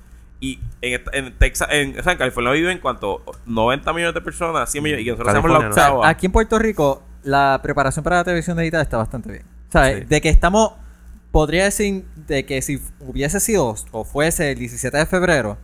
Y 0.45 0.61
en, 0.83 0.95
esta- 0.95 1.11
en 1.15 1.33
Texas, 1.39 1.69
en, 1.71 1.99
o 1.99 2.03
sea, 2.03 2.13
en 2.13 2.19
California 2.19 2.53
viven 2.53 2.79
cuánto, 2.79 3.23
90 3.47 3.93
millones 3.93 4.15
de 4.15 4.21
personas, 4.21 4.71
100 4.71 4.85
millones, 4.85 5.03
y 5.03 5.05
que 5.07 5.11
nosotros 5.13 5.35
somos 5.35 5.51
la 5.51 5.69
octava. 5.69 6.09
Aquí 6.09 6.27
en 6.27 6.33
Puerto 6.33 6.59
Rico, 6.59 7.03
la 7.23 7.61
preparación 7.63 8.03
para 8.05 8.17
la 8.17 8.25
televisión 8.25 8.57
digital 8.59 8.83
está 8.83 8.97
bastante 8.99 9.31
bien. 9.31 9.45
O 9.69 9.73
sea, 9.73 9.95
Sí. 9.95 10.01
de 10.05 10.21
que 10.21 10.29
estamos, 10.29 10.73
podría 11.31 11.65
decir 11.65 12.05
de 12.27 12.45
que 12.47 12.61
si 12.63 12.81
hubiese 13.01 13.41
sido 13.41 13.75
o 13.93 14.05
fuese 14.05 14.53
el 14.53 14.59
17 14.59 14.97
de 14.99 15.07
febrero, 15.07 15.57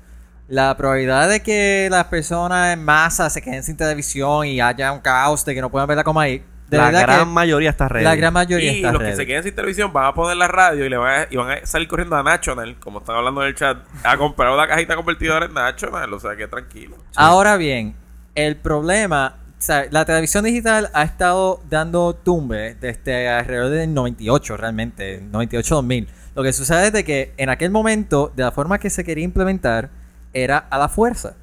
la 0.48 0.76
probabilidad 0.76 1.28
de 1.28 1.40
que 1.42 1.88
las 1.90 2.06
personas 2.06 2.72
en 2.74 2.82
masa 2.84 3.30
se 3.30 3.40
queden 3.40 3.62
sin 3.62 3.76
televisión 3.76 4.46
y 4.46 4.60
haya 4.60 4.90
un 4.92 4.98
caos 5.00 5.44
de 5.44 5.54
que 5.54 5.60
no 5.60 5.70
puedan 5.70 5.86
verla 5.86 6.02
como 6.02 6.18
ahí, 6.20 6.42
de 6.70 6.78
la 6.78 6.90
gran 6.90 7.18
que 7.18 7.24
mayoría 7.26 7.70
está 7.70 7.88
ready. 7.88 8.04
la 8.04 8.14
gran 8.14 8.32
mayoría 8.32 8.72
Y 8.72 8.76
está 8.76 8.92
los 8.92 9.02
que 9.02 9.16
se 9.16 9.26
queden 9.26 9.42
sin 9.42 9.54
televisión 9.54 9.92
van 9.92 10.06
a 10.06 10.14
poner 10.14 10.36
la 10.36 10.48
radio 10.48 10.86
y 10.86 10.88
le 10.88 10.96
van 10.96 11.22
a, 11.22 11.26
y 11.28 11.36
van 11.36 11.50
a 11.50 11.66
salir 11.66 11.88
corriendo 11.88 12.16
a 12.16 12.22
National, 12.22 12.76
como 12.78 13.00
están 13.00 13.16
hablando 13.16 13.42
en 13.42 13.48
el 13.48 13.54
chat, 13.54 13.78
a 14.04 14.16
comprar 14.16 14.52
una 14.52 14.68
cajita 14.68 14.94
convertidora 14.94 15.46
en 15.46 15.54
National. 15.54 16.12
O 16.12 16.20
sea, 16.20 16.36
que 16.36 16.46
tranquilo. 16.46 16.96
Ahora 17.16 17.56
bien, 17.56 17.96
el 18.34 18.56
problema, 18.56 19.36
o 19.58 19.62
sea, 19.62 19.86
la 19.90 20.04
televisión 20.04 20.44
digital 20.44 20.90
ha 20.94 21.02
estado 21.02 21.60
dando 21.68 22.14
tumbe 22.14 22.76
desde 22.80 23.28
alrededor 23.28 23.70
del 23.70 23.92
98 23.92 24.56
realmente, 24.56 25.22
98-2000. 25.32 26.06
Lo 26.36 26.42
que 26.44 26.52
sucede 26.52 26.86
es 26.86 26.92
de 26.92 27.04
que 27.04 27.34
en 27.36 27.48
aquel 27.48 27.70
momento, 27.70 28.32
de 28.36 28.44
la 28.44 28.52
forma 28.52 28.78
que 28.78 28.90
se 28.90 29.02
quería 29.02 29.24
implementar, 29.24 29.90
era 30.32 30.58
a 30.58 30.78
la 30.78 30.88
fuerza. 30.88 31.34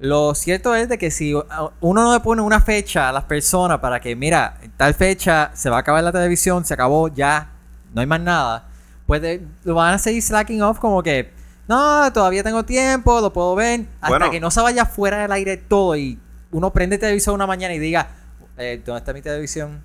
Lo 0.00 0.34
cierto 0.34 0.74
es 0.74 0.88
de 0.88 0.96
que 0.96 1.10
si 1.10 1.34
uh, 1.34 1.44
uno 1.80 2.02
no 2.04 2.14
le 2.14 2.20
pone 2.20 2.40
una 2.40 2.60
fecha 2.62 3.10
a 3.10 3.12
las 3.12 3.24
personas 3.24 3.80
para 3.80 4.00
que, 4.00 4.16
mira, 4.16 4.56
en 4.62 4.70
tal 4.72 4.94
fecha 4.94 5.50
se 5.52 5.68
va 5.68 5.76
a 5.76 5.80
acabar 5.80 6.02
la 6.02 6.10
televisión, 6.10 6.64
se 6.64 6.72
acabó 6.72 7.08
ya, 7.08 7.50
no 7.92 8.00
hay 8.00 8.06
más 8.06 8.20
nada, 8.20 8.66
pues 9.06 9.20
de- 9.20 9.46
lo 9.62 9.74
van 9.74 9.92
a 9.94 9.98
seguir 9.98 10.22
slacking 10.22 10.62
off 10.62 10.78
como 10.78 11.02
que 11.02 11.30
no, 11.68 12.10
todavía 12.14 12.42
tengo 12.42 12.64
tiempo, 12.64 13.20
lo 13.20 13.30
puedo 13.30 13.54
ver, 13.54 13.82
hasta 14.00 14.08
Bueno. 14.08 14.30
que 14.30 14.40
no 14.40 14.50
se 14.50 14.62
vaya 14.62 14.86
fuera 14.86 15.18
del 15.18 15.32
aire 15.32 15.58
todo 15.58 15.94
y 15.94 16.18
uno 16.50 16.72
prende 16.72 16.96
el 16.96 17.00
televisor 17.00 17.34
una 17.34 17.46
mañana 17.46 17.74
y 17.74 17.78
diga, 17.78 18.08
eh, 18.56 18.82
¿dónde 18.84 19.00
está 19.00 19.12
mi 19.12 19.20
televisión? 19.20 19.82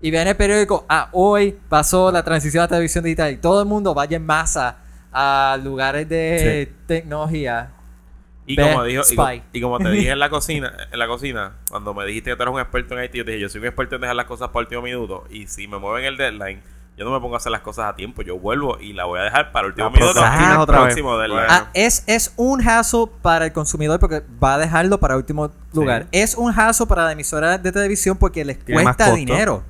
Y 0.00 0.10
ve 0.10 0.22
en 0.22 0.28
el 0.28 0.36
periódico, 0.36 0.86
ah, 0.88 1.10
hoy 1.12 1.58
pasó 1.68 2.10
la 2.10 2.22
transición 2.22 2.62
a 2.62 2.64
la 2.64 2.68
televisión 2.68 3.04
digital 3.04 3.32
y 3.32 3.36
todo 3.36 3.60
el 3.60 3.68
mundo 3.68 3.92
vaya 3.92 4.16
en 4.16 4.24
masa 4.24 4.76
a 5.12 5.58
lugares 5.62 6.08
de 6.08 6.72
tecnología. 6.86 7.70
Y 8.48 8.56
como, 8.56 8.82
dijo, 8.84 9.02
y, 9.02 9.12
Spy. 9.14 9.40
co- 9.40 9.44
y 9.52 9.60
como 9.60 9.78
te 9.78 9.90
dije 9.90 10.10
en 10.10 10.18
la 10.18 10.30
cocina, 10.30 10.72
en 10.90 10.98
la 10.98 11.06
cocina, 11.06 11.52
cuando 11.70 11.94
me 11.94 12.04
dijiste 12.06 12.30
que 12.30 12.36
tú 12.36 12.42
eres 12.42 12.54
un 12.54 12.60
experto 12.60 12.98
en 12.98 13.04
IT, 13.04 13.12
yo 13.14 13.24
te 13.24 13.30
dije, 13.32 13.42
yo 13.42 13.48
soy 13.48 13.60
un 13.60 13.66
experto 13.66 13.94
en 13.96 14.00
dejar 14.00 14.16
las 14.16 14.26
cosas 14.26 14.48
para 14.48 14.60
el 14.60 14.66
último 14.66 14.82
minuto. 14.82 15.24
Y 15.30 15.46
si 15.46 15.68
me 15.68 15.78
mueven 15.78 16.04
el 16.04 16.16
deadline, 16.16 16.62
yo 16.96 17.04
no 17.04 17.12
me 17.12 17.20
pongo 17.20 17.34
a 17.34 17.36
hacer 17.36 17.52
las 17.52 17.60
cosas 17.60 17.84
a 17.92 17.94
tiempo. 17.94 18.22
Yo 18.22 18.38
vuelvo 18.38 18.76
y 18.80 18.92
la 18.92 19.04
voy 19.04 19.20
a 19.20 19.22
dejar 19.22 19.52
para 19.52 19.66
el 19.66 19.72
último 19.72 19.86
La 19.88 19.92
minuto. 19.92 20.60
otra 20.62 20.78
vez. 20.78 20.86
próximo 20.86 21.16
deadline. 21.18 21.38
Bueno. 21.46 21.52
Ah, 21.54 21.70
es, 21.74 22.02
es 22.08 22.32
un 22.36 22.60
hassle 22.66 23.04
para 23.22 23.44
el 23.44 23.52
consumidor 23.52 24.00
porque 24.00 24.22
va 24.42 24.54
a 24.54 24.58
dejarlo 24.58 24.98
para 24.98 25.16
último 25.16 25.52
lugar. 25.72 26.06
Es 26.10 26.34
un 26.34 26.50
hassle 26.58 26.86
para 26.86 27.04
la 27.04 27.12
emisora 27.12 27.56
de 27.58 27.70
televisión 27.70 28.16
porque 28.16 28.44
les 28.44 28.58
cuesta 28.58 28.94
costo. 28.96 29.14
dinero. 29.14 29.62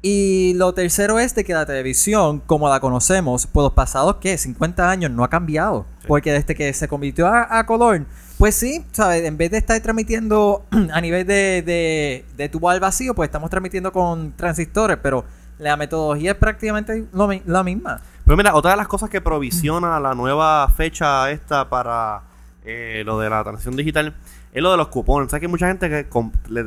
Y 0.00 0.54
lo 0.54 0.74
tercero 0.74 1.18
es 1.18 1.34
de 1.34 1.44
que 1.44 1.54
la 1.54 1.66
televisión, 1.66 2.40
como 2.46 2.68
la 2.68 2.78
conocemos, 2.78 3.46
por 3.48 3.64
los 3.64 3.72
pasados, 3.72 4.16
¿qué? 4.20 4.38
50 4.38 4.88
años 4.88 5.10
no 5.10 5.24
ha 5.24 5.30
cambiado. 5.30 5.86
Porque 6.06 6.32
desde 6.32 6.54
que 6.54 6.72
se 6.72 6.86
convirtió 6.86 7.26
a, 7.26 7.58
a 7.58 7.66
color, 7.66 8.06
pues 8.38 8.54
sí, 8.54 8.84
¿sabes? 8.92 9.24
En 9.24 9.36
vez 9.36 9.50
de 9.50 9.58
estar 9.58 9.80
transmitiendo 9.80 10.64
a 10.92 11.00
nivel 11.00 11.26
de, 11.26 11.62
de, 11.62 12.24
de 12.36 12.48
tubo 12.48 12.70
al 12.70 12.78
vacío, 12.78 13.14
pues 13.14 13.26
estamos 13.26 13.50
transmitiendo 13.50 13.92
con 13.92 14.32
transistores, 14.36 14.98
pero 15.02 15.24
la 15.58 15.76
metodología 15.76 16.32
es 16.32 16.36
prácticamente 16.36 17.06
lo 17.12 17.28
la 17.46 17.64
misma. 17.64 18.00
Pero 18.24 18.36
mira, 18.36 18.54
otra 18.54 18.72
de 18.72 18.76
las 18.76 18.86
cosas 18.86 19.10
que 19.10 19.20
provisiona 19.20 19.98
la 19.98 20.14
nueva 20.14 20.68
fecha 20.68 21.28
esta 21.32 21.68
para 21.68 22.22
eh, 22.64 23.02
lo 23.04 23.18
de 23.18 23.30
la 23.30 23.42
transición 23.42 23.74
digital 23.74 24.14
es 24.58 24.62
lo 24.62 24.70
de 24.70 24.76
los 24.76 24.88
cupones. 24.88 25.30
¿Sabes 25.30 25.40
que 25.40 25.46
hay 25.46 25.50
mucha 25.50 25.66
gente 25.68 25.88
que 25.88 26.06
le 26.48 26.60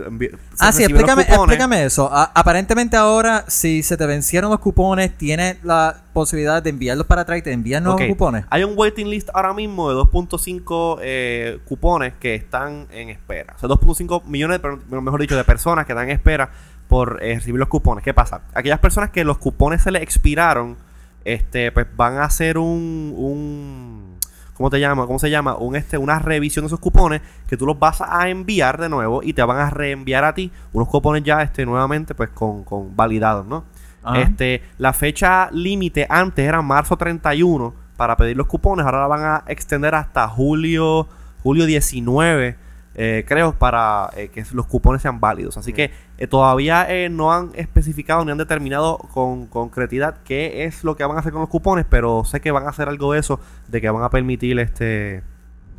Ah, 0.60 0.72
sí, 0.72 0.84
explícame, 0.84 1.22
explícame 1.46 1.84
eso. 1.86 2.10
A- 2.12 2.32
aparentemente 2.36 2.98
ahora, 2.98 3.46
si 3.48 3.84
se 3.84 3.98
te 3.98 4.06
vencieron 4.06 4.50
los 4.52 4.60
cupones, 4.60 5.18
tienes 5.18 5.64
la 5.64 6.04
posibilidad 6.14 6.62
de 6.62 6.70
enviarlos 6.72 7.08
para 7.08 7.22
atrás 7.22 7.39
y 7.39 7.42
te 7.42 7.52
envían 7.54 7.84
nuevos 7.84 8.02
cupones. 8.10 8.46
Hay 8.50 8.64
un 8.64 8.74
waiting 8.76 9.10
list 9.10 9.30
ahora 9.34 9.54
mismo 9.54 9.89
de 9.89 9.96
2.5 9.96 11.00
eh, 11.02 11.60
cupones 11.66 12.14
que 12.20 12.36
están 12.36 12.88
en 12.92 13.10
espera. 13.10 13.54
O 13.56 13.60
sea, 13.60 13.70
2.5 13.70 14.24
millones, 14.26 14.60
mejor 14.89 15.22
dicho, 15.22 15.36
de 15.38 15.44
personas 15.44 15.86
que 15.86 15.94
están 15.94 16.10
en 16.10 16.16
espera 16.16 16.52
por 16.88 17.20
eh, 17.24 17.36
recibir 17.36 17.60
los 17.60 17.70
cupones. 17.70 18.04
¿Qué 18.04 18.14
pasa? 18.14 18.42
Aquellas 18.54 18.80
personas 18.80 19.12
que 19.12 19.24
los 19.24 19.38
cupones 19.38 19.82
se 19.82 19.92
les 19.92 20.02
expiraron, 20.02 20.76
este, 21.24 21.72
pues 21.72 21.88
van 21.96 22.18
a 22.18 22.24
hacer 22.26 22.58
un, 22.58 23.14
un 23.16 24.18
¿cómo 24.62 24.70
te 24.70 24.80
llama? 24.80 25.07
¿Cómo 25.07 25.18
se 25.18 25.30
llama? 25.30 25.55
Un 25.55 25.76
este, 25.76 25.97
una 25.97 26.20
revisión 26.20 26.64
de 26.64 26.68
esos 26.68 26.80
cupones 26.80 27.22
que 27.47 27.57
tú 27.57 27.66
los 27.66 27.80
vas 27.80 28.01
a 28.01 28.30
enviar 28.30 28.80
de 28.80 28.89
nuevo 28.89 29.22
y 29.24 29.34
te 29.34 29.41
van 29.41 29.57
a 29.57 29.70
reenviar 29.72 30.24
a 30.24 30.36
ti 30.36 30.51
unos 30.72 30.88
cupones 30.88 31.24
ya 31.24 31.41
este 31.41 31.66
nuevamente 31.66 32.14
pues 32.14 32.30
con, 32.30 32.64
con 32.64 32.95
validados, 32.95 33.45
¿no? 33.47 33.64
Ajá. 34.03 34.22
Este, 34.22 34.62
la 34.78 34.93
fecha 34.93 35.49
límite 35.51 36.05
antes 36.09 36.47
era 36.47 36.62
marzo 36.62 36.95
31 36.95 37.74
para 37.97 38.16
pedir 38.16 38.38
los 38.38 38.47
cupones, 38.47 38.86
ahora 38.86 38.99
la 39.01 39.07
van 39.07 39.24
a 39.24 39.43
extender 39.47 39.95
hasta 39.95 40.28
julio 40.28 41.07
julio 41.43 41.66
19, 41.66 42.55
eh, 42.96 43.24
creo, 43.28 43.54
para 43.54 44.10
eh, 44.16 44.28
que 44.30 44.44
los 44.54 44.68
cupones 44.68 45.02
sean 45.02 45.20
válidos. 45.20 45.58
Así 45.58 45.74
que 45.74 45.92
eh, 46.18 46.28
todavía 46.28 46.86
eh, 46.89 47.10
no 47.10 47.34
han 47.34 47.52
especificado 47.56 48.24
ni 48.26 48.32
han 48.32 48.38
determinado 48.38 48.98
con 48.98 49.48
concretidad 49.48 50.18
qué 50.26 50.66
es 50.66 50.84
lo 50.84 50.96
que 50.96 51.04
van 51.06 51.18
a 51.18 51.22
hacer 51.22 51.32
con 51.32 51.42
los 51.42 51.50
cupones, 51.50 51.86
pero 51.89 52.26
sé 52.26 52.42
que 52.42 52.52
van 52.52 52.66
a 52.66 52.70
hacer 52.70 52.89
algo 52.89 53.14
de 53.14 53.20
eso, 53.20 53.39
de 53.68 53.82
que 53.82 53.89
van 53.89 54.04
a 54.04 54.10
permitir 54.10 54.60
este 54.60 55.24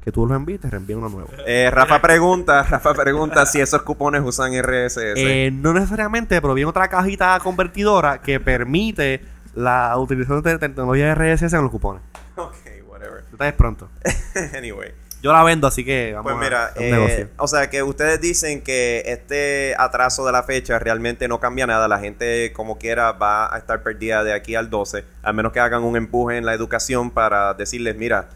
que 0.03 0.11
tú 0.11 0.27
los 0.27 0.37
envíes, 0.37 0.61
te 0.61 0.69
reenvíen 0.69 0.99
uno 0.99 1.09
nuevo. 1.09 1.29
Eh, 1.47 1.71
Rafa 1.71 2.03
pregunta, 2.03 2.63
Rafa 2.69 2.93
pregunta 2.93 3.47
si 3.47 3.61
esos 3.61 3.83
cupones 3.83 4.23
usan 4.25 4.53
RSS. 4.61 5.15
Eh, 5.17 5.51
no 5.53 5.73
necesariamente, 5.73 6.41
pero 6.43 6.55
viene 6.55 6.69
otra 6.69 6.89
cajita 6.89 7.39
convertidora 7.41 8.21
que 8.21 8.41
permite 8.41 9.23
la 9.55 9.97
utilización 9.99 10.43
de 10.43 10.59
tecnología 10.59 11.15
RSS 11.15 11.53
en 11.53 11.63
los 11.63 11.71
cupones. 11.71 12.03
ok, 12.35 12.57
whatever. 12.89 13.23
Detalles 13.31 13.55
pronto. 13.55 13.89
anyway. 14.57 14.93
Yo 15.23 15.33
la 15.33 15.45
vendo, 15.45 15.69
así 15.69 15.85
que 15.85 16.13
vamos 16.15 16.33
Pues 16.33 16.37
a 16.43 16.45
mira, 16.45 16.65
hacer 16.67 16.83
un 16.83 16.89
eh, 16.89 16.91
negocio. 16.91 17.29
o 17.37 17.47
sea 17.47 17.71
que 17.71 17.83
ustedes 17.85 18.21
dicen 18.21 18.61
que 18.63 19.03
este 19.07 19.75
atraso 19.79 20.27
de 20.27 20.33
la 20.33 20.43
fecha 20.43 20.79
realmente 20.81 21.29
no 21.29 21.39
cambia 21.39 21.67
nada. 21.67 21.87
La 21.89 22.01
gente 22.01 22.53
como 22.53 22.77
quiera 22.77 23.13
va 23.13 23.55
a 23.55 23.59
estar 23.59 23.83
perdida 23.85 24.25
de 24.25 24.33
aquí 24.33 24.57
al 24.57 24.69
12, 24.69 25.05
al 25.23 25.35
menos 25.35 25.53
que 25.53 25.61
hagan 25.61 25.85
un 25.85 25.97
empuje 25.97 26.37
en 26.39 26.45
la 26.45 26.55
educación 26.55 27.11
para 27.13 27.55
decirles, 27.55 27.95
mira, 27.97 28.31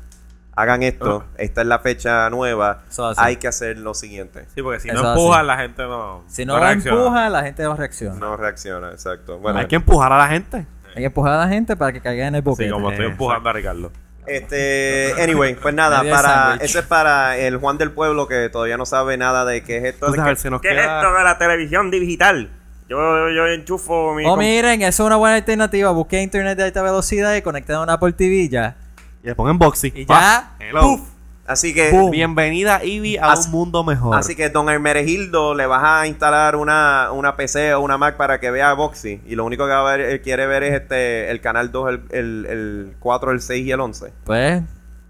hagan 0.54 0.82
esto, 0.84 1.24
esta 1.36 1.60
es 1.62 1.66
la 1.66 1.80
fecha 1.80 2.30
nueva, 2.30 2.84
hay 3.16 3.36
que 3.36 3.48
hacer 3.48 3.76
lo 3.78 3.92
siguiente. 3.92 4.46
Sí, 4.54 4.62
porque 4.62 4.80
si 4.80 4.88
Eso 4.88 5.02
no 5.02 5.10
así. 5.10 5.20
empujan, 5.20 5.46
la 5.46 5.56
gente 5.58 5.82
no. 5.82 6.24
Si 6.28 6.46
no, 6.46 6.54
la 6.58 6.60
reacciona. 6.70 6.96
empuja, 6.98 7.28
la 7.30 7.42
gente 7.42 7.62
no 7.64 7.76
reacciona. 7.76 8.14
No 8.14 8.36
reacciona, 8.36 8.90
exacto. 8.92 9.38
Bueno, 9.38 9.58
Hay 9.58 9.66
que 9.66 9.76
empujar 9.76 10.12
a 10.12 10.18
la 10.18 10.28
gente. 10.28 10.58
Hay 10.94 11.02
que 11.02 11.04
empujar 11.06 11.32
a 11.32 11.38
la 11.38 11.48
gente 11.48 11.76
para 11.76 11.92
que 11.92 12.00
caiga 12.00 12.26
en 12.26 12.36
el 12.36 12.42
boquete. 12.42 12.68
Sí, 12.68 12.72
como 12.72 12.90
estoy 12.90 13.06
Eh, 13.06 13.08
empujando 13.10 13.50
a 13.50 13.52
Ricardo. 13.52 13.90
Este, 14.26 15.14
anyway, 15.22 15.54
pues 15.54 15.74
nada, 15.74 16.02
para 16.02 16.56
eso 16.60 16.78
es 16.78 16.86
para 16.86 17.36
el 17.38 17.58
Juan 17.58 17.78
del 17.78 17.92
pueblo 17.92 18.26
que 18.26 18.48
todavía 18.48 18.76
no 18.76 18.86
sabe 18.86 19.16
nada 19.16 19.44
de 19.44 19.62
qué 19.62 19.78
es 19.78 19.84
esto. 19.84 20.06
Entonces, 20.06 20.22
a 20.22 20.26
ver, 20.26 20.36
se 20.36 20.50
nos 20.50 20.60
¿Qué 20.60 20.70
es 20.70 20.78
esto 20.78 21.12
de 21.12 21.24
la 21.24 21.38
televisión 21.38 21.90
digital? 21.90 22.50
Yo, 22.88 23.28
yo 23.30 23.46
enchufo 23.48 24.14
mi... 24.14 24.24
Oh, 24.26 24.36
miren, 24.36 24.82
eso 24.82 25.02
es 25.02 25.06
una 25.06 25.16
buena 25.16 25.36
alternativa. 25.36 25.90
Busqué 25.90 26.22
internet 26.22 26.56
de 26.56 26.64
alta 26.64 26.82
velocidad 26.82 27.34
y 27.34 27.42
conecté 27.42 27.72
a 27.72 27.80
una 27.80 27.94
Apple 27.94 28.12
TV 28.12 28.34
y 28.34 28.48
ya. 28.48 28.76
Y 29.24 29.26
le 29.26 29.34
pongan 29.34 29.58
boxy. 29.58 29.92
Y 29.94 30.06
ya, 30.06 30.54
Hello. 30.60 30.80
¡puf! 30.82 31.15
Así 31.46 31.72
que. 31.74 31.92
Bienvenida, 32.10 32.82
Ivy, 32.84 33.18
a 33.18 33.32
Así- 33.32 33.46
un 33.46 33.52
mundo 33.52 33.84
mejor. 33.84 34.16
Así 34.16 34.34
que, 34.34 34.48
don 34.50 34.68
Hermeregildo, 34.68 35.54
le 35.54 35.66
vas 35.66 35.82
a 35.84 36.06
instalar 36.06 36.56
una, 36.56 37.10
una 37.12 37.36
PC 37.36 37.74
o 37.74 37.80
una 37.80 37.96
Mac 37.98 38.16
para 38.16 38.40
que 38.40 38.50
vea 38.50 38.72
Boxy. 38.72 39.20
Y 39.26 39.36
lo 39.36 39.44
único 39.44 39.64
que 39.66 39.72
va 39.72 39.80
a 39.92 39.96
ver, 39.96 40.00
él 40.06 40.20
quiere 40.22 40.46
ver 40.46 40.62
es 40.64 40.74
este 40.74 41.30
el 41.30 41.40
canal 41.40 41.70
2, 41.70 41.88
el, 41.90 42.00
el, 42.10 42.46
el 42.46 42.96
4, 42.98 43.30
el 43.30 43.40
6 43.40 43.64
y 43.66 43.70
el 43.70 43.80
11. 43.80 44.12
Pues, 44.24 44.62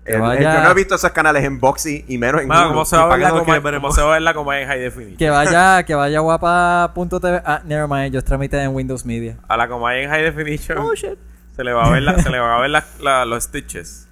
El- 0.04 0.14
el- 0.16 0.20
vaya, 0.20 0.54
yo 0.56 0.62
no 0.62 0.70
he 0.70 0.74
visto 0.74 0.94
esos 0.94 1.10
canales 1.12 1.42
en 1.42 1.58
Boxy 1.58 2.04
y 2.06 2.18
menos 2.18 2.42
en 2.42 2.50
Hulu. 2.50 2.68
¿cómo 2.68 2.84
se 2.84 2.96
va 2.96 3.02
a 3.02 3.06
¿Y 3.06 3.08
ver 3.08 3.10
para 3.10 3.22
la 3.22 3.28
qué 3.28 3.32
no 3.32 3.38
coma, 3.40 3.44
quieres 3.46 3.62
ver 3.64 3.74
en 3.74 3.80
cómo 3.80 3.92
se 3.94 4.00
va 4.02 4.08
a 4.08 4.12
ver 4.12 4.22
la 4.22 4.34
coma 4.34 4.60
en 4.60 4.68
high 4.68 4.80
definition? 4.80 5.16
que 5.16 5.30
vaya, 5.30 5.82
que 5.86 5.94
vaya 5.94 6.20
guapa.tv. 6.20 7.42
Ah, 7.46 7.62
never 7.64 7.88
mind, 7.88 8.04
ellos 8.14 8.24
transmiten 8.24 8.60
en 8.60 8.74
Windows 8.74 9.04
Media. 9.06 9.36
A 9.48 9.56
la 9.56 9.66
coma 9.68 9.96
en 9.96 10.10
high 10.10 10.22
definition 10.22 10.78
Oh, 10.78 10.94
shit. 10.94 11.18
se 11.56 11.64
le 11.64 11.72
va 11.72 11.86
a 11.86 11.90
ver, 11.90 12.02
la, 12.02 12.18
se 12.22 12.28
le 12.28 12.38
van 12.38 12.50
a 12.50 12.60
ver 12.60 12.70
la- 12.70 12.84
la- 13.00 13.24
los 13.24 13.42
stitches. 13.44 14.06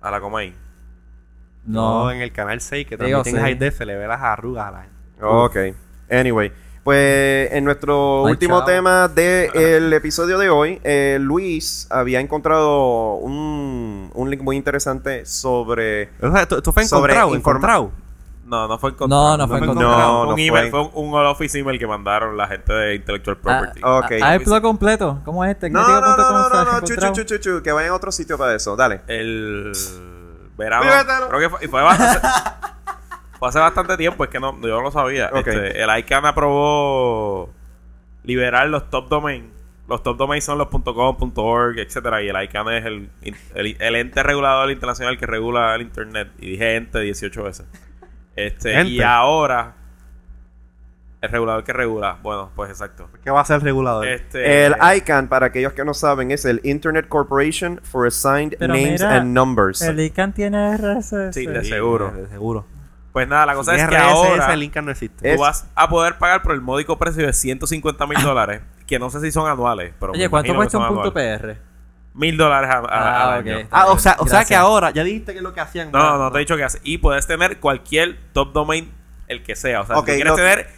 A 0.00 0.10
la 0.10 0.20
coma 0.20 0.40
ahí. 0.40 0.54
No, 1.68 2.04
No. 2.04 2.10
en 2.10 2.20
el 2.22 2.32
canal 2.32 2.60
6 2.60 2.86
que 2.86 2.96
Digo, 2.96 3.22
también 3.22 3.44
en 3.46 3.52
sí. 3.52 3.58
def 3.58 3.76
se 3.78 3.86
le 3.86 3.96
ve 3.96 4.06
las 4.08 4.20
arrugas 4.22 4.66
a 4.68 4.70
la 4.72 4.82
gente. 4.82 4.96
Ok. 5.20 5.56
Anyway. 6.10 6.52
Pues 6.84 7.52
en 7.52 7.64
nuestro 7.64 8.24
Ay, 8.24 8.32
último 8.32 8.58
chao. 8.60 8.64
tema 8.66 9.08
del 9.08 9.92
episodio 9.92 10.38
de 10.38 10.48
hoy, 10.48 10.80
eh, 10.84 11.18
Luis 11.20 11.86
había 11.90 12.18
encontrado 12.18 13.16
un, 13.16 14.10
un 14.14 14.30
link 14.30 14.40
muy 14.40 14.56
interesante 14.56 15.26
sobre... 15.26 16.08
O 16.22 16.32
sea, 16.32 16.42
esto, 16.42 16.56
esto 16.56 16.72
fue 16.72 16.86
Sobre 16.86 17.12
encontrado. 17.12 17.90
No, 18.46 18.66
no 18.66 18.78
fue 18.78 18.90
encontrado. 18.92 19.22
No, 19.22 19.36
no 19.36 19.46
fue 19.48 19.58
fue 19.58 19.66
encontrado. 19.66 19.98
No, 19.98 20.22
un 20.22 20.28
no 20.28 20.32
email, 20.38 20.70
fue. 20.70 20.70
fue 20.70 20.80
un, 21.02 21.12
un 21.14 21.26
office 21.26 21.58
email 21.58 21.78
que 21.78 21.86
mandaron 21.86 22.34
la 22.38 22.46
gente 22.46 22.72
de 22.72 22.94
Intellectual 22.94 23.36
Property. 23.36 23.80
Ah, 23.82 23.98
Ok. 23.98 24.12
ah, 24.22 24.34
el 24.36 24.40
plug 24.42 24.62
completo. 24.62 25.20
¿Cómo 25.26 25.44
es 25.44 25.50
este? 25.50 25.68
No, 25.68 25.82
no, 25.86 26.00
no, 26.00 26.16
no, 26.16 26.48
no, 26.48 26.64
no, 26.72 26.80
chu, 26.80 26.94
chu, 27.12 27.24
chu, 27.24 27.36
chu, 27.38 27.62
que 27.62 27.70
vayan 27.70 27.90
a 27.92 27.96
otro 27.96 28.10
sitio 28.10 28.38
para 28.38 28.54
eso, 28.54 28.74
dale. 28.76 29.02
El 29.08 29.72
verano. 30.58 31.28
Creo 31.28 31.40
que 31.40 31.48
fue, 31.48 31.64
y 31.64 31.68
fue 31.68 31.82
bastante, 31.82 32.28
fue 33.38 33.48
hace 33.48 33.58
bastante 33.58 33.96
tiempo, 33.96 34.24
es 34.24 34.30
que 34.30 34.40
no, 34.40 34.60
yo 34.60 34.76
no 34.76 34.82
lo 34.82 34.90
sabía. 34.90 35.30
Ok. 35.32 35.46
Este, 35.46 35.82
el 35.82 35.98
ICANN 35.98 36.26
aprobó 36.26 37.50
liberar 38.24 38.68
los 38.68 38.90
top 38.90 39.08
domain. 39.08 39.50
Los 39.88 40.02
top 40.02 40.18
domains 40.18 40.44
son 40.44 40.58
los 40.58 40.68
.com, 40.68 41.32
.org, 41.36 41.78
etcétera, 41.78 42.22
y 42.22 42.28
el 42.28 42.42
ICANN 42.42 42.68
es 42.68 42.84
el, 42.84 43.10
el, 43.54 43.76
el 43.80 43.96
ente 43.96 44.22
regulador 44.22 44.70
internacional 44.70 45.16
que 45.16 45.24
regula 45.24 45.74
el 45.74 45.80
internet. 45.80 46.30
Y 46.38 46.50
dije 46.50 46.76
ente 46.76 47.00
18 47.00 47.42
veces. 47.42 47.66
Este, 48.36 48.84
y 48.84 49.00
ahora 49.00 49.77
el 51.20 51.30
regulador 51.30 51.64
que 51.64 51.72
regula. 51.72 52.18
Bueno, 52.22 52.50
pues 52.54 52.70
exacto. 52.70 53.08
¿Qué 53.24 53.30
va 53.30 53.40
a 53.40 53.44
ser 53.44 53.56
el 53.56 53.62
regulador? 53.62 54.06
Este, 54.06 54.66
El 54.66 54.76
ICANN, 54.96 55.28
para 55.28 55.46
aquellos 55.46 55.72
que 55.72 55.84
no 55.84 55.94
saben, 55.94 56.30
es 56.30 56.44
el 56.44 56.60
Internet 56.64 57.08
Corporation 57.08 57.80
for 57.82 58.06
Assigned 58.06 58.56
Pero 58.58 58.72
Names 58.74 59.00
mira, 59.00 59.16
and 59.16 59.32
Numbers. 59.34 59.82
El 59.82 59.98
ICANN 60.00 60.32
tiene 60.32 60.76
RSS. 60.76 61.34
Sí, 61.34 61.46
de 61.46 61.62
Sí, 61.64 61.70
seguro. 61.70 62.12
De 62.12 62.28
seguro. 62.28 62.66
Pues 63.12 63.26
nada, 63.26 63.46
la 63.46 63.54
cosa 63.54 63.74
es 63.74 63.80
que 63.88 63.96
RSS 63.96 64.02
ahora 64.02 64.52
el 64.54 64.60
Lincoln 64.60 64.84
no 64.84 64.90
existe. 64.92 65.28
Es- 65.28 65.36
tú 65.36 65.42
vas 65.42 65.66
a 65.74 65.88
poder 65.88 66.18
pagar 66.18 66.42
por 66.42 66.52
el 66.52 66.60
módico 66.60 66.98
precio 66.98 67.26
de 67.26 67.32
150 67.32 68.06
mil 68.06 68.22
dólares, 68.22 68.60
que 68.86 68.98
no 69.00 69.10
sé 69.10 69.20
si 69.20 69.32
son 69.32 69.50
anuales, 69.50 69.92
pero 69.98 70.12
Oye, 70.12 70.28
¿cuánto 70.28 70.54
cuesta 70.54 70.78
un 70.78 70.86
punto 70.86 71.08
anuales. 71.18 71.40
PR? 71.40 71.58
Mil 72.14 72.36
dólares 72.36 72.70
Ah, 72.72 73.34
año. 73.36 73.66
Ah, 73.72 73.86
o 73.88 73.98
sea, 73.98 74.16
o 74.20 74.26
sea 74.28 74.44
que 74.44 74.54
ahora, 74.54 74.90
ya 74.90 75.02
dijiste 75.02 75.32
que 75.32 75.38
es 75.38 75.42
lo 75.44 75.52
que 75.52 75.60
hacían. 75.60 75.90
No, 75.90 76.16
no, 76.18 76.30
te 76.30 76.36
he 76.38 76.40
dicho 76.40 76.56
que 76.56 76.64
hace. 76.64 76.80
Y 76.84 76.98
puedes 76.98 77.26
tener 77.26 77.58
cualquier 77.58 78.18
top 78.32 78.52
domain, 78.52 78.92
el 79.26 79.42
que 79.42 79.56
sea. 79.56 79.80
O 79.80 79.86
sea, 79.86 79.96
si 79.96 80.00
tú 80.02 80.06
quieres 80.06 80.34
tener 80.34 80.68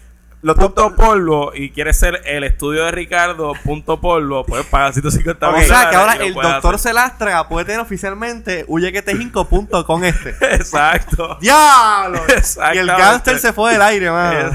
Los 0.42 0.56
punto 0.56 0.94
polvo 0.96 1.52
y 1.54 1.70
quieres 1.70 1.98
ser 1.98 2.22
el 2.24 2.44
estudio 2.44 2.84
de 2.86 2.90
Ricardo 2.92 3.52
punto 3.62 4.00
polvo, 4.00 4.42
puedes 4.46 4.64
pagar 4.66 4.94
150 4.94 5.46
O 5.46 5.50
dólares 5.50 5.68
sea 5.68 5.90
que 5.90 5.96
ahora 5.96 6.14
el 6.14 6.32
doctor. 6.32 6.78
Celastra 6.78 7.46
puede 7.46 7.66
tener 7.66 7.80
oficialmente 7.80 8.64
huye 8.66 8.90
que 8.90 9.02
te 9.02 9.14
jinco 9.16 9.46
punto 9.46 9.84
con 9.84 10.02
este. 10.02 10.30
Exacto. 10.54 11.36
¡Diablo! 11.42 12.20
Y 12.74 12.78
el 12.78 12.86
gangster 12.86 13.38
se 13.38 13.52
fue 13.52 13.72
del 13.72 13.82
aire, 13.82 14.10
mano. 14.10 14.50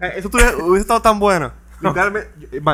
Eh, 0.00 0.12
Eso 0.16 0.28
hubiese 0.28 0.80
estado 0.82 1.02
tan 1.02 1.18
bueno. 1.18 1.52
Literalmente, 1.80 2.30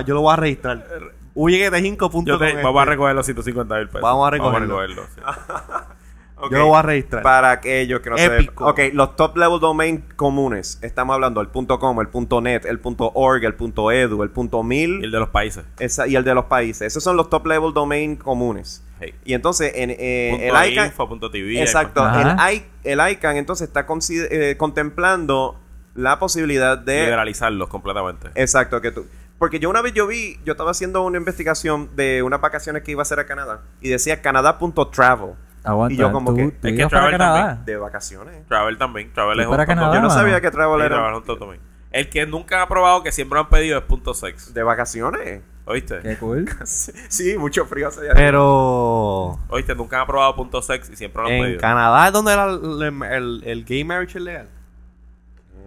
yo, 0.07 0.15
lo 0.15 0.23
voy 0.23 0.33
a 0.33 0.37
registrar. 0.37 0.87
Huye 1.35 1.59
que 1.59 1.71
te 1.71 1.81
jinco 1.83 2.11
punto 2.11 2.33
Yo 2.33 2.39
te- 2.39 2.53
con 2.55 2.63
vamos 2.63 2.79
a 2.81 2.83
este. 2.85 2.91
recoger 2.93 3.15
los 3.15 3.27
150 3.27 3.75
mil 3.77 3.87
pesos. 3.89 4.01
Vamos 4.03 4.27
a 4.27 4.31
recogerlo. 4.31 4.81
recogerlo, 4.81 5.07
sí. 5.15 5.21
Ok. 6.37 6.51
Yo 6.51 6.59
lo 6.59 6.67
voy 6.67 6.77
a 6.79 6.83
registrar. 6.83 7.23
Para 7.23 7.53
aquellos 7.53 8.01
que 8.01 8.11
no 8.11 8.17
Épico. 8.17 8.71
sepan. 8.75 8.89
Ok, 8.89 8.95
los 8.95 9.17
top 9.17 9.37
level 9.37 9.61
domain 9.61 10.05
comunes. 10.17 10.79
Estamos 10.83 11.15
hablando 11.15 11.41
el 11.41 11.49
.com, 11.49 12.01
el 12.01 12.09
.net, 12.43 12.67
el 12.67 12.81
.org, 12.83 13.45
el 13.45 13.55
.edu, 13.55 14.23
el 14.23 14.31
Y 14.35 14.41
el 14.41 14.65
.mil 14.65 15.01
de 15.13 15.19
los 15.19 15.29
países. 15.29 15.65
esa- 15.79 16.07
y 16.09 16.17
el 16.17 16.25
de 16.25 16.35
los 16.35 16.47
países. 16.47 16.83
Esos 16.89 17.05
son 17.05 17.17
los 17.17 17.31
top 17.31 17.47
level 17.47 17.73
domain 17.73 18.17
comunes. 18.17 18.83
Hey. 19.01 19.15
Y 19.25 19.35
entonces 19.35 19.73
en 19.75 19.91
eh, 19.97 20.29
Punto 20.33 20.45
el 20.61 20.73
ICANN... 20.73 20.87
info, 20.87 21.09
punto 21.09 21.31
TV, 21.31 21.61
Exacto. 21.61 22.05
El, 22.07 22.55
I- 22.55 22.65
el 22.85 23.01
ICANN 23.13 23.37
entonces 23.37 23.69
está 23.69 23.87
eh, 24.11 24.57
contemplando 24.59 25.61
la 25.95 26.19
posibilidad 26.19 26.77
de... 26.77 27.05
Liberalizarlos 27.05 27.69
completamente. 27.69 28.29
Exacto, 28.35 28.81
que 28.81 28.91
tú... 28.91 29.07
Porque 29.39 29.59
yo 29.59 29.69
una 29.69 29.83
vez 29.83 29.93
yo 29.95 30.07
vi, 30.07 30.39
yo 30.45 30.53
estaba 30.53 30.71
haciendo 30.71 31.03
una 31.03 31.19
investigación 31.19 31.91
de 31.97 32.23
unas 32.23 32.41
vacaciones 32.41 32.83
que 32.83 32.93
iba 32.93 33.01
a 33.01 33.03
hacer 33.03 33.19
a 33.19 33.27
Canadá 33.27 33.63
y 33.81 33.89
decía 33.89 34.23
canadá.travel 34.23 35.35
Aguanta, 35.65 35.95
Y 35.95 35.97
yo 35.97 36.13
como 36.13 36.31
tú, 36.31 36.37
que- 36.37 36.51
tú 36.51 36.69
es 36.69 36.77
que 36.77 36.87
Travel 36.87 37.11
Canadá. 37.13 37.63
de 37.65 37.77
vacaciones. 37.77 38.47
Travel 38.47 38.77
también. 38.79 39.13
Travel 39.13 39.39
¿Y 39.39 39.41
es 39.43 39.47
para 39.49 39.63
un 39.63 39.67
Canadá? 39.67 39.95
Yo 39.95 40.01
no 40.03 40.11
sabía 40.11 40.41
que 40.41 40.51
travel 40.51 40.81
era 40.83 40.97
Travel 40.97 41.23
es 41.23 41.29
un 41.29 41.39
domain. 41.39 41.61
El 41.91 42.09
que 42.11 42.27
nunca 42.27 42.61
ha 42.63 42.69
probado 42.69 43.03
que 43.03 43.13
siempre 43.13 43.39
han 43.39 43.49
pedido 43.49 43.79
es 43.79 43.85
punto 43.85 44.13
sex. 44.15 44.53
de 44.53 44.63
vacaciones. 44.63 45.43
¿Oíste? 45.67 46.01
Qué 46.03 46.17
cool. 46.19 46.47
Sí, 46.67 47.39
mucho 47.39 47.65
frío 47.65 47.89
hace 47.89 48.01
allá. 48.03 48.13
Pero 48.15 49.39
¿Oíste? 49.49 49.75
Nunca 49.75 50.01
han 50.03 50.07
probado 50.07 50.37
punto 50.37 50.61
sex 50.61 50.91
y 50.91 50.97
siempre 50.97 51.23
lo 51.23 51.29
han 51.29 51.35
en 51.35 51.43
pedido. 51.45 51.61
Canadá 51.61 52.09
es 52.09 52.13
donde 52.13 52.33
era 52.35 52.45
el, 52.45 52.83
el- 53.11 53.43
el 53.47 53.65
gay 53.65 53.85
marriage 53.85 54.19
es 54.19 54.25
legal. 54.25 54.49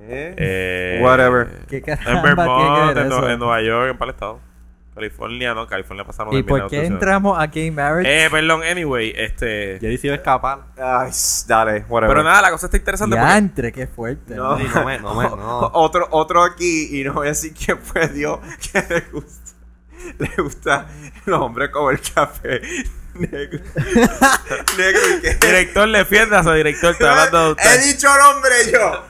Eh, 0.09 0.35
Eh, 0.37 0.99
Whatever. 1.03 1.65
¿Qué 1.67 1.77
En 1.77 2.21
Vermont, 2.21 2.95
ver 2.95 2.97
en, 3.07 3.31
en 3.31 3.39
Nueva 3.39 3.61
York, 3.61 3.89
en 3.99 4.09
estados. 4.09 4.39
California, 4.97 5.53
no, 5.53 5.67
California 5.67 6.03
pasaron 6.03 6.33
¿Y 6.33 6.37
de 6.37 6.43
por 6.43 6.67
qué 6.67 6.85
entramos 6.85 7.37
a 7.39 7.45
gay 7.47 7.69
marriage? 7.69 8.25
Eh, 8.25 8.29
perdón, 8.31 8.63
anyway, 8.63 9.13
este... 9.15 9.77
Jerry 9.79 9.97
se 9.99 10.07
iba 10.07 10.15
a 10.15 10.17
escapar. 10.17 10.59
Ay, 10.75 11.11
dale, 11.45 11.85
whatever. 11.87 12.15
Pero 12.15 12.23
nada, 12.23 12.41
la 12.41 12.49
cosa 12.51 12.65
está 12.65 12.77
interesante 12.77 13.15
porque... 13.15 13.29
Diantre, 13.31 13.71
qué 13.71 13.85
fuerte. 13.85 14.33
No. 14.35 14.57
No 14.57 14.83
me- 14.83 14.97
no 14.99 15.13
me- 15.13 15.23
no. 15.29 15.59
otro, 15.73 16.07
otro 16.09 16.43
aquí, 16.43 16.99
y 16.99 17.03
no 17.03 17.13
voy 17.13 17.27
a 17.27 17.29
decir 17.29 17.53
quién 17.53 17.77
fue 17.77 18.07
Dios, 18.07 18.39
que 18.71 18.83
le 18.89 19.01
gusta. 19.11 19.51
Le 20.19 20.31
gusta 20.41 20.87
los 21.25 21.41
hombres 21.41 21.69
como 21.69 21.91
el 21.91 21.99
café 22.01 22.61
negro. 23.15 23.59
negro 24.77 25.01
y 25.17 25.21
que. 25.21 25.33
Director, 25.35 25.91
defiéndase, 25.91 26.53
director, 26.53 26.91
estoy 26.91 27.07
hablando 27.07 27.55
de 27.55 27.61
He 27.61 27.67
usted. 27.67 27.83
dicho 27.83 28.07
nombre 28.07 28.55
yo. 28.71 29.03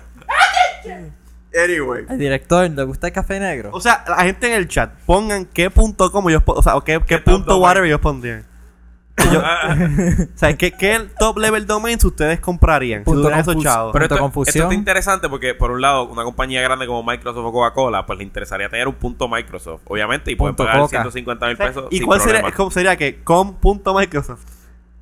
Anyway. 1.55 2.05
Al 2.09 2.17
director, 2.19 2.69
¿le 2.69 2.83
gusta 2.83 3.07
el 3.07 3.13
café 3.13 3.39
negro? 3.39 3.69
O 3.73 3.79
sea, 3.81 4.03
la 4.07 4.23
gente 4.23 4.47
en 4.47 4.53
el 4.53 4.67
chat, 4.67 4.93
pongan 5.05 5.45
qué 5.45 5.69
punto 5.69 6.11
como 6.11 6.29
ellos, 6.29 6.43
po- 6.43 6.53
o 6.53 6.61
sea, 6.63 6.75
o 6.75 6.83
qué, 6.83 6.99
qué 6.99 7.05
¿Qué 7.05 7.17
top 7.19 7.33
punto 7.33 7.57
whatever 7.57 7.87
ellos 7.87 7.99
pondrían. 8.01 8.45
O 9.17 10.37
sea, 10.37 10.55
¿qué, 10.55 10.71
qué 10.73 11.07
top 11.17 11.39
level 11.39 11.65
domains 11.65 12.03
ustedes 12.03 12.39
comprarían 12.39 12.99
si 13.01 13.05
Punto 13.05 13.21
tuvieran 13.21 13.39
esos 13.39 13.57
chavos? 13.63 13.91
Pero 13.93 14.03
Punto 14.03 14.15
esto, 14.15 14.23
confusión. 14.23 14.55
esto 14.55 14.63
está 14.65 14.75
interesante 14.75 15.29
porque, 15.29 15.55
por 15.55 15.71
un 15.71 15.81
lado, 15.81 16.03
una 16.07 16.23
compañía 16.23 16.61
grande 16.61 16.85
como 16.85 17.01
Microsoft 17.03 17.43
o 17.45 17.51
Coca-Cola, 17.51 18.05
pues 18.05 18.19
le 18.19 18.23
interesaría 18.25 18.69
tener 18.69 18.87
un 18.87 18.93
punto 18.95 19.27
Microsoft, 19.27 19.81
obviamente, 19.85 20.31
y 20.31 20.35
pueden 20.35 20.55
Punto 20.55 20.65
pagar 20.69 20.81
Coca. 20.81 20.89
150 21.01 21.47
mil 21.47 21.57
pesos. 21.57 21.87
¿Y 21.89 21.97
sin 21.97 22.05
cuál 22.05 22.19
sería, 22.19 22.41
problema. 22.41 22.55
cómo 22.55 22.69
sería 22.71 22.95
que 22.95 23.23
com.microsoft? 23.23 24.43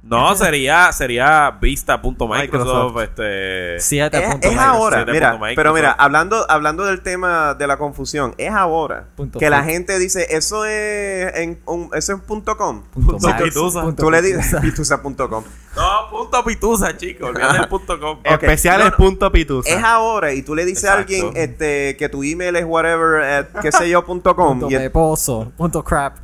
No, 0.08 0.36
sería, 0.36 0.92
sería 0.92 1.50
Vista.microsoft, 1.60 2.30
Microsoft. 2.30 3.02
este... 3.02 3.80
Siete 3.80 4.18
Es, 4.24 4.32
puntos 4.32 4.52
es 4.52 4.58
ahora, 4.60 4.98
Siete 4.98 5.12
mira, 5.12 5.32
punto 5.32 5.46
Microsoft. 5.46 5.56
pero 5.56 5.74
mira, 5.74 5.92
hablando, 5.94 6.46
hablando 6.50 6.86
del 6.86 7.02
tema 7.02 7.56
de 7.56 7.66
la 7.68 7.78
confusión, 7.78 8.36
es 8.38 8.52
ahora 8.52 9.08
Punto 9.16 9.40
que 9.40 9.50
la 9.50 9.62
com. 9.62 9.68
gente 9.70 9.98
dice, 9.98 10.28
eso 10.30 10.64
es 10.66 11.36
en 11.36 11.60
un, 11.66 11.90
eso 11.94 12.14
es 12.14 12.22
punto 12.22 12.56
com. 12.56 12.84
Punto 12.84 13.18
Punto. 13.18 13.44
Pitusa. 13.44 13.82
Punto 13.82 14.04
Tú 14.04 14.12
le 14.12 14.22
dices 14.22 14.56
Pitusa. 14.62 15.02
pitusa.com. 15.02 15.44
No, 15.76 16.10
punto 16.10 16.42
pitusa, 16.46 16.96
chicos, 16.96 17.28
olvídate 17.30 17.58
del 17.58 17.68
punto 17.68 18.00
com. 18.00 18.20
Ok, 18.20 18.26
Especiales 18.44 18.86
no, 18.86 18.92
no. 18.92 18.98
punto 18.98 19.30
pitusa. 19.32 19.70
Es 19.70 19.84
ahora 19.84 20.32
y 20.34 20.42
tú 20.42 20.56
le 20.56 20.64
dices 20.64 20.86
a 20.86 21.00
Exacto. 21.02 21.14
alguien 21.14 21.32
este, 21.36 21.98
que 21.98 22.08
tu 22.08 22.24
email 22.24 22.56
es 22.56 22.64
whatever, 22.66 23.22
at, 23.24 23.48
qué 23.62 23.72
sé 23.74 23.90
yo, 23.90 24.06
punto 24.06 24.34
com 24.36 24.60
Punto 24.62 24.74
y, 24.74 24.78
peposo. 24.78 25.52
Punto 25.58 25.84
crap. 25.84 26.18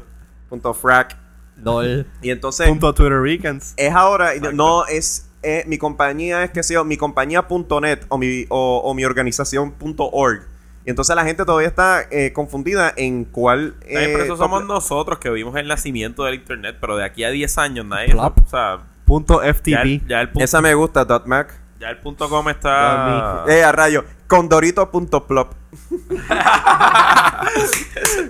punto 0.47 0.73
frac. 0.73 1.17
LOL. 1.63 2.05
Y 2.21 2.29
entonces 2.31 2.67
punto 2.67 2.93
Twitter 2.93 3.21
Ricans. 3.21 3.73
es 3.77 3.93
ahora, 3.93 4.35
y 4.35 4.39
no 4.39 4.85
es, 4.85 5.29
eh, 5.43 5.63
mi 5.67 5.77
compañía 5.77 6.43
es 6.43 6.51
que 6.51 6.61
yo, 6.73 6.83
mi 6.83 6.97
compañía 6.97 7.47
punto 7.47 7.81
net 7.81 8.05
o 8.09 8.17
mi, 8.17 8.45
o, 8.49 8.81
o 8.83 8.93
mi 8.93 9.05
organización 9.05 9.71
punto 9.71 10.09
org. 10.11 10.47
Y 10.85 10.89
entonces 10.89 11.15
la 11.15 11.23
gente 11.23 11.45
todavía 11.45 11.67
está 11.67 12.01
eh, 12.09 12.33
confundida 12.33 12.91
en 12.97 13.25
cuál... 13.25 13.75
Eh, 13.81 14.17
eso 14.23 14.35
somos 14.35 14.65
nosotros 14.65 15.19
que 15.19 15.29
vimos 15.29 15.55
el 15.55 15.67
nacimiento 15.67 16.23
del 16.23 16.35
internet, 16.35 16.77
pero 16.81 16.97
de 16.97 17.05
aquí 17.05 17.23
a 17.23 17.29
10 17.29 17.57
años 17.59 17.85
nadie... 17.85 18.09
Plop. 18.09 18.39
O 18.43 18.49
sea, 18.49 18.79
Punto 19.05 19.43
ya 19.43 19.53
FTP. 19.53 19.75
el, 19.83 20.07
ya 20.07 20.21
el 20.21 20.29
punto, 20.29 20.43
Esa 20.43 20.59
me 20.61 20.73
gusta, 20.73 21.05
dot 21.05 21.27
Mac. 21.27 21.53
ya 21.79 21.89
el 21.89 21.99
punto 21.99 22.29
com 22.29 22.49
está... 22.49 23.45
Eh, 23.47 23.63
a 23.63 23.71
rayo. 23.71 24.05
Condorito.plop. 24.25 25.53
está 26.21 27.45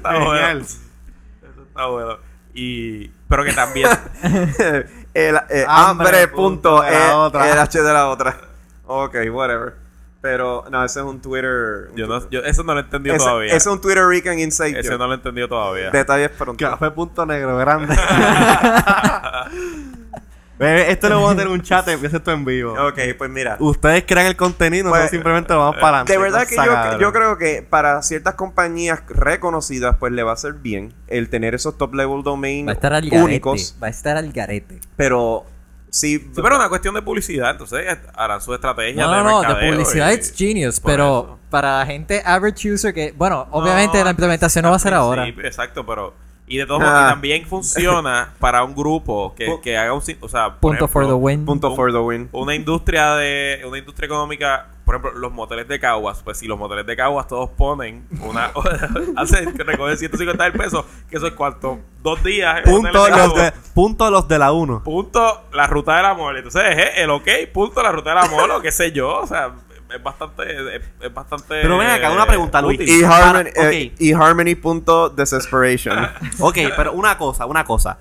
bueno. 0.01 0.32
Genial. 0.32 0.59
Eso 0.61 1.63
está 1.67 1.86
bueno. 1.86 2.17
Y... 2.53 3.11
Pero 3.32 3.45
que 3.45 3.53
también... 3.53 3.88
el 5.13 5.36
eh, 5.49 5.65
Hambre, 5.65 6.27
punto 6.27 6.75
punto 6.75 6.82
de 6.82 6.91
la 6.91 7.07
eh, 7.07 7.13
otra. 7.13 7.49
el 7.49 7.57
H 7.57 7.82
de 7.82 7.93
la 7.93 8.09
otra. 8.09 8.38
Ok, 8.86 9.15
whatever. 9.32 9.75
Pero 10.19 10.65
no, 10.69 10.84
ese 10.84 10.99
es 10.99 11.05
un 11.05 11.21
Twitter. 11.21 11.91
yo 11.95 12.07
no, 12.07 12.29
yo 12.29 12.41
eso 12.41 12.63
no 12.63 12.73
lo 12.73 12.82
he 12.82 12.84
entendido 12.84 13.15
ese, 13.15 13.25
todavía. 13.25 13.47
ese 13.47 13.57
es 13.57 13.67
un 13.67 13.79
Twitter 13.79 14.05
Rican 14.05 14.38
Insight. 14.38 14.75
Ese 14.75 14.97
no 14.97 15.07
lo 15.07 15.13
he 15.13 15.15
entendido 15.15 15.47
todavía. 15.47 15.91
Detalles 15.91 16.29
pronto. 16.32 16.63
Café 16.63 16.91
punto 16.91 17.25
negro, 17.25 17.57
grande. 17.57 17.95
Esto 20.62 21.09
lo 21.09 21.16
vamos 21.16 21.32
a 21.32 21.36
tener 21.36 21.47
un 21.51 21.62
chat 21.62 21.88
empieza 21.89 22.18
esto 22.18 22.32
en 22.32 22.45
vivo. 22.45 22.74
Ok, 22.74 22.99
pues 23.18 23.30
mira. 23.30 23.57
Ustedes 23.59 24.03
crean 24.07 24.28
el 24.28 24.36
contenido, 24.36 24.84
nosotros 24.86 25.03
Pues, 25.03 25.12
simplemente 25.12 25.53
lo 25.53 25.59
vamos 25.59 25.76
para 25.76 25.88
adelante. 26.01 26.14
De 26.14 26.20
verdad 26.20 26.47
que 26.47 26.55
yo, 26.99 27.12
creo 27.12 27.38
que 27.38 27.66
para 27.68 28.01
ciertas 28.03 28.36
compañías 28.36 29.01
reconocidas, 29.09 29.95
pues 29.99 30.12
le 30.14 30.24
va 30.24 30.34
a 30.34 30.38
ser 30.38 30.53
bien 30.53 30.93
el 31.07 31.30
tener 31.30 31.55
esos 31.55 31.78
top 31.78 31.95
level 31.95 32.24
domain 32.24 32.68
Va 32.68 32.72
a 32.72 32.74
estar 32.76 32.93
al 32.93 33.01
garete. 33.09 33.24
únicos. 33.26 33.76
Va 33.82 33.88
a 33.88 33.89
estar 33.89 34.18
al 34.18 34.32
garete. 34.32 34.80
Pero 34.95 35.45
sí, 35.89 36.20
Sí, 36.20 36.32
pero 36.36 36.49
es 36.49 36.55
una 36.55 36.70
cuestión 36.70 36.93
de 36.95 37.01
publicidad, 37.01 37.51
entonces 37.51 37.86
harán 38.16 38.39
su 38.41 38.53
estrategia 38.53 39.03
No, 39.05 39.12
de 39.12 39.24
no, 39.24 39.41
no, 39.43 39.55
de 39.55 39.72
publicidad 39.72 40.12
it's 40.12 40.34
genius, 40.36 40.80
pero 40.80 41.03
eso. 41.24 41.39
para 41.49 41.80
la 41.80 41.86
gente 41.86 42.22
average 42.26 42.72
user 42.72 42.93
que, 42.93 43.14
bueno, 43.18 43.47
obviamente 43.51 43.97
No, 43.97 44.03
la 44.05 44.12
implementación 44.12 44.64
no 44.64 44.70
va 44.70 44.76
a 44.78 44.80
ser 44.80 44.93
ahora. 44.93 45.24
principio, 45.24 45.47
Exacto, 45.47 45.86
pero 45.86 46.14
y 46.53 46.57
de 46.57 46.65
todos 46.65 46.81
Ah. 46.83 47.05
y 47.07 47.09
también 47.11 47.45
funciona 47.45 48.33
para 48.39 48.63
un 48.63 48.75
grupo 48.75 49.33
que, 49.35 49.59
que 49.63 49.77
haga 49.77 49.93
un, 49.93 50.01
o 50.19 50.27
sea, 50.29 50.55
Punto 50.59 50.87
for 50.87 51.05
the 51.07 51.13
win. 51.13 51.45
punto 51.45 51.69
un- 51.69 51.75
for 51.75 51.91
the 51.91 51.97
win. 51.99 52.29
Una 52.33 52.53
industria 52.55 53.15
de 53.15 53.61
una 53.65 53.77
industria 53.77 54.05
económica, 54.07 54.67
por 54.85 54.95
ejemplo, 54.95 55.17
los 55.19 55.31
moteles 55.31 55.67
de 55.67 55.79
Caguas, 55.79 56.21
pues 56.23 56.37
si 56.39 56.47
los 56.47 56.57
moteles 56.59 56.85
de 56.85 56.95
Caguas 56.97 57.27
todos 57.27 57.49
ponen 57.51 58.05
una 58.21 58.51
hacen 59.15 59.53
que 59.53 59.63
recogen 59.63 59.97
150 59.97 60.43
mil 60.49 60.53
pesos, 60.59 60.85
que 61.09 61.17
eso 61.17 61.27
es 61.27 61.33
cuánto, 61.33 61.79
dos 62.01 62.21
días 62.23 62.61
Punto 62.65 63.07
los, 63.07 63.35
de, 63.35 63.53
punto 63.73 64.09
los 64.11 64.27
de 64.27 64.39
la 64.39 64.51
1. 64.51 64.83
punto 64.83 65.43
la 65.53 65.67
ruta 65.67 65.95
del 65.95 66.05
amor. 66.05 66.35
Entonces, 66.35 66.63
eh, 66.77 66.91
el 66.97 67.09
ok, 67.11 67.27
punto 67.53 67.81
la 67.81 67.91
ruta 67.91 68.09
del 68.09 68.19
amor, 68.19 68.51
o 68.51 68.61
qué 68.61 68.71
sé 68.71 68.91
yo, 68.91 69.19
o 69.19 69.27
sea, 69.27 69.51
es 69.93 70.03
bastante 70.03 70.75
es, 70.75 70.83
es 71.01 71.13
bastante 71.13 71.61
Pero 71.61 71.77
ven 71.77 71.89
acá, 71.89 72.11
una 72.11 72.25
pregunta, 72.25 72.61
Luis. 72.61 72.79
útil. 72.79 72.99
Y 72.99 73.03
Harmony, 73.03 73.49
eh, 73.55 74.13
Harmony 74.15 74.55
punto 74.55 75.09
desesperation. 75.09 75.97
Ok, 76.39 76.57
pero 76.75 76.93
una 76.93 77.17
cosa, 77.17 77.45
una 77.45 77.63
cosa. 77.63 77.97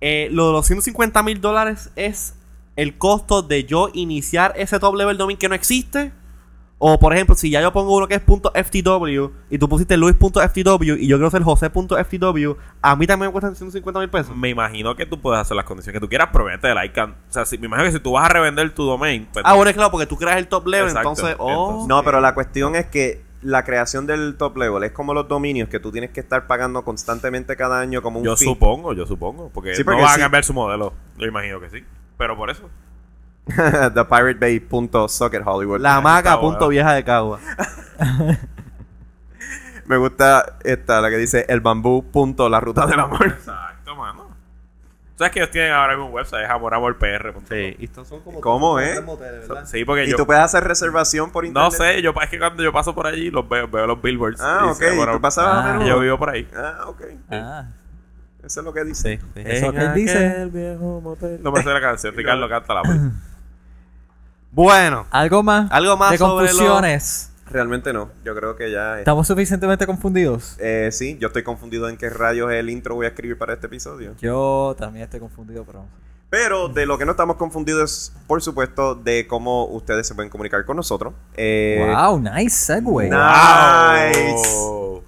Eh, 0.00 0.28
lo 0.32 0.48
de 0.48 0.52
los 0.52 0.66
150 0.66 1.22
mil 1.22 1.40
dólares 1.40 1.90
es 1.94 2.34
el 2.76 2.98
costo 2.98 3.42
de 3.42 3.64
yo 3.64 3.90
iniciar 3.92 4.52
ese 4.56 4.78
top 4.80 4.96
level 4.96 5.16
domain 5.16 5.38
que 5.38 5.48
no 5.48 5.54
existe. 5.54 6.12
O 6.84 6.98
por 6.98 7.12
ejemplo, 7.14 7.36
si 7.36 7.48
ya 7.48 7.62
yo 7.62 7.72
pongo 7.72 7.96
uno 7.96 8.08
que 8.08 8.16
es 8.16 8.22
.ftw 8.22 9.30
y 9.50 9.58
tú 9.58 9.68
pusiste 9.68 9.96
luis.ftw 9.96 10.82
y 10.82 11.06
yo 11.06 11.16
quiero 11.16 11.30
ser 11.30 11.44
jose.ftw, 11.44 12.52
a 12.82 12.96
mí 12.96 13.06
también 13.06 13.28
me 13.28 13.32
cuestan 13.32 13.54
150 13.54 14.00
mil 14.00 14.10
pesos. 14.10 14.36
Me 14.36 14.48
imagino 14.48 14.96
que 14.96 15.06
tú 15.06 15.20
puedes 15.20 15.40
hacer 15.40 15.56
las 15.56 15.64
condiciones 15.64 15.94
que 16.00 16.04
tú 16.04 16.08
quieras, 16.08 16.30
pero 16.32 16.42
obviamente 16.42 16.68
el 16.68 16.84
ICANN. 16.84 17.10
O 17.12 17.32
sea, 17.32 17.44
si, 17.44 17.56
me 17.58 17.66
imagino 17.66 17.88
que 17.88 17.92
si 17.98 18.00
tú 18.02 18.10
vas 18.12 18.24
a 18.24 18.30
revender 18.30 18.74
tu 18.74 18.82
domain, 18.84 19.28
pues 19.32 19.44
Ah, 19.46 19.54
bueno, 19.54 19.70
es 19.70 19.76
claro, 19.76 19.92
porque 19.92 20.06
tú 20.06 20.16
creas 20.16 20.38
el 20.38 20.48
top 20.48 20.66
level, 20.66 20.88
Exacto, 20.88 21.08
entonces... 21.10 21.36
Oh, 21.38 21.50
entonces- 21.50 21.88
No, 21.88 22.02
pero 22.02 22.20
la 22.20 22.34
cuestión 22.34 22.74
es 22.74 22.86
que 22.86 23.22
la 23.42 23.62
creación 23.64 24.06
del 24.08 24.36
top 24.36 24.56
level 24.56 24.82
es 24.82 24.90
como 24.90 25.14
los 25.14 25.28
dominios 25.28 25.68
que 25.68 25.78
tú 25.78 25.92
tienes 25.92 26.10
que 26.10 26.18
estar 26.18 26.48
pagando 26.48 26.82
constantemente 26.84 27.56
cada 27.56 27.78
año 27.78 28.02
como 28.02 28.18
un 28.18 28.24
yo 28.24 28.36
fee. 28.36 28.44
supongo, 28.46 28.92
yo 28.92 29.06
supongo. 29.06 29.50
Porque, 29.54 29.76
Sí, 29.76 29.84
porque 29.84 30.00
no 30.00 30.06
van 30.06 30.14
sí. 30.16 30.20
a 30.20 30.24
cambiar 30.24 30.42
su 30.42 30.52
modelo. 30.52 30.94
Yo 31.16 31.26
imagino 31.26 31.60
que 31.60 31.70
sí. 31.70 31.84
Pero 32.18 32.36
por 32.36 32.50
eso. 32.50 32.68
ThePirateBay.SocketHollywood. 33.46 35.80
La 35.80 36.00
maca, 36.00 36.40
punto 36.40 36.68
vieja 36.68 36.94
de 36.94 37.04
Cagua. 37.04 37.38
Me 39.86 39.96
gusta 39.96 40.58
esta, 40.62 41.00
la 41.00 41.10
que 41.10 41.16
dice 41.16 41.44
el 41.48 41.60
bambú. 41.60 42.04
Punto, 42.10 42.48
la 42.48 42.60
ruta 42.60 42.86
del 42.86 43.00
amor. 43.00 43.26
Exacto, 43.26 43.96
mano. 43.96 44.30
¿Sabes 45.16 45.32
que 45.32 45.40
ellos 45.40 45.50
tienen 45.50 45.72
ahora 45.72 45.94
mismo 45.94 46.06
un 46.06 46.12
website? 46.14 46.44
Es 46.44 46.50
amoramorpr. 46.50 47.34
Sí, 47.48 47.76
y 47.78 47.84
estos 47.84 48.08
son 48.08 48.20
como. 48.22 48.40
¿Cómo, 48.40 48.80
eh? 48.80 49.00
moteles, 49.02 49.46
¿verdad? 49.48 49.66
Sí, 49.66 49.84
porque 49.84 50.04
Y 50.04 50.10
yo... 50.10 50.16
tú 50.16 50.26
puedes 50.26 50.42
hacer 50.42 50.64
reservación 50.64 51.30
por 51.30 51.44
No 51.44 51.48
internet. 51.66 51.96
sé, 51.96 52.02
yo, 52.02 52.14
es 52.22 52.30
que 52.30 52.38
cuando 52.38 52.62
yo 52.62 52.72
paso 52.72 52.94
por 52.94 53.06
allí 53.06 53.30
los 53.30 53.46
veo, 53.48 53.68
veo 53.68 53.86
los 53.86 54.00
billboards. 54.00 54.40
Ah, 54.40 54.62
Y 54.66 54.70
ok. 54.70 54.78
dice, 54.80 55.06
¿Tú 55.12 55.20
pasabas 55.20 55.54
Ah. 55.54 55.66
a 55.66 55.70
y 55.70 55.72
menudo? 55.78 55.88
Yo 55.88 56.00
vivo 56.00 56.18
por 56.18 56.30
ahí. 56.30 56.48
Ah, 56.56 56.84
ok. 56.86 57.02
Ah. 57.30 57.64
Eso 58.42 58.60
es 58.60 58.66
lo 58.66 58.72
que 58.72 58.84
dice. 58.84 59.18
Sí, 59.18 59.24
sí. 59.34 59.40
Eso 59.44 59.54
es 59.54 59.62
lo 59.62 59.72
que 59.74 59.80
él 59.84 59.94
dice. 59.94 60.50
No 61.42 61.52
me 61.52 61.62
sé 61.62 61.68
la 61.70 61.80
canción. 61.80 62.14
Ricardo, 62.16 62.48
cántala. 62.48 62.82
pues. 62.82 62.98
Bueno, 64.52 65.06
¿Algo 65.10 65.42
más? 65.42 65.70
Algo 65.72 65.96
más 65.96 66.10
de 66.12 66.18
sobre 66.18 66.44
lo- 66.46 66.58
confusiones. 66.58 67.30
Realmente 67.50 67.92
no. 67.92 68.10
Yo 68.24 68.34
creo 68.34 68.54
que 68.56 68.70
ya... 68.70 68.98
¿Estamos 68.98 69.26
suficientemente 69.26 69.86
confundidos? 69.86 70.56
eh, 70.58 70.88
sí, 70.92 71.18
yo 71.20 71.28
estoy 71.28 71.42
confundido 71.42 71.88
en 71.88 71.96
qué 71.98 72.08
rayos 72.10 72.50
el 72.52 72.70
intro 72.70 72.94
voy 72.94 73.06
a 73.06 73.08
escribir 73.10 73.36
para 73.36 73.54
este 73.54 73.66
episodio. 73.66 74.14
Yo 74.20 74.74
también 74.78 75.04
estoy 75.04 75.20
confundido, 75.20 75.64
pero... 75.64 75.84
Pero 76.30 76.68
de 76.68 76.86
lo 76.86 76.96
que 76.96 77.04
no 77.04 77.10
estamos 77.10 77.36
confundidos 77.36 77.82
es, 77.92 78.12
por 78.26 78.40
supuesto, 78.42 78.94
de 78.94 79.26
cómo 79.26 79.66
ustedes 79.66 80.06
se 80.08 80.14
pueden 80.14 80.30
comunicar 80.30 80.64
con 80.64 80.76
nosotros. 80.76 81.12
Eh, 81.36 81.92
wow, 81.94 82.18
nice 82.18 82.56
segue. 82.56 83.10
Nice. 83.10 84.32
Wow. 84.56 85.02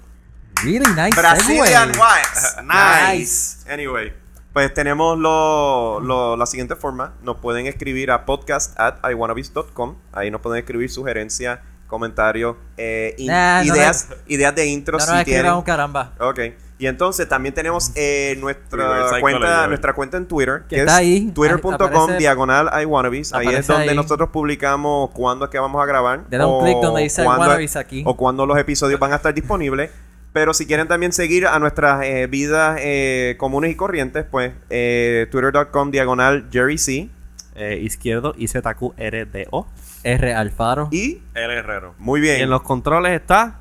Really 0.63 0.87
nice 0.95 1.19
Brazilian 1.19 1.93
segue. 1.95 1.99
Wax. 1.99 2.57
Nice. 2.65 3.19
Nice. 3.19 3.73
Anyway, 3.73 4.13
pues 4.55 4.73
tenemos 4.73 5.19
lo, 5.19 6.01
lo- 6.01 6.37
la 6.39 6.47
siguiente 6.47 6.77
forma. 6.77 7.13
Nos 7.23 7.37
pueden 7.37 7.67
escribir 7.67 8.11
a 8.11 8.25
podcast 8.25 8.79
at 8.81 8.95
iwannabes.com. 9.11 9.97
Ahí 10.13 10.31
nos 10.31 10.41
pueden 10.41 10.61
escribir 10.61 10.89
sugerencias, 10.91 11.59
comentarios, 11.89 12.57
eh, 12.79 13.15
in- 13.19 13.27
Nah, 13.27 13.63
no 13.65 13.75
ideas, 13.75 14.09
ideas 14.27 14.55
de 14.55 14.67
intro 14.67 14.97
No 14.99 15.05
si 15.05 15.25
tienen. 15.25 15.53
un 15.53 15.63
caramba. 15.63 16.13
Ok. 16.21 16.41
Y 16.77 16.87
entonces 16.89 17.29
también 17.29 17.55
tenemos 17.55 17.93
eh, 17.95 18.37
nuestra 18.41 19.19
cuenta, 19.21 19.67
nuestra 19.69 19.93
cuenta 19.95 20.17
en 20.17 20.27
Twitter, 20.27 20.63
Que 20.69 20.77
que 20.77 20.81
está 20.83 20.97
ahí, 20.97 21.31
twitter.com 21.33 22.17
diagonal 22.19 22.69
iwannabes. 22.83 23.33
Ahí 23.33 23.47
es 23.49 23.67
donde 23.67 23.91
ahí. 23.91 23.97
nosotros 23.97 24.31
publicamos 24.31 25.11
cuándo 25.11 25.45
es 25.45 25.51
que 25.53 25.59
vamos 25.59 25.81
a 25.83 25.87
grabar. 25.87 26.25
Le 26.31 26.37
da 26.39 26.47
un 26.49 26.55
o 26.61 26.65
clic 26.65 26.77
donde 26.83 27.03
dice 27.03 27.23
iWannabes 27.23 27.77
aquí. 27.77 28.03
O 28.07 28.17
cuándo 28.17 28.45
los 28.45 28.59
episodios 28.59 28.99
van 28.99 29.13
a 29.13 29.17
estar 29.17 29.33
disponibles. 29.33 29.91
Pero 30.35 30.53
si 30.53 30.67
quieren 30.67 30.89
también 30.89 31.13
seguir 31.13 31.47
a 31.47 31.59
nuestras 31.61 32.03
eh, 32.05 32.27
vidas 32.27 32.77
eh, 32.83 33.37
comunes 33.39 33.71
y 33.71 33.77
corrientes, 33.77 34.27
pues 34.31 34.53
eh, 34.69 35.27
twitter.com 35.31 35.91
diagonal 35.91 36.49
Jerry 36.53 36.77
C. 36.77 37.09
eh, 37.55 37.79
izquierdo 37.81 38.35
IZQRDO. 38.37 39.67
R 40.03 40.35
Alfaro. 40.35 40.89
Y 40.91 41.23
El 41.35 41.51
Herrero. 41.51 41.95
muy 41.99 42.19
Y 42.19 42.23
bien. 42.23 42.41
en 42.43 42.51
los 42.51 42.61
controles 42.63 43.13
está 43.13 43.61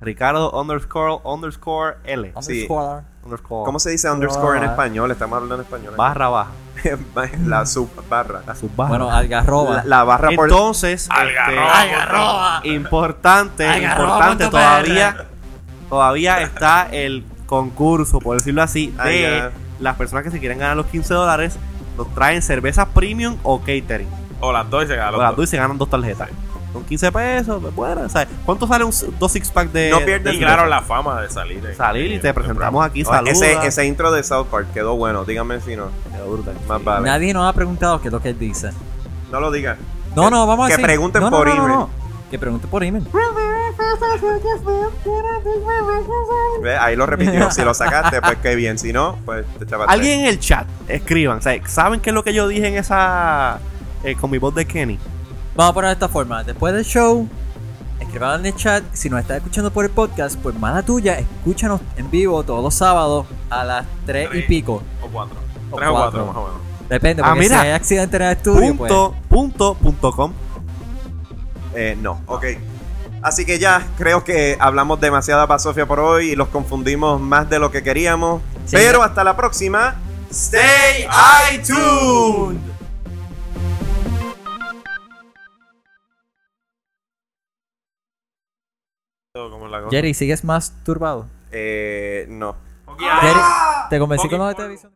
Ricardo 0.00 0.50
underscore 0.60 1.20
underscore 1.24 1.96
L. 2.04 2.32
Sí. 2.40 2.66
Underscore. 3.22 3.64
¿Cómo 3.64 3.78
se 3.78 3.90
dice 3.90 4.10
underscore 4.10 4.58
en 4.58 4.64
español? 4.64 5.10
Estamos 5.12 5.36
hablando 5.36 5.54
en 5.54 5.60
español. 5.62 5.94
Barra 5.96 6.28
baja. 6.28 6.50
la 7.46 7.64
sub 7.64 7.88
barra. 8.10 8.42
La 8.46 8.54
subbarra. 8.54 8.88
Bueno, 8.90 9.10
Algarroba. 9.10 9.76
La, 9.76 9.84
la 9.84 10.04
barra 10.04 10.30
por 10.32 10.48
Entonces, 10.50 11.08
Algarroba. 11.10 12.56
este, 12.56 12.68
importante, 12.70 13.66
Algarroba 13.66 14.08
importante 14.16 14.44
punto 14.44 14.58
todavía, 14.58 15.26
todavía 15.94 16.42
está 16.42 16.88
el 16.90 17.24
concurso, 17.46 18.18
por 18.18 18.36
decirlo 18.36 18.62
así, 18.62 18.92
Ah, 18.98 19.04
de 19.06 19.50
las 19.78 19.94
personas 19.96 20.24
que 20.24 20.30
se 20.30 20.40
quieren 20.40 20.58
ganar 20.58 20.76
los 20.76 20.86
15 20.86 21.14
dólares, 21.14 21.56
nos 21.96 22.12
traen 22.14 22.42
cervezas 22.42 22.88
premium 22.92 23.36
o 23.44 23.60
catering. 23.60 24.08
O 24.40 24.52
las 24.52 24.68
dos 24.68 24.84
y 24.84 24.86
se 24.88 24.96
ganan 24.96 25.14
O 25.14 25.18
las 25.18 25.30
dos. 25.30 25.36
dos 25.36 25.44
y 25.46 25.50
se 25.50 25.56
ganan 25.56 25.78
dos 25.78 25.88
tarjetas. 25.88 26.28
Con 26.72 26.82
15 26.84 27.12
pesos, 27.12 27.62
pues 27.62 27.72
bueno, 27.76 28.08
¿sabes? 28.08 28.26
¿Cuánto 28.44 28.66
sale 28.66 28.82
un 28.82 28.92
dos 29.20 29.30
six 29.30 29.48
pack 29.52 29.70
de, 29.70 29.90
No 29.90 30.00
de 30.00 30.04
pierden 30.06 30.34
Y 30.34 30.38
cerveza? 30.38 30.54
claro, 30.56 30.68
la 30.68 30.82
fama 30.82 31.20
de 31.22 31.30
salir. 31.30 31.62
Salir 31.76 32.10
y 32.10 32.18
te 32.18 32.34
presentamos 32.34 32.84
aquí, 32.84 33.04
saluda. 33.04 33.30
ese, 33.30 33.64
ese 33.64 33.86
intro 33.86 34.10
de 34.10 34.24
South 34.24 34.46
Park 34.50 34.66
quedó 34.74 34.96
bueno. 34.96 35.24
Díganme 35.24 35.60
si 35.60 35.76
no. 35.76 35.90
Quedó 36.12 36.32
brutal. 36.32 36.54
Más 36.66 36.78
Sí. 36.80 36.84
vale. 36.84 37.06
Nadie 37.06 37.32
nos 37.32 37.48
ha 37.48 37.52
preguntado 37.52 38.00
qué 38.00 38.08
es 38.08 38.12
lo 38.12 38.20
que 38.20 38.30
él 38.30 38.38
dice. 38.40 38.72
No 39.30 39.38
lo 39.38 39.52
digan. 39.52 39.76
No, 40.16 40.24
Que- 40.24 40.30
no, 40.32 40.46
vamos 40.48 40.64
a 40.64 40.68
Que 40.68 40.72
decir. 40.74 40.86
pregunten 40.86 41.22
No, 41.22 41.30
no, 41.30 41.36
por 41.36 41.46
no, 41.48 41.54
no, 41.54 41.64
email. 41.74 41.86
No. 42.34 42.38
Que 42.38 42.38
pregunten 42.40 42.70
por 42.70 42.82
email. 42.82 43.06
Ve, 46.62 46.76
Ahí 46.76 46.96
lo 46.96 47.06
repitió. 47.06 47.50
si 47.52 47.62
lo 47.62 47.74
sacaste, 47.74 48.20
pues 48.20 48.36
qué 48.42 48.54
bien. 48.54 48.78
Si 48.78 48.92
no, 48.92 49.18
pues 49.24 49.44
te 49.58 49.66
chavaste. 49.66 49.92
Alguien 49.92 50.20
en 50.20 50.26
el 50.26 50.38
chat, 50.40 50.66
escriban. 50.88 51.40
¿Saben 51.66 52.00
qué 52.00 52.10
es 52.10 52.14
lo 52.14 52.24
que 52.24 52.32
yo 52.34 52.48
dije 52.48 52.68
en 52.68 52.74
esa. 52.76 53.58
eh, 54.02 54.16
con 54.16 54.30
mi 54.30 54.38
voz 54.38 54.54
de 54.54 54.66
Kenny? 54.66 54.98
Vamos 55.54 55.70
a 55.70 55.74
poner 55.74 55.88
de 55.90 55.94
esta 55.94 56.08
forma. 56.08 56.42
Después 56.42 56.74
del 56.74 56.84
show, 56.84 57.28
escriban 58.00 58.40
en 58.40 58.46
el 58.46 58.56
chat. 58.56 58.82
Si 58.92 59.08
nos 59.08 59.20
estás 59.20 59.36
escuchando 59.38 59.70
por 59.72 59.84
el 59.84 59.90
podcast, 59.90 60.36
pues 60.40 60.58
mala 60.58 60.82
tuya, 60.82 61.18
escúchanos 61.18 61.80
en 61.96 62.10
vivo 62.10 62.42
todos 62.42 62.62
los 62.62 62.74
sábados 62.74 63.26
a 63.50 63.64
las 63.64 63.86
3 64.06 64.30
y 64.34 64.42
pico. 64.42 64.82
O 65.02 65.08
cuatro. 65.08 65.36
O 65.70 65.76
Tres 65.76 65.88
o 65.88 65.92
cuatro. 65.92 66.24
cuatro, 66.24 66.26
más 66.26 66.36
o 66.36 66.42
menos. 66.48 66.60
Depende, 66.88 67.22
Ah, 67.24 67.34
mira. 67.34 67.60
si 67.60 67.66
hay 67.66 67.72
accidente 67.72 68.16
en 68.16 68.22
el 68.24 68.32
estudio, 68.32 68.76
pues. 68.76 68.92
Punto, 68.92 69.14
punto, 69.28 69.74
punto 69.74 70.12
com. 70.12 70.32
Eh, 71.74 71.96
no, 72.00 72.22
ok. 72.26 72.44
Así 73.22 73.46
que 73.46 73.58
ya, 73.58 73.86
creo 73.96 74.22
que 74.22 74.56
hablamos 74.60 75.00
demasiada 75.00 75.46
pasofia 75.46 75.86
por 75.86 75.98
hoy 75.98 76.32
y 76.32 76.36
los 76.36 76.48
confundimos 76.48 77.20
más 77.20 77.48
de 77.48 77.58
lo 77.58 77.70
que 77.70 77.82
queríamos. 77.82 78.42
Sí. 78.66 78.76
Pero 78.76 79.02
hasta 79.02 79.24
la 79.24 79.36
próxima. 79.36 79.96
Stay 80.30 81.06
iTunes. 81.54 82.60
Como 89.32 89.68
la 89.68 89.78
cosa. 89.80 89.90
Jerry, 89.90 90.14
¿sigues 90.14 90.44
más 90.44 90.72
turbado? 90.84 91.26
Eh, 91.50 92.26
no. 92.28 92.56
Jerry, 92.98 93.40
¿te 93.90 93.98
convencí 93.98 94.28
con 94.28 94.38
lo 94.38 94.46
de 94.48 94.54
televisión? 94.54 94.92